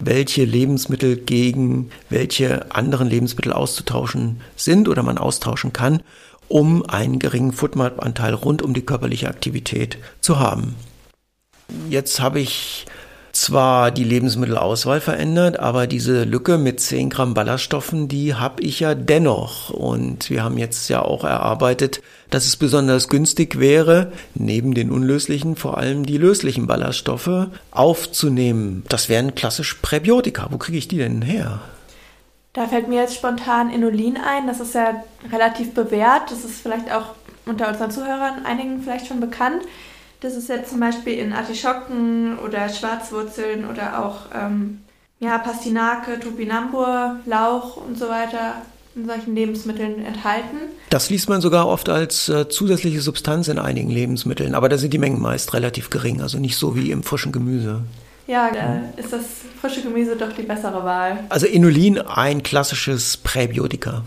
welche 0.00 0.44
Lebensmittel 0.44 1.16
gegen 1.16 1.90
welche 2.08 2.74
anderen 2.74 3.08
Lebensmittel 3.08 3.52
auszutauschen 3.52 4.40
sind 4.56 4.88
oder 4.88 5.02
man 5.02 5.18
austauschen 5.18 5.72
kann, 5.72 6.02
um 6.48 6.84
einen 6.84 7.18
geringen 7.18 7.52
Foodmap-Anteil 7.52 8.34
rund 8.34 8.62
um 8.62 8.74
die 8.74 8.84
körperliche 8.84 9.28
Aktivität 9.28 9.98
zu 10.20 10.38
haben. 10.38 10.74
Jetzt 11.88 12.20
habe 12.20 12.40
ich 12.40 12.86
zwar 13.40 13.90
die 13.90 14.04
Lebensmittelauswahl 14.04 15.00
verändert, 15.00 15.58
aber 15.58 15.86
diese 15.86 16.24
Lücke 16.24 16.58
mit 16.58 16.78
10 16.78 17.08
Gramm 17.08 17.32
Ballaststoffen, 17.32 18.06
die 18.06 18.34
habe 18.34 18.62
ich 18.62 18.80
ja 18.80 18.94
dennoch. 18.94 19.70
Und 19.70 20.28
wir 20.28 20.44
haben 20.44 20.58
jetzt 20.58 20.90
ja 20.90 21.00
auch 21.00 21.24
erarbeitet, 21.24 22.02
dass 22.28 22.44
es 22.44 22.56
besonders 22.56 23.08
günstig 23.08 23.58
wäre, 23.58 24.12
neben 24.34 24.74
den 24.74 24.90
unlöslichen 24.90 25.56
vor 25.56 25.78
allem 25.78 26.04
die 26.04 26.18
löslichen 26.18 26.66
Ballaststoffe 26.66 27.48
aufzunehmen. 27.70 28.84
Das 28.90 29.08
wären 29.08 29.34
klassisch 29.34 29.74
Präbiotika. 29.74 30.48
Wo 30.50 30.58
kriege 30.58 30.76
ich 30.76 30.88
die 30.88 30.98
denn 30.98 31.22
her? 31.22 31.60
Da 32.52 32.66
fällt 32.66 32.88
mir 32.88 33.00
jetzt 33.00 33.14
spontan 33.14 33.70
Inulin 33.70 34.18
ein. 34.18 34.48
Das 34.48 34.60
ist 34.60 34.74
ja 34.74 35.02
relativ 35.32 35.72
bewährt. 35.72 36.30
Das 36.30 36.44
ist 36.44 36.60
vielleicht 36.60 36.92
auch 36.92 37.14
unter 37.46 37.68
unseren 37.68 37.90
Zuhörern 37.90 38.44
einigen 38.44 38.82
vielleicht 38.82 39.06
schon 39.06 39.20
bekannt. 39.20 39.62
Das 40.20 40.34
ist 40.34 40.48
jetzt 40.48 40.70
zum 40.70 40.80
Beispiel 40.80 41.14
in 41.14 41.32
Artischocken 41.32 42.38
oder 42.38 42.68
Schwarzwurzeln 42.68 43.66
oder 43.66 44.04
auch 44.04 44.18
ähm, 44.34 44.80
ja, 45.18 45.38
Pastinake, 45.38 46.20
Topinambur, 46.20 47.16
Lauch 47.24 47.76
und 47.76 47.98
so 47.98 48.08
weiter 48.08 48.62
in 48.94 49.06
solchen 49.06 49.34
Lebensmitteln 49.34 50.04
enthalten. 50.04 50.56
Das 50.90 51.10
liest 51.10 51.28
man 51.28 51.40
sogar 51.40 51.68
oft 51.68 51.88
als 51.88 52.28
äh, 52.28 52.48
zusätzliche 52.48 53.00
Substanz 53.00 53.48
in 53.48 53.58
einigen 53.58 53.88
Lebensmitteln, 53.88 54.54
aber 54.54 54.68
da 54.68 54.78
sind 54.78 54.92
die 54.92 54.98
Mengen 54.98 55.20
meist 55.20 55.54
relativ 55.54 55.90
gering, 55.90 56.20
also 56.20 56.38
nicht 56.38 56.56
so 56.56 56.74
wie 56.76 56.90
im 56.90 57.02
frischen 57.02 57.32
Gemüse. 57.32 57.82
Ja, 58.26 58.50
da 58.52 58.82
ist 58.96 59.12
das 59.12 59.22
frische 59.60 59.82
Gemüse 59.82 60.16
doch 60.16 60.32
die 60.32 60.42
bessere 60.42 60.84
Wahl. 60.84 61.24
Also 61.30 61.46
Inulin, 61.46 61.98
ein 61.98 62.42
klassisches 62.42 63.16
Präbiotika. 63.16 64.04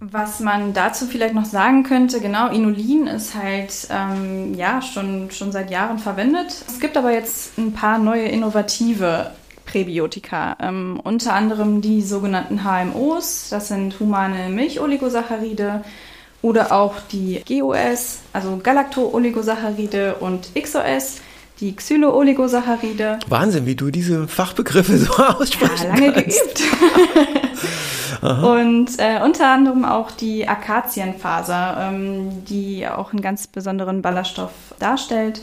Was 0.00 0.38
man 0.38 0.74
dazu 0.74 1.06
vielleicht 1.06 1.34
noch 1.34 1.44
sagen 1.44 1.82
könnte, 1.82 2.20
genau, 2.20 2.50
Inulin 2.50 3.08
ist 3.08 3.34
halt 3.34 3.88
ähm, 3.90 4.54
ja 4.54 4.80
schon, 4.80 5.30
schon 5.32 5.50
seit 5.50 5.72
Jahren 5.72 5.98
verwendet. 5.98 6.54
Es 6.68 6.78
gibt 6.78 6.96
aber 6.96 7.12
jetzt 7.12 7.58
ein 7.58 7.72
paar 7.72 7.98
neue 7.98 8.26
innovative 8.26 9.32
Präbiotika, 9.66 10.56
ähm, 10.60 11.00
unter 11.02 11.34
anderem 11.34 11.80
die 11.80 12.02
sogenannten 12.02 12.62
HMOs, 12.62 13.48
das 13.50 13.68
sind 13.68 13.98
humane 13.98 14.48
Milcholigosaccharide 14.50 15.82
oder 16.42 16.72
auch 16.72 16.94
die 17.12 17.42
GOS, 17.46 18.20
also 18.32 18.60
Galacto-Oligosaccharide 18.62 20.14
und 20.20 20.50
XOS 20.54 21.16
die 21.60 21.74
Xylo-Oligosaccharide. 21.74 23.18
Wahnsinn, 23.28 23.66
wie 23.66 23.74
du 23.74 23.90
diese 23.90 24.28
Fachbegriffe 24.28 24.96
so 24.96 25.12
aussprichst. 25.16 25.84
Ja, 25.84 25.90
lange 25.90 26.12
kannst. 26.12 26.40
geübt. 26.40 26.62
und 28.22 28.98
äh, 28.98 29.20
unter 29.24 29.48
anderem 29.48 29.84
auch 29.84 30.10
die 30.10 30.48
Akazienfaser, 30.48 31.90
ähm, 31.90 32.44
die 32.44 32.86
auch 32.86 33.12
einen 33.12 33.22
ganz 33.22 33.46
besonderen 33.46 34.02
Ballaststoff 34.02 34.52
darstellt. 34.78 35.40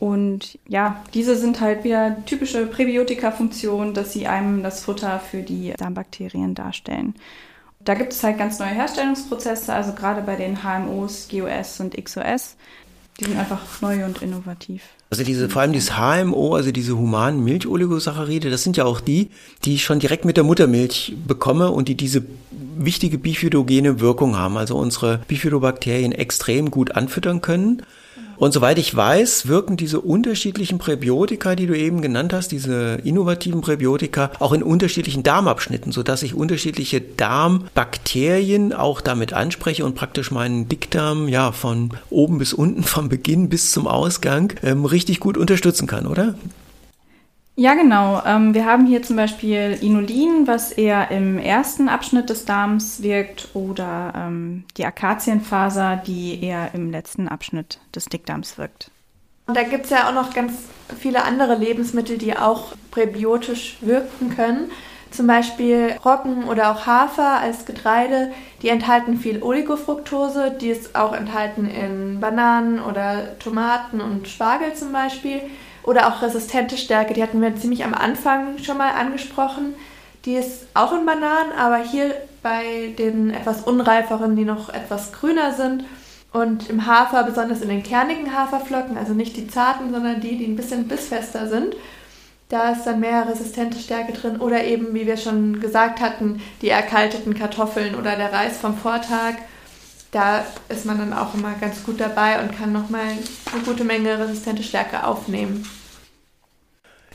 Und 0.00 0.58
ja, 0.68 1.02
diese 1.14 1.36
sind 1.36 1.60
halt 1.60 1.84
wieder 1.84 2.16
typische 2.26 2.66
Präbiotika-Funktionen, 2.66 3.94
dass 3.94 4.12
sie 4.12 4.26
einem 4.26 4.62
das 4.62 4.84
Futter 4.84 5.18
für 5.18 5.42
die 5.42 5.72
Darmbakterien 5.76 6.54
darstellen. 6.54 7.14
Da 7.80 7.94
gibt 7.94 8.12
es 8.12 8.22
halt 8.22 8.38
ganz 8.38 8.58
neue 8.58 8.68
Herstellungsprozesse, 8.70 9.72
also 9.72 9.92
gerade 9.92 10.22
bei 10.22 10.36
den 10.36 10.62
HMOs, 10.62 11.28
GOS 11.30 11.80
und 11.80 12.02
XOS. 12.02 12.56
Die 13.20 13.26
sind 13.26 13.38
einfach 13.38 13.60
neu 13.80 14.04
und 14.04 14.22
innovativ. 14.22 14.82
Also 15.10 15.22
diese, 15.22 15.48
vor 15.48 15.62
allem 15.62 15.72
dieses 15.72 15.96
HMO, 15.96 16.54
also 16.54 16.72
diese 16.72 16.98
humanen 16.98 17.44
Milcholigosaccharide, 17.44 18.50
das 18.50 18.64
sind 18.64 18.76
ja 18.76 18.84
auch 18.84 19.00
die, 19.00 19.30
die 19.64 19.74
ich 19.74 19.84
schon 19.84 20.00
direkt 20.00 20.24
mit 20.24 20.36
der 20.36 20.42
Muttermilch 20.42 21.14
bekomme 21.26 21.70
und 21.70 21.88
die 21.88 21.94
diese 21.94 22.24
wichtige 22.76 23.18
bifidogene 23.18 24.00
Wirkung 24.00 24.36
haben, 24.36 24.56
also 24.56 24.76
unsere 24.76 25.18
Bifidobakterien 25.28 26.10
extrem 26.10 26.72
gut 26.72 26.96
anfüttern 26.96 27.40
können 27.40 27.82
und 28.36 28.52
soweit 28.52 28.78
ich 28.78 28.94
weiß, 28.94 29.48
wirken 29.48 29.76
diese 29.76 30.00
unterschiedlichen 30.00 30.78
Präbiotika, 30.78 31.54
die 31.54 31.66
du 31.66 31.76
eben 31.76 32.02
genannt 32.02 32.32
hast, 32.32 32.52
diese 32.52 32.98
innovativen 33.04 33.60
Präbiotika, 33.60 34.30
auch 34.38 34.52
in 34.52 34.62
unterschiedlichen 34.62 35.22
Darmabschnitten, 35.22 35.92
sodass 35.92 36.22
ich 36.22 36.34
unterschiedliche 36.34 37.00
Darmbakterien 37.00 38.72
auch 38.72 39.00
damit 39.00 39.32
anspreche 39.32 39.84
und 39.84 39.94
praktisch 39.94 40.30
meinen 40.30 40.68
Dickdarm 40.68 41.28
ja 41.28 41.52
von 41.52 41.90
oben 42.10 42.38
bis 42.38 42.52
unten, 42.52 42.82
vom 42.94 43.08
Beginn 43.08 43.48
bis 43.48 43.70
zum 43.70 43.86
Ausgang 43.86 44.52
ähm, 44.62 44.84
richtig 44.84 45.20
gut 45.20 45.36
unterstützen 45.36 45.86
kann, 45.86 46.06
oder? 46.06 46.34
Ja, 47.56 47.74
genau. 47.74 48.20
Ähm, 48.26 48.52
wir 48.52 48.64
haben 48.64 48.84
hier 48.84 49.02
zum 49.02 49.16
Beispiel 49.16 49.78
Inulin, 49.80 50.46
was 50.46 50.72
eher 50.72 51.12
im 51.12 51.38
ersten 51.38 51.88
Abschnitt 51.88 52.28
des 52.28 52.44
Darms 52.44 53.00
wirkt, 53.02 53.48
oder 53.54 54.12
ähm, 54.16 54.64
die 54.76 54.84
Akazienfaser, 54.84 56.02
die 56.04 56.42
eher 56.42 56.74
im 56.74 56.90
letzten 56.90 57.28
Abschnitt 57.28 57.78
des 57.94 58.06
Dickdarms 58.06 58.58
wirkt. 58.58 58.90
Und 59.46 59.56
da 59.56 59.62
gibt 59.62 59.84
es 59.84 59.90
ja 59.90 60.08
auch 60.08 60.14
noch 60.14 60.34
ganz 60.34 60.52
viele 60.98 61.22
andere 61.24 61.54
Lebensmittel, 61.54 62.18
die 62.18 62.36
auch 62.36 62.72
präbiotisch 62.90 63.76
wirken 63.82 64.34
können. 64.34 64.70
Zum 65.12 65.28
Beispiel 65.28 65.94
Roggen 66.04 66.44
oder 66.44 66.72
auch 66.72 66.86
Hafer 66.86 67.38
als 67.38 67.66
Getreide, 67.66 68.32
die 68.62 68.68
enthalten 68.68 69.16
viel 69.16 69.40
Oligofructose, 69.44 70.56
die 70.60 70.70
ist 70.70 70.96
auch 70.96 71.12
enthalten 71.12 71.68
in 71.68 72.18
Bananen 72.18 72.80
oder 72.80 73.38
Tomaten 73.38 74.00
und 74.00 74.26
Spargel 74.26 74.74
zum 74.74 74.90
Beispiel. 74.90 75.40
Oder 75.84 76.08
auch 76.08 76.22
resistente 76.22 76.76
Stärke, 76.76 77.14
die 77.14 77.22
hatten 77.22 77.40
wir 77.40 77.54
ziemlich 77.56 77.84
am 77.84 77.94
Anfang 77.94 78.58
schon 78.58 78.78
mal 78.78 78.92
angesprochen. 78.92 79.74
Die 80.24 80.34
ist 80.34 80.66
auch 80.72 80.92
in 80.92 81.04
Bananen, 81.04 81.52
aber 81.58 81.78
hier 81.78 82.14
bei 82.42 82.94
den 82.98 83.30
etwas 83.30 83.62
unreiferen, 83.62 84.36
die 84.36 84.44
noch 84.44 84.70
etwas 84.70 85.12
grüner 85.12 85.52
sind. 85.52 85.84
Und 86.32 86.68
im 86.68 86.86
Hafer, 86.86 87.22
besonders 87.22 87.60
in 87.60 87.68
den 87.68 87.82
kernigen 87.82 88.34
Haferflocken, 88.34 88.96
also 88.96 89.12
nicht 89.12 89.36
die 89.36 89.46
zarten, 89.46 89.92
sondern 89.92 90.20
die, 90.20 90.36
die 90.36 90.46
ein 90.46 90.56
bisschen 90.56 90.88
bissfester 90.88 91.46
sind, 91.46 91.76
da 92.48 92.70
ist 92.70 92.84
dann 92.84 93.00
mehr 93.00 93.28
resistente 93.28 93.78
Stärke 93.78 94.12
drin. 94.12 94.40
Oder 94.40 94.64
eben, 94.64 94.94
wie 94.94 95.06
wir 95.06 95.16
schon 95.16 95.60
gesagt 95.60 96.00
hatten, 96.00 96.42
die 96.62 96.70
erkalteten 96.70 97.34
Kartoffeln 97.34 97.94
oder 97.94 98.16
der 98.16 98.32
Reis 98.32 98.56
vom 98.56 98.76
Vortag 98.76 99.34
da 100.14 100.46
ist 100.68 100.86
man 100.86 100.98
dann 100.98 101.12
auch 101.12 101.34
immer 101.34 101.54
ganz 101.60 101.82
gut 101.82 102.00
dabei 102.00 102.40
und 102.40 102.56
kann 102.56 102.72
nochmal 102.72 103.02
eine 103.52 103.62
gute 103.64 103.84
Menge 103.84 104.18
resistente 104.18 104.62
Stärke 104.62 105.04
aufnehmen. 105.04 105.68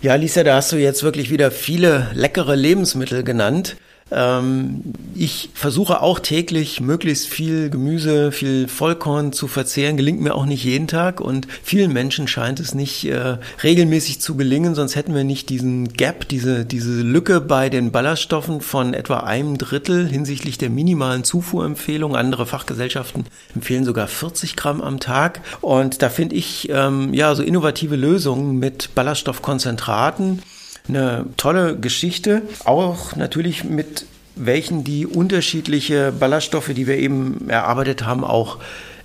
Ja, 0.02 0.16
Lisa, 0.16 0.44
da 0.44 0.56
hast 0.56 0.72
du 0.72 0.78
jetzt 0.78 1.04
wirklich 1.04 1.30
wieder 1.30 1.52
viele 1.52 2.10
leckere 2.14 2.56
Lebensmittel 2.56 3.24
genannt. 3.24 3.78
Ähm, 4.12 4.82
ich 5.16 5.50
versuche 5.54 6.02
auch 6.02 6.20
täglich 6.20 6.82
möglichst 6.82 7.28
viel 7.28 7.70
Gemüse, 7.70 8.32
viel 8.32 8.68
Vollkorn 8.68 9.34
zu 9.34 9.48
verzehren. 9.48 9.98
Gelingt 9.98 10.22
mir 10.22 10.36
auch 10.36 10.46
nicht 10.46 10.64
jeden 10.64 10.88
Tag 10.88 11.22
und 11.22 11.48
vielen 11.64 11.94
Menschen 11.94 12.28
scheint 12.28 12.60
es 12.60 12.74
nicht 12.74 13.06
äh, 13.06 13.38
regelmäßig 13.64 14.22
zu 14.22 14.36
gelingen, 14.36 14.76
sonst 14.76 14.96
hätten 14.96 15.14
wir 15.14 15.24
nicht 15.24 15.50
diesen 15.50 15.94
Gap, 15.94 16.28
diese, 16.28 16.66
diese 16.66 17.02
Lücke 17.02 17.42
bei 17.42 17.70
den 17.70 17.92
Ballaststoffen 17.92 18.62
von 18.62 18.94
etwa 18.94 19.18
einem 19.18 19.58
Drittel 19.58 20.08
hinsichtlich 20.08 20.58
der 20.58 20.70
minimalen 20.70 21.24
Zufuhrempfehlung. 21.24 22.16
Andere 22.16 22.46
Fachgesellschaften 22.46 23.26
empfehlen 23.56 23.86
sogar 23.86 24.08
40 24.08 24.56
Gramm 24.56 24.82
am 24.82 25.00
Tag. 25.00 25.42
Und 25.62 26.02
da 26.02 26.10
finde 26.10 26.36
ich 26.36 26.70
ähm, 26.70 27.14
ja 27.14 27.36
so 27.36 27.44
innovative 27.44 27.96
Lösungen 27.96 28.58
mit 28.58 28.96
Ballaststoffkonzentraten 28.96 30.42
eine 30.90 31.26
tolle 31.38 31.78
Geschichte. 31.78 32.42
Auch 32.66 33.16
natürlich 33.16 33.64
mit 33.64 34.06
welchen 34.36 34.84
die 34.84 35.06
unterschiedliche 35.06 36.12
Ballaststoffe, 36.12 36.72
die 36.74 36.88
wir 36.88 36.98
eben 36.98 37.50
erarbeitet 37.50 38.06
haben, 38.06 38.24
auch 38.24 38.58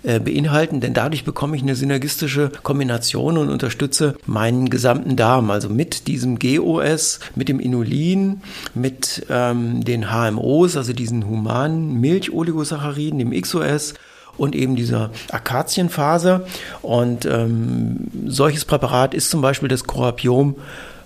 äh, 0.04 0.20
beinhalten, 0.20 0.80
denn 0.80 0.92
dadurch 0.92 1.24
bekomme 1.24 1.56
ich 1.56 1.62
eine 1.62 1.74
synergistische 1.74 2.52
Kombination 2.62 3.38
und 3.38 3.48
unterstütze 3.48 4.16
meinen 4.26 4.68
gesamten 4.68 5.16
Darm. 5.16 5.50
Also 5.50 5.70
mit 5.70 6.08
diesem 6.08 6.38
GOS, 6.38 7.20
mit 7.34 7.48
dem 7.48 7.58
Inulin, 7.58 8.42
mit 8.74 9.24
ähm, 9.30 9.82
den 9.82 10.10
HMOs, 10.10 10.76
also 10.76 10.92
diesen 10.92 11.26
humanen 11.26 12.00
Milcholigosachariden, 12.00 13.18
dem 13.18 13.30
XOS 13.30 13.94
und 14.36 14.54
eben 14.54 14.76
dieser 14.76 15.10
Akazienfaser. 15.30 16.46
Und 16.82 17.24
ähm, 17.24 18.08
solches 18.26 18.66
Präparat 18.66 19.14
ist 19.14 19.30
zum 19.30 19.40
Beispiel 19.40 19.70
das 19.70 19.84
Corapiom 19.84 20.56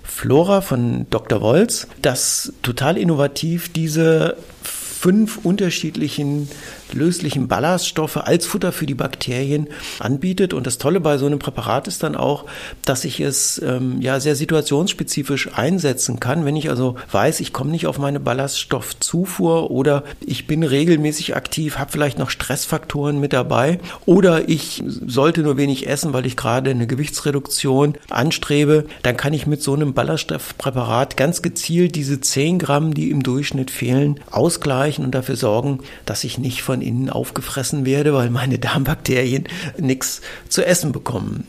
Flora 0.09 0.61
von 0.61 1.05
Dr. 1.09 1.41
Wolz, 1.41 1.87
das 2.01 2.51
total 2.61 2.97
innovativ 2.97 3.71
diese 3.71 4.37
fünf 4.63 5.37
unterschiedlichen 5.45 6.49
löslichen 6.93 7.47
Ballaststoffe 7.47 8.17
als 8.17 8.45
Futter 8.45 8.71
für 8.71 8.85
die 8.85 8.95
Bakterien 8.95 9.67
anbietet. 9.99 10.53
Und 10.53 10.67
das 10.67 10.77
Tolle 10.77 10.99
bei 10.99 11.17
so 11.17 11.25
einem 11.25 11.39
Präparat 11.39 11.87
ist 11.87 12.03
dann 12.03 12.15
auch, 12.15 12.45
dass 12.85 13.05
ich 13.05 13.19
es 13.19 13.61
ähm, 13.63 14.01
ja 14.01 14.19
sehr 14.19 14.35
situationsspezifisch 14.35 15.49
einsetzen 15.53 16.19
kann. 16.19 16.45
Wenn 16.45 16.55
ich 16.55 16.69
also 16.69 16.95
weiß, 17.11 17.39
ich 17.39 17.53
komme 17.53 17.71
nicht 17.71 17.87
auf 17.87 17.99
meine 17.99 18.19
Ballaststoffzufuhr 18.19 19.71
oder 19.71 20.03
ich 20.19 20.47
bin 20.47 20.63
regelmäßig 20.63 21.35
aktiv, 21.35 21.77
habe 21.77 21.91
vielleicht 21.91 22.19
noch 22.19 22.29
Stressfaktoren 22.29 23.19
mit 23.19 23.33
dabei 23.33 23.79
oder 24.05 24.49
ich 24.49 24.83
sollte 24.85 25.41
nur 25.41 25.57
wenig 25.57 25.87
essen, 25.87 26.13
weil 26.13 26.25
ich 26.25 26.37
gerade 26.37 26.71
eine 26.71 26.87
Gewichtsreduktion 26.87 27.95
anstrebe, 28.09 28.85
dann 29.03 29.17
kann 29.17 29.33
ich 29.33 29.47
mit 29.47 29.61
so 29.61 29.73
einem 29.73 29.93
Ballaststoffpräparat 29.93 31.17
ganz 31.17 31.41
gezielt 31.41 31.95
diese 31.95 32.21
10 32.21 32.59
Gramm, 32.59 32.93
die 32.93 33.09
im 33.11 33.23
Durchschnitt 33.23 33.71
fehlen, 33.71 34.19
ausgleichen 34.31 35.05
und 35.05 35.11
dafür 35.15 35.35
sorgen, 35.35 35.79
dass 36.05 36.23
ich 36.23 36.37
nicht 36.37 36.61
von 36.61 36.78
von 36.79 36.87
innen 36.87 37.09
aufgefressen 37.09 37.85
werde, 37.85 38.13
weil 38.13 38.29
meine 38.29 38.57
Darmbakterien 38.57 39.45
nichts 39.77 40.21
zu 40.47 40.65
essen 40.65 40.91
bekommen. 40.91 41.45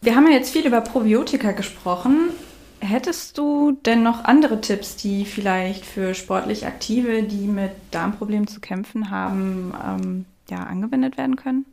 Wir 0.00 0.14
haben 0.14 0.26
ja 0.28 0.34
jetzt 0.34 0.52
viel 0.52 0.64
über 0.64 0.80
Probiotika 0.80 1.50
gesprochen. 1.52 2.30
Hättest 2.80 3.36
du 3.36 3.76
denn 3.84 4.04
noch 4.04 4.24
andere 4.24 4.60
Tipps, 4.60 4.94
die 4.94 5.24
vielleicht 5.24 5.84
für 5.84 6.14
sportlich 6.14 6.66
Aktive, 6.66 7.24
die 7.24 7.48
mit 7.48 7.72
Darmproblemen 7.90 8.46
zu 8.46 8.60
kämpfen 8.60 9.10
haben, 9.10 9.74
ähm, 9.84 10.24
ja, 10.48 10.58
angewendet 10.58 11.18
werden 11.18 11.34
können? 11.34 11.66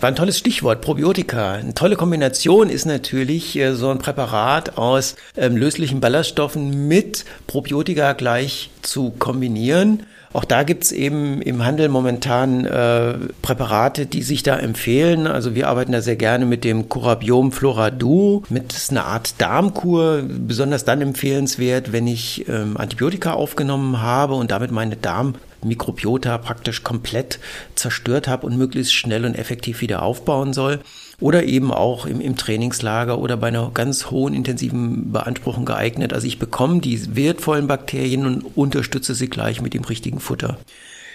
War 0.00 0.08
ein 0.08 0.16
tolles 0.16 0.36
Stichwort, 0.36 0.80
Probiotika. 0.80 1.52
Eine 1.52 1.74
tolle 1.74 1.94
Kombination 1.94 2.68
ist 2.68 2.86
natürlich 2.86 3.56
äh, 3.56 3.74
so 3.74 3.90
ein 3.90 3.98
Präparat 3.98 4.76
aus 4.76 5.14
ähm, 5.36 5.56
löslichen 5.56 6.00
Ballaststoffen 6.00 6.88
mit 6.88 7.24
Probiotika 7.46 8.14
gleich 8.14 8.70
zu 8.82 9.10
kombinieren. 9.10 10.02
Auch 10.32 10.44
da 10.44 10.62
gibt's 10.62 10.92
eben 10.92 11.42
im 11.42 11.64
Handel 11.64 11.88
momentan 11.88 12.64
äh, 12.64 13.14
Präparate, 13.42 14.06
die 14.06 14.22
sich 14.22 14.44
da 14.44 14.56
empfehlen. 14.58 15.26
Also 15.26 15.56
wir 15.56 15.68
arbeiten 15.68 15.90
da 15.90 16.02
sehr 16.02 16.14
gerne 16.14 16.46
mit 16.46 16.62
dem 16.62 16.88
Corabiom 16.88 17.50
Floradu, 17.50 18.44
mit 18.48 18.72
einer 18.90 19.06
Art 19.06 19.34
Darmkur, 19.38 20.22
besonders 20.22 20.84
dann 20.84 21.00
empfehlenswert, 21.00 21.92
wenn 21.92 22.06
ich 22.06 22.48
ähm, 22.48 22.76
Antibiotika 22.76 23.32
aufgenommen 23.32 24.00
habe 24.02 24.34
und 24.34 24.52
damit 24.52 24.70
meine 24.70 24.96
Darm 24.96 25.34
Mikrobiota 25.64 26.38
praktisch 26.38 26.84
komplett 26.84 27.40
zerstört 27.74 28.28
habe 28.28 28.46
und 28.46 28.56
möglichst 28.56 28.94
schnell 28.94 29.24
und 29.24 29.36
effektiv 29.36 29.80
wieder 29.80 30.02
aufbauen 30.02 30.52
soll 30.52 30.80
oder 31.20 31.44
eben 31.44 31.72
auch 31.72 32.06
im, 32.06 32.20
im 32.20 32.36
Trainingslager 32.36 33.18
oder 33.18 33.36
bei 33.36 33.48
einer 33.48 33.70
ganz 33.72 34.10
hohen 34.10 34.34
intensiven 34.34 35.12
Beanspruchung 35.12 35.64
geeignet. 35.66 36.12
Also 36.12 36.26
ich 36.26 36.38
bekomme 36.38 36.80
die 36.80 37.14
wertvollen 37.14 37.66
Bakterien 37.66 38.26
und 38.26 38.56
unterstütze 38.56 39.14
sie 39.14 39.28
gleich 39.28 39.60
mit 39.60 39.74
dem 39.74 39.84
richtigen 39.84 40.20
Futter. 40.20 40.58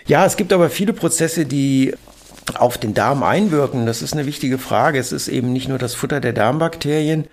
Ja, 0.08 0.26
es 0.26 0.38
gibt 0.38 0.54
aber 0.54 0.70
viele 0.70 0.94
Prozesse, 0.94 1.46
die 1.46 1.96
auf 2.54 2.78
den 2.78 2.94
Darm 2.94 3.24
einwirken. 3.24 3.88
Das 3.88 4.04
ist 4.04 4.14
eine 4.14 4.28
wichtige 4.28 4.60
Frage. 4.60 5.00
Es 5.00 5.12
ist 5.12 5.28
eben 5.28 5.52
nicht 5.52 5.68
nur 5.68 5.80
das 5.80 5.96
Futter 5.96 6.20
der 6.20 6.34
Darmbakterien. 6.34 7.26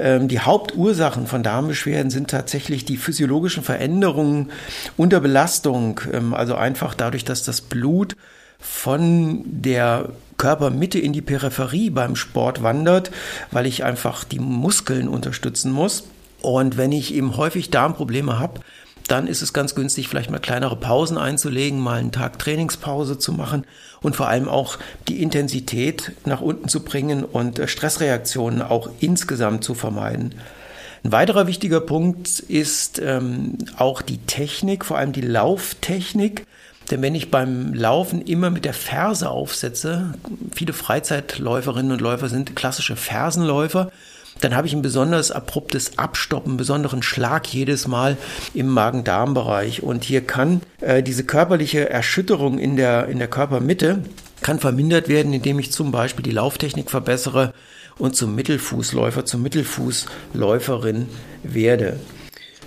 Ähm, 0.00 0.26
die 0.26 0.40
Hauptursachen 0.40 1.28
von 1.28 1.44
Darmbeschwerden 1.44 2.10
sind 2.10 2.30
tatsächlich 2.30 2.84
die 2.84 2.96
physiologischen 2.96 3.62
Veränderungen 3.62 4.50
unter 4.96 5.20
Belastung. 5.20 6.00
Ähm, 6.12 6.34
also 6.34 6.56
einfach 6.56 6.94
dadurch, 6.94 7.24
dass 7.24 7.44
das 7.44 7.60
Blut 7.60 8.16
von 8.58 9.42
der 9.44 10.10
Körpermitte 10.36 10.98
in 10.98 11.12
die 11.12 11.22
Peripherie 11.22 11.90
beim 11.90 12.16
Sport 12.16 12.62
wandert, 12.62 13.10
weil 13.50 13.66
ich 13.66 13.84
einfach 13.84 14.24
die 14.24 14.38
Muskeln 14.38 15.08
unterstützen 15.08 15.72
muss. 15.72 16.04
Und 16.40 16.76
wenn 16.76 16.92
ich 16.92 17.12
eben 17.14 17.36
häufig 17.36 17.70
Darmprobleme 17.70 18.38
habe, 18.38 18.60
dann 19.08 19.26
ist 19.26 19.42
es 19.42 19.52
ganz 19.52 19.74
günstig, 19.74 20.08
vielleicht 20.08 20.30
mal 20.30 20.38
kleinere 20.38 20.76
Pausen 20.76 21.18
einzulegen, 21.18 21.80
mal 21.80 21.98
einen 21.98 22.12
Tag 22.12 22.38
Trainingspause 22.38 23.18
zu 23.18 23.32
machen 23.32 23.64
und 24.02 24.14
vor 24.14 24.28
allem 24.28 24.48
auch 24.48 24.78
die 25.08 25.22
Intensität 25.22 26.12
nach 26.24 26.40
unten 26.40 26.68
zu 26.68 26.84
bringen 26.84 27.24
und 27.24 27.58
äh, 27.58 27.66
Stressreaktionen 27.66 28.62
auch 28.62 28.90
insgesamt 29.00 29.64
zu 29.64 29.74
vermeiden. 29.74 30.34
Ein 31.04 31.12
weiterer 31.12 31.46
wichtiger 31.46 31.80
Punkt 31.80 32.40
ist 32.40 32.98
ähm, 32.98 33.56
auch 33.76 34.02
die 34.02 34.18
Technik, 34.18 34.84
vor 34.84 34.98
allem 34.98 35.12
die 35.12 35.22
Lauftechnik. 35.22 36.46
Denn 36.90 37.02
wenn 37.02 37.14
ich 37.14 37.30
beim 37.30 37.74
Laufen 37.74 38.22
immer 38.22 38.50
mit 38.50 38.64
der 38.64 38.72
Ferse 38.72 39.30
aufsetze, 39.30 40.14
viele 40.54 40.72
Freizeitläuferinnen 40.72 41.92
und 41.92 42.00
Läufer 42.00 42.28
sind 42.28 42.56
klassische 42.56 42.96
Fersenläufer, 42.96 43.90
dann 44.40 44.54
habe 44.54 44.66
ich 44.66 44.72
ein 44.72 44.82
besonders 44.82 45.30
abruptes 45.30 45.98
Abstoppen, 45.98 46.56
besonderen 46.56 47.02
Schlag 47.02 47.52
jedes 47.52 47.88
Mal 47.88 48.16
im 48.54 48.68
Magen-Darm-Bereich. 48.68 49.82
Und 49.82 50.04
hier 50.04 50.20
kann 50.20 50.60
äh, 50.80 51.02
diese 51.02 51.24
körperliche 51.24 51.90
Erschütterung 51.90 52.58
in 52.58 52.76
der, 52.76 53.08
in 53.08 53.18
der 53.18 53.28
Körpermitte 53.28 54.02
kann 54.40 54.60
vermindert 54.60 55.08
werden, 55.08 55.32
indem 55.32 55.58
ich 55.58 55.72
zum 55.72 55.90
Beispiel 55.90 56.22
die 56.22 56.30
Lauftechnik 56.30 56.90
verbessere 56.90 57.52
und 57.98 58.14
zum 58.14 58.36
Mittelfußläufer, 58.36 59.24
zum 59.24 59.42
Mittelfußläuferin 59.42 61.08
werde. 61.42 61.98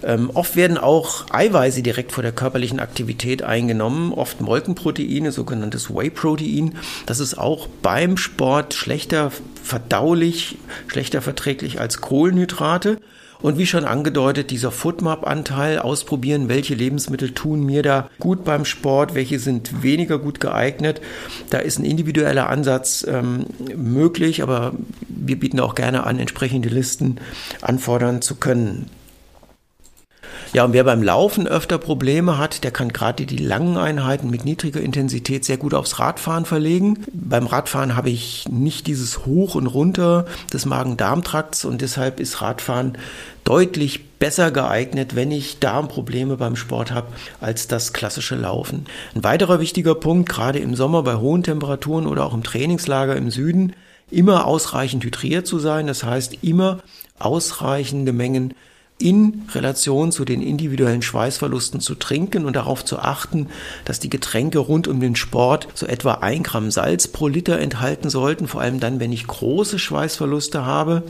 Ähm, 0.04 0.32
oft 0.34 0.56
werden 0.56 0.78
auch 0.78 1.26
Eiweiße 1.32 1.82
direkt 1.82 2.12
vor 2.12 2.24
der 2.24 2.32
körperlichen 2.32 2.80
Aktivität 2.80 3.44
eingenommen, 3.44 4.14
oft 4.14 4.42
Molkenproteine, 4.42 5.32
sogenanntes 5.32 5.94
Whey-Protein. 5.94 6.76
Das 7.06 7.20
ist 7.20 7.38
auch 7.38 7.68
beim 7.82 8.18
Sport 8.18 8.74
schlechter 8.74 9.32
verdaulich, 9.64 10.58
schlechter 10.88 11.22
verträglich 11.22 11.80
als 11.80 12.02
Kohlenhydrate. 12.02 12.98
Und 13.42 13.58
wie 13.58 13.66
schon 13.66 13.86
angedeutet, 13.86 14.52
dieser 14.52 14.72
Foodmap-Anteil 14.72 15.80
ausprobieren, 15.80 16.48
welche 16.48 16.76
Lebensmittel 16.76 17.32
tun 17.32 17.66
mir 17.66 17.82
da 17.82 18.08
gut 18.20 18.44
beim 18.44 18.66
Sport, 18.66 19.16
welche 19.16 19.40
sind 19.40 19.82
weniger 19.82 20.20
gut 20.20 20.40
geeignet. 20.40 21.02
Da 21.50 21.58
ist 21.58 21.80
ein 21.80 21.86
individueller 21.86 22.50
Ansatz 22.50 23.06
ähm, 23.08 23.48
möglich, 23.76 24.44
aber 24.44 24.74
wir 25.08 25.40
bieten 25.40 25.60
auch 25.60 25.74
gerne 25.74 26.06
an, 26.06 26.20
entsprechende 26.20 26.70
Listen 26.70 27.20
anfordern 27.62 28.22
zu 28.22 28.36
können. 28.36 28.86
Ja, 30.54 30.66
und 30.66 30.74
wer 30.74 30.84
beim 30.84 31.02
Laufen 31.02 31.48
öfter 31.48 31.78
Probleme 31.78 32.38
hat, 32.38 32.66
der 32.66 32.72
kann 32.72 32.92
gerade 32.92 33.26
die 33.26 33.38
langen 33.38 33.78
Einheiten 33.78 34.30
mit 34.30 34.44
niedriger 34.44 34.82
Intensität 34.82 35.46
sehr 35.46 35.56
gut 35.56 35.74
aufs 35.74 35.98
Radfahren 35.98 36.44
verlegen. 36.44 37.06
Beim 37.14 37.48
Radfahren 37.48 37.96
habe 37.96 38.10
ich 38.10 38.50
nicht 38.50 38.86
dieses 38.88 39.26
Hoch 39.26 39.56
und 39.56 39.68
Runter 39.68 40.26
des 40.52 40.66
Magen-Darm-Trakts 40.66 41.64
und 41.64 41.80
deshalb 41.80 42.20
ist 42.20 42.42
Radfahren 42.42 42.98
deutlich 43.46 44.10
besser 44.20 44.52
geeignet, 44.52 45.16
wenn 45.16 45.32
ich 45.32 45.60
Darmprobleme 45.60 46.36
beim 46.36 46.58
Sport 46.58 46.92
habe, 46.92 47.08
als 47.40 47.70
das 47.70 47.94
klassische 47.94 48.36
Laufen. 48.36 48.88
Ein 49.16 49.24
weiterer 49.24 49.62
wichtiger 49.62 49.96
Punkt, 49.96 50.28
gerade 50.28 50.60
im 50.60 50.76
Sommer 50.76 51.04
bei 51.04 51.16
hohen 51.16 51.44
Temperaturen 51.44 52.06
oder 52.06 52.26
auch 52.26 52.34
im 52.34 52.44
Trainingslager 52.44 53.16
im 53.16 53.32
Süden, 53.32 53.72
immer 54.10 54.46
ausreichend 54.46 55.06
hydriert 55.06 55.48
zu 55.48 55.60
sein. 55.60 55.88
Das 55.88 56.04
heißt, 56.04 56.40
immer 56.42 56.80
ausreichende 57.20 58.12
Mengen 58.12 58.54
in 59.02 59.44
Relation 59.54 60.12
zu 60.12 60.24
den 60.26 60.42
individuellen 60.42 61.02
Schweißverlusten 61.02 61.82
zu 61.82 61.96
trinken 61.96 62.46
und 62.46 62.56
darauf 62.56 62.86
zu 62.86 63.00
achten, 63.00 63.48
dass 63.86 64.00
die 64.00 64.10
Getränke 64.10 64.60
rund 64.60 64.88
um 64.88 65.00
den 65.00 65.16
Sport 65.16 65.68
so 65.74 65.86
etwa 65.86 66.16
ein 66.16 66.44
Gramm 66.44 66.72
Salz 66.72 67.08
pro 67.08 67.28
Liter 67.28 67.60
enthalten 67.60 68.10
sollten, 68.10 68.48
vor 68.48 68.62
allem 68.62 68.80
dann, 68.80 69.00
wenn 69.00 69.12
ich 69.12 69.28
große 69.28 69.80
Schweißverluste 69.80 70.66
habe. 70.66 71.04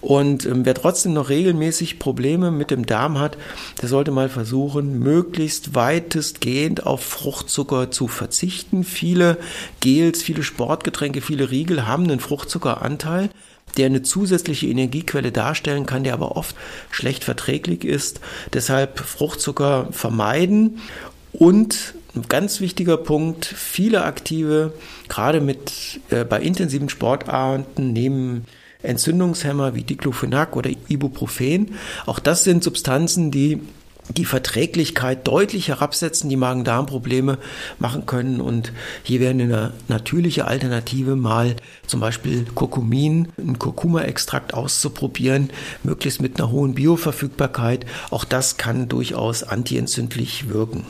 Und 0.00 0.46
ähm, 0.46 0.64
wer 0.64 0.74
trotzdem 0.74 1.12
noch 1.12 1.28
regelmäßig 1.28 1.98
Probleme 1.98 2.50
mit 2.50 2.70
dem 2.70 2.86
Darm 2.86 3.18
hat, 3.18 3.36
der 3.82 3.88
sollte 3.88 4.10
mal 4.10 4.30
versuchen, 4.30 4.98
möglichst 4.98 5.74
weitestgehend 5.74 6.86
auf 6.86 7.02
Fruchtzucker 7.02 7.90
zu 7.90 8.08
verzichten. 8.08 8.82
Viele 8.82 9.36
Gels, 9.80 10.22
viele 10.22 10.42
Sportgetränke, 10.42 11.20
viele 11.20 11.50
Riegel 11.50 11.86
haben 11.86 12.04
einen 12.04 12.20
Fruchtzuckeranteil 12.20 13.28
der 13.76 13.86
eine 13.86 14.02
zusätzliche 14.02 14.66
Energiequelle 14.66 15.32
darstellen 15.32 15.86
kann, 15.86 16.04
der 16.04 16.14
aber 16.14 16.36
oft 16.36 16.56
schlecht 16.90 17.24
verträglich 17.24 17.84
ist. 17.84 18.20
Deshalb 18.52 18.98
Fruchtzucker 18.98 19.88
vermeiden 19.90 20.80
und 21.32 21.94
ein 22.14 22.24
ganz 22.28 22.60
wichtiger 22.60 22.96
Punkt, 22.96 23.44
viele 23.44 24.04
Aktive, 24.04 24.72
gerade 25.08 25.40
mit 25.40 26.00
äh, 26.10 26.24
bei 26.24 26.40
intensiven 26.40 26.88
Sportarten 26.88 27.92
nehmen 27.92 28.46
Entzündungshemmer 28.82 29.74
wie 29.74 29.82
Diclofenac 29.82 30.56
oder 30.56 30.70
Ibuprofen. 30.88 31.74
Auch 32.06 32.18
das 32.18 32.44
sind 32.44 32.64
Substanzen, 32.64 33.30
die 33.30 33.60
die 34.16 34.24
Verträglichkeit 34.24 35.26
deutlich 35.26 35.68
herabsetzen, 35.68 36.28
die 36.28 36.36
Magen-Darm-Probleme 36.36 37.38
machen 37.78 38.06
können. 38.06 38.40
Und 38.40 38.72
hier 39.02 39.20
wäre 39.20 39.30
eine 39.30 39.72
natürliche 39.88 40.46
Alternative 40.46 41.16
mal 41.16 41.56
zum 41.86 42.00
Beispiel 42.00 42.44
Kurkumin, 42.54 43.28
ein 43.38 43.58
Kurkuma-Extrakt 43.58 44.54
auszuprobieren, 44.54 45.50
möglichst 45.82 46.20
mit 46.20 46.40
einer 46.40 46.50
hohen 46.50 46.74
Bioverfügbarkeit. 46.74 47.86
Auch 48.10 48.24
das 48.24 48.56
kann 48.56 48.88
durchaus 48.88 49.42
antientzündlich 49.42 50.48
wirken. 50.48 50.84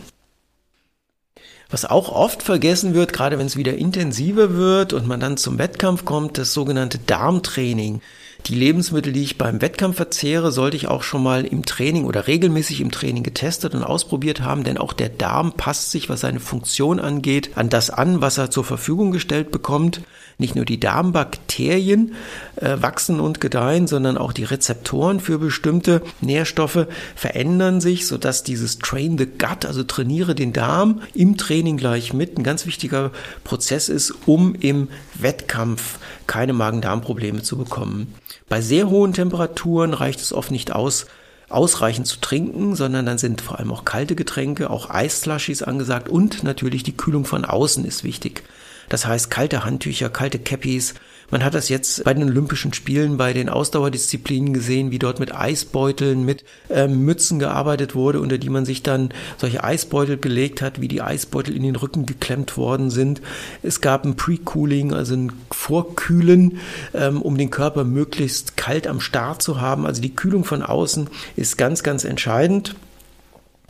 Was 1.71 1.85
auch 1.85 2.11
oft 2.11 2.43
vergessen 2.43 2.95
wird, 2.95 3.13
gerade 3.13 3.39
wenn 3.39 3.47
es 3.47 3.57
wieder 3.57 3.77
intensiver 3.77 4.55
wird 4.55 4.93
und 4.93 5.07
man 5.07 5.21
dann 5.21 5.37
zum 5.37 5.59
Wettkampf 5.59 6.05
kommt, 6.05 6.37
das 6.37 6.53
sogenannte 6.53 6.99
Darmtraining. 6.99 8.01
Die 8.47 8.55
Lebensmittel, 8.55 9.13
die 9.13 9.23
ich 9.23 9.39
beim 9.39 9.61
Wettkampf 9.61 9.97
verzehre, 9.97 10.51
sollte 10.51 10.77
ich 10.77 10.89
auch 10.89 11.03
schon 11.03 11.23
mal 11.23 11.45
im 11.45 11.65
Training 11.65 12.05
oder 12.05 12.27
regelmäßig 12.27 12.81
im 12.81 12.91
Training 12.91 13.23
getestet 13.23 13.75
und 13.75 13.85
ausprobiert 13.85 14.41
haben, 14.41 14.65
denn 14.65 14.79
auch 14.79 14.93
der 14.93 15.09
Darm 15.09 15.53
passt 15.53 15.91
sich, 15.91 16.09
was 16.09 16.21
seine 16.21 16.41
Funktion 16.41 16.99
angeht, 17.01 17.51
an 17.55 17.69
das 17.69 17.91
an, 17.91 18.21
was 18.21 18.39
er 18.39 18.51
zur 18.51 18.65
Verfügung 18.65 19.11
gestellt 19.13 19.51
bekommt. 19.51 20.01
Nicht 20.41 20.57
nur 20.57 20.65
die 20.65 20.81
Darmbakterien 20.81 22.15
äh, 22.57 22.77
wachsen 22.81 23.21
und 23.21 23.41
gedeihen, 23.41 23.87
sondern 23.87 24.17
auch 24.17 24.33
die 24.33 24.45
Rezeptoren 24.45 25.21
für 25.21 25.39
bestimmte 25.39 26.03
Nährstoffe 26.23 26.87
verändern 27.15 27.81
sich, 27.81 28.07
sodass 28.07 28.43
dieses 28.43 28.79
Train 28.79 29.19
the 29.19 29.27
Gut, 29.27 29.67
also 29.67 29.85
trainiere 29.85 30.35
den 30.35 30.55
Darm 30.55 31.03
im 31.15 31.37
Training 31.37 31.77
gleich 31.77 32.15
mit, 32.15 32.39
ein 32.39 32.43
ganz 32.43 32.65
wichtiger 32.65 33.13
Prozess 33.45 33.91
ist, 33.91 34.15
um 34.25 34.55
im 34.55 34.89
Wettkampf 35.15 35.99
keine 36.27 36.55
Magen-Darm-Probleme 36.55 37.43
zu 37.43 37.59
bekommen. 37.59 38.15
Bei 38.49 38.63
sehr 38.63 38.89
hohen 38.89 39.13
Temperaturen 39.13 39.93
reicht 39.93 40.21
es 40.21 40.33
oft 40.33 40.51
nicht 40.51 40.73
aus, 40.73 41.07
ausreichend 41.51 42.07
zu 42.07 42.19
trinken, 42.21 42.77
sondern 42.77 43.05
dann 43.05 43.19
sind 43.19 43.43
vor 43.43 43.59
allem 43.59 43.73
auch 43.73 43.85
kalte 43.85 44.15
Getränke, 44.15 44.71
auch 44.71 44.89
Eisslushies 44.89 45.63
angesagt 45.63 46.09
und 46.09 46.45
natürlich 46.45 46.83
die 46.83 46.97
Kühlung 46.97 47.27
von 47.27 47.45
außen 47.45 47.85
ist 47.85 48.05
wichtig. 48.05 48.43
Das 48.91 49.07
heißt 49.07 49.31
kalte 49.31 49.65
Handtücher, 49.65 50.11
kalte 50.11 50.39
Cappies, 50.39 50.95
man 51.31 51.45
hat 51.45 51.55
das 51.55 51.69
jetzt 51.69 52.03
bei 52.03 52.13
den 52.13 52.25
Olympischen 52.25 52.73
Spielen, 52.73 53.17
bei 53.17 53.33
den 53.33 53.49
Ausdauerdisziplinen 53.49 54.53
gesehen, 54.53 54.91
wie 54.91 54.99
dort 54.99 55.21
mit 55.21 55.33
Eisbeuteln, 55.33 56.25
mit 56.25 56.45
äh, 56.69 56.89
Mützen 56.89 57.39
gearbeitet 57.39 57.95
wurde, 57.95 58.21
unter 58.21 58.37
die 58.37 58.51
man 58.51 58.65
sich 58.65 58.83
dann 58.83 59.11
solche 59.37 59.63
Eisbeutel 59.63 60.17
gelegt 60.17 60.61
hat, 60.61 60.81
wie 60.81 60.89
die 60.89 61.03
Eisbeutel 61.03 61.55
in 61.55 61.63
den 61.63 61.77
Rücken 61.77 62.05
geklemmt 62.05 62.57
worden 62.57 62.91
sind. 62.91 63.23
Es 63.63 63.81
gab 63.81 64.05
ein 64.05 64.17
Pre-Cooling, 64.17 64.93
also 64.93 65.15
ein 65.15 65.33
Vorkühlen, 65.53 66.59
ähm, 66.95 67.23
um 67.23 67.39
den 67.39 67.51
Körper 67.51 67.85
möglichst 67.85 68.57
kalt 68.57 68.89
am 68.89 69.01
Start 69.01 69.41
zu 69.41 69.61
haben. 69.61 69.87
Also 69.87 70.03
die 70.03 70.17
Kühlung 70.17 70.45
von 70.45 70.63
außen 70.63 71.09
ist 71.37 71.57
ganz, 71.57 71.85
ganz 71.85 72.05
entscheidend. 72.05 72.75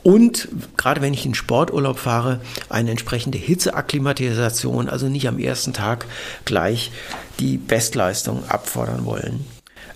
Und 0.03 0.47
gerade 0.77 1.01
wenn 1.01 1.13
ich 1.13 1.25
in 1.25 1.35
Sporturlaub 1.35 1.99
fahre, 1.99 2.39
eine 2.69 2.91
entsprechende 2.91 3.37
Hitzeakklimatisation, 3.37 4.89
also 4.89 5.07
nicht 5.07 5.27
am 5.27 5.37
ersten 5.37 5.73
Tag 5.73 6.05
gleich 6.45 6.91
die 7.39 7.57
Bestleistung 7.57 8.47
abfordern 8.47 9.05
wollen. 9.05 9.45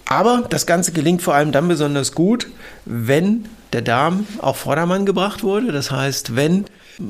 Aber 0.05 0.43
das 0.49 0.67
Ganze 0.67 0.91
gelingt 0.91 1.23
vor 1.23 1.33
allem 1.33 1.51
dann 1.51 1.67
besonders 1.67 2.13
gut, 2.13 2.47
wenn 2.85 3.45
der 3.73 3.81
Darm 3.81 4.27
auf 4.39 4.57
Vordermann 4.57 5.05
gebracht 5.05 5.43
wurde. 5.43 5.71
Das 5.71 5.89
heißt, 5.89 6.35
wenn 6.35 6.65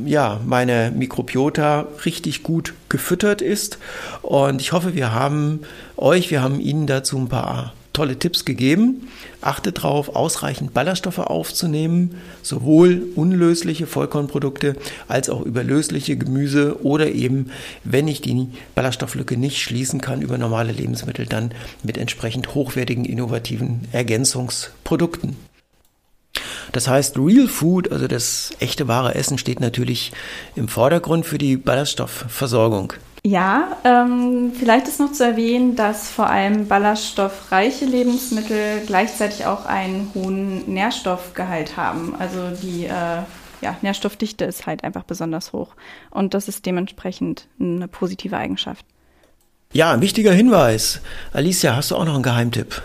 ja, 0.05 0.39
meine 0.45 0.91
Mikrobiota 0.95 1.87
richtig 2.05 2.43
gut 2.43 2.73
gefüttert 2.89 3.41
ist. 3.41 3.77
Und 4.21 4.61
ich 4.61 4.71
hoffe, 4.71 4.95
wir 4.95 5.11
haben 5.11 5.61
euch, 5.97 6.31
wir 6.31 6.41
haben 6.41 6.59
Ihnen 6.59 6.87
dazu 6.87 7.17
ein 7.17 7.29
paar 7.29 7.73
tolle 7.95 8.19
Tipps 8.19 8.45
gegeben. 8.45 9.07
Achtet 9.41 9.79
darauf, 9.79 10.15
ausreichend 10.15 10.73
Ballaststoffe 10.73 11.19
aufzunehmen, 11.19 12.15
sowohl 12.43 13.07
unlösliche 13.15 13.87
Vollkornprodukte 13.87 14.75
als 15.07 15.29
auch 15.29 15.41
überlösliche 15.41 16.17
Gemüse 16.17 16.83
oder 16.83 17.11
eben, 17.11 17.51
wenn 17.83 18.07
ich 18.07 18.21
die 18.21 18.47
Ballaststofflücke 18.75 19.37
nicht 19.37 19.61
schließen 19.61 20.01
kann 20.01 20.21
über 20.21 20.37
normale 20.37 20.71
Lebensmittel, 20.71 21.25
dann 21.25 21.53
mit 21.83 21.97
entsprechend 21.97 22.53
hochwertigen, 22.53 23.05
innovativen 23.05 23.87
Ergänzungsprodukten. 23.91 25.35
Das 26.71 26.87
heißt, 26.87 27.17
Real 27.17 27.47
Food, 27.47 27.91
also 27.91 28.07
das 28.07 28.51
echte 28.59 28.87
wahre 28.87 29.15
Essen, 29.15 29.37
steht 29.37 29.61
natürlich 29.61 30.11
im 30.55 30.67
Vordergrund 30.67 31.25
für 31.25 31.37
die 31.37 31.55
Ballaststoffversorgung. 31.55 32.93
Ja, 33.25 33.77
ähm, 33.83 34.51
vielleicht 34.53 34.87
ist 34.87 34.99
noch 34.99 35.11
zu 35.11 35.25
erwähnen, 35.25 35.75
dass 35.75 36.11
vor 36.11 36.29
allem 36.29 36.67
ballaststoffreiche 36.67 37.85
Lebensmittel 37.85 38.83
gleichzeitig 38.85 39.47
auch 39.47 39.65
einen 39.65 40.11
hohen 40.13 40.71
Nährstoffgehalt 40.71 41.75
haben. 41.75 42.13
Also 42.19 42.51
die 42.61 42.85
äh, 42.85 43.23
ja, 43.61 43.77
Nährstoffdichte 43.81 44.45
ist 44.45 44.67
halt 44.67 44.83
einfach 44.83 45.05
besonders 45.05 45.53
hoch. 45.53 45.69
Und 46.11 46.35
das 46.35 46.47
ist 46.47 46.67
dementsprechend 46.67 47.47
eine 47.59 47.87
positive 47.87 48.37
Eigenschaft. 48.37 48.85
Ja, 49.73 49.91
ein 49.91 50.01
wichtiger 50.01 50.31
Hinweis. 50.31 51.01
Alicia, 51.33 51.75
hast 51.75 51.89
du 51.89 51.95
auch 51.95 52.05
noch 52.05 52.13
einen 52.13 52.21
Geheimtipp? 52.21 52.83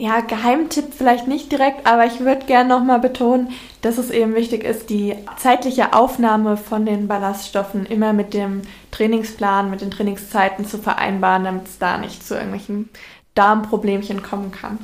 Ja, 0.00 0.20
Geheimtipp 0.20 0.94
vielleicht 0.96 1.28
nicht 1.28 1.52
direkt, 1.52 1.86
aber 1.86 2.06
ich 2.06 2.20
würde 2.20 2.46
gerne 2.46 2.70
nochmal 2.70 3.00
betonen, 3.00 3.48
dass 3.82 3.98
es 3.98 4.08
eben 4.08 4.34
wichtig 4.34 4.64
ist, 4.64 4.88
die 4.88 5.14
zeitliche 5.36 5.92
Aufnahme 5.92 6.56
von 6.56 6.86
den 6.86 7.06
Ballaststoffen 7.06 7.84
immer 7.84 8.14
mit 8.14 8.32
dem 8.32 8.62
Trainingsplan, 8.92 9.68
mit 9.68 9.82
den 9.82 9.90
Trainingszeiten 9.90 10.64
zu 10.64 10.78
vereinbaren, 10.78 11.44
damit 11.44 11.66
es 11.66 11.78
da 11.78 11.98
nicht 11.98 12.26
zu 12.26 12.32
irgendwelchen 12.32 12.88
Darmproblemchen 13.34 14.22
kommen 14.22 14.52
kann. 14.52 14.78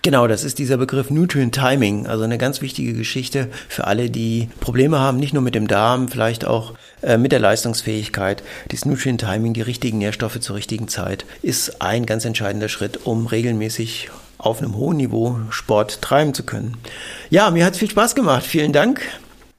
Genau, 0.00 0.26
das 0.26 0.42
ist 0.42 0.58
dieser 0.58 0.78
Begriff 0.78 1.10
Nutrient 1.10 1.54
Timing, 1.54 2.06
also 2.06 2.24
eine 2.24 2.38
ganz 2.38 2.62
wichtige 2.62 2.94
Geschichte 2.94 3.50
für 3.68 3.86
alle, 3.86 4.08
die 4.08 4.48
Probleme 4.60 4.98
haben, 4.98 5.18
nicht 5.18 5.34
nur 5.34 5.42
mit 5.42 5.54
dem 5.54 5.68
Darm, 5.68 6.08
vielleicht 6.08 6.46
auch 6.46 6.72
äh, 7.02 7.18
mit 7.18 7.32
der 7.32 7.40
Leistungsfähigkeit. 7.40 8.42
Dieses 8.70 8.86
Nutrient 8.86 9.20
Timing, 9.20 9.52
die 9.52 9.60
richtigen 9.60 9.98
Nährstoffe 9.98 10.40
zur 10.40 10.56
richtigen 10.56 10.88
Zeit, 10.88 11.26
ist 11.42 11.82
ein 11.82 12.06
ganz 12.06 12.24
entscheidender 12.24 12.70
Schritt, 12.70 13.00
um 13.04 13.26
regelmäßig 13.26 14.08
auf 14.42 14.60
einem 14.60 14.76
hohen 14.76 14.96
Niveau 14.96 15.36
Sport 15.50 16.02
treiben 16.02 16.34
zu 16.34 16.42
können. 16.44 16.76
Ja, 17.30 17.50
mir 17.50 17.64
hat 17.64 17.74
es 17.74 17.78
viel 17.78 17.90
Spaß 17.90 18.14
gemacht. 18.14 18.44
Vielen 18.44 18.72
Dank. 18.72 19.00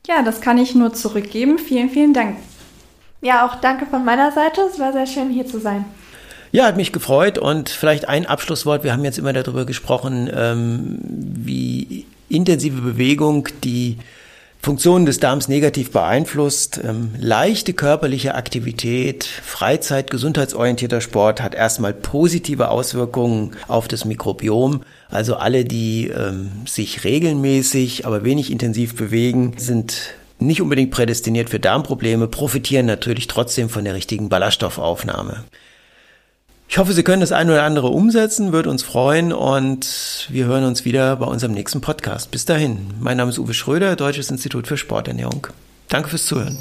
Ja, 0.08 0.22
das 0.22 0.42
kann 0.42 0.58
ich 0.58 0.76
nur 0.76 0.94
zurückgeben. 0.94 1.58
Vielen, 1.58 1.90
vielen 1.90 2.14
Dank. 2.14 2.38
Ja, 3.22 3.48
auch 3.48 3.56
danke 3.56 3.86
von 3.86 4.04
meiner 4.04 4.32
Seite. 4.34 4.62
Es 4.62 4.80
war 4.80 4.92
sehr 4.92 5.08
schön, 5.08 5.30
hier 5.30 5.48
zu 5.48 5.60
sein. 5.60 5.86
Ja, 6.52 6.66
hat 6.66 6.78
mich 6.78 6.92
gefreut 6.92 7.38
und 7.38 7.70
vielleicht 7.70 8.08
ein 8.08 8.28
Abschlusswort. 8.28 8.84
Wir 8.84 8.92
haben 8.92 9.04
jetzt 9.06 9.18
immer 9.18 9.34
darüber 9.34 9.66
gesprochen, 9.66 10.30
ähm, 10.32 11.00
wie 11.02 12.06
intensive 12.30 12.82
Bewegung 12.82 13.48
die 13.64 13.98
Funktionen 14.64 15.06
des 15.06 15.20
Darms 15.20 15.50
negativ 15.50 15.92
beeinflusst. 15.92 16.80
Ähm, 16.82 17.12
leichte 17.20 17.74
körperliche 17.74 18.36
Aktivität, 18.36 19.26
Freizeit, 19.26 20.10
gesundheitsorientierter 20.10 21.02
Sport 21.02 21.42
hat 21.42 21.54
erstmal 21.54 21.94
positive 21.94 22.70
Auswirkungen 22.70 23.58
auf 23.68 23.90
das 23.90 24.06
Mikrobiom. 24.06 24.84
Also 25.10 25.36
alle, 25.36 25.66
die 25.66 26.08
ähm, 26.08 26.50
sich 26.66 27.04
regelmäßig, 27.04 28.06
aber 28.06 28.24
wenig 28.24 28.52
intensiv 28.52 28.96
bewegen, 28.96 29.54
sind 29.58 30.16
nicht 30.40 30.62
unbedingt 30.62 30.92
prädestiniert 30.92 31.50
für 31.50 31.60
Darmprobleme, 31.60 32.30
profitieren 32.30 32.86
natürlich 32.86 33.28
trotzdem 33.28 33.68
von 33.68 33.84
der 33.84 33.96
richtigen 33.96 34.30
Ballaststoffaufnahme. 34.30 35.44
Ich 36.74 36.80
hoffe, 36.80 36.94
Sie 36.94 37.04
können 37.04 37.22
das 37.22 37.32
ein 37.32 37.52
oder 37.52 37.62
andere 37.62 37.90
umsetzen, 37.90 38.52
würde 38.52 38.72
uns 38.72 38.82
freuen 38.82 39.32
und 39.32 40.28
wir 40.32 40.46
hören 40.46 40.64
uns 40.64 40.86
wieder 40.86 41.16
bei 41.18 41.28
unserem 41.28 41.54
nächsten 41.54 41.82
Podcast. 41.82 42.32
Bis 42.32 42.46
dahin, 42.46 42.96
mein 43.00 43.16
Name 43.16 43.30
ist 43.30 43.38
Uwe 43.38 43.54
Schröder, 43.54 43.96
Deutsches 43.96 44.32
Institut 44.32 44.66
für 44.66 44.76
Sporternährung. 44.76 45.46
Danke 45.88 46.10
fürs 46.10 46.26
Zuhören. 46.26 46.58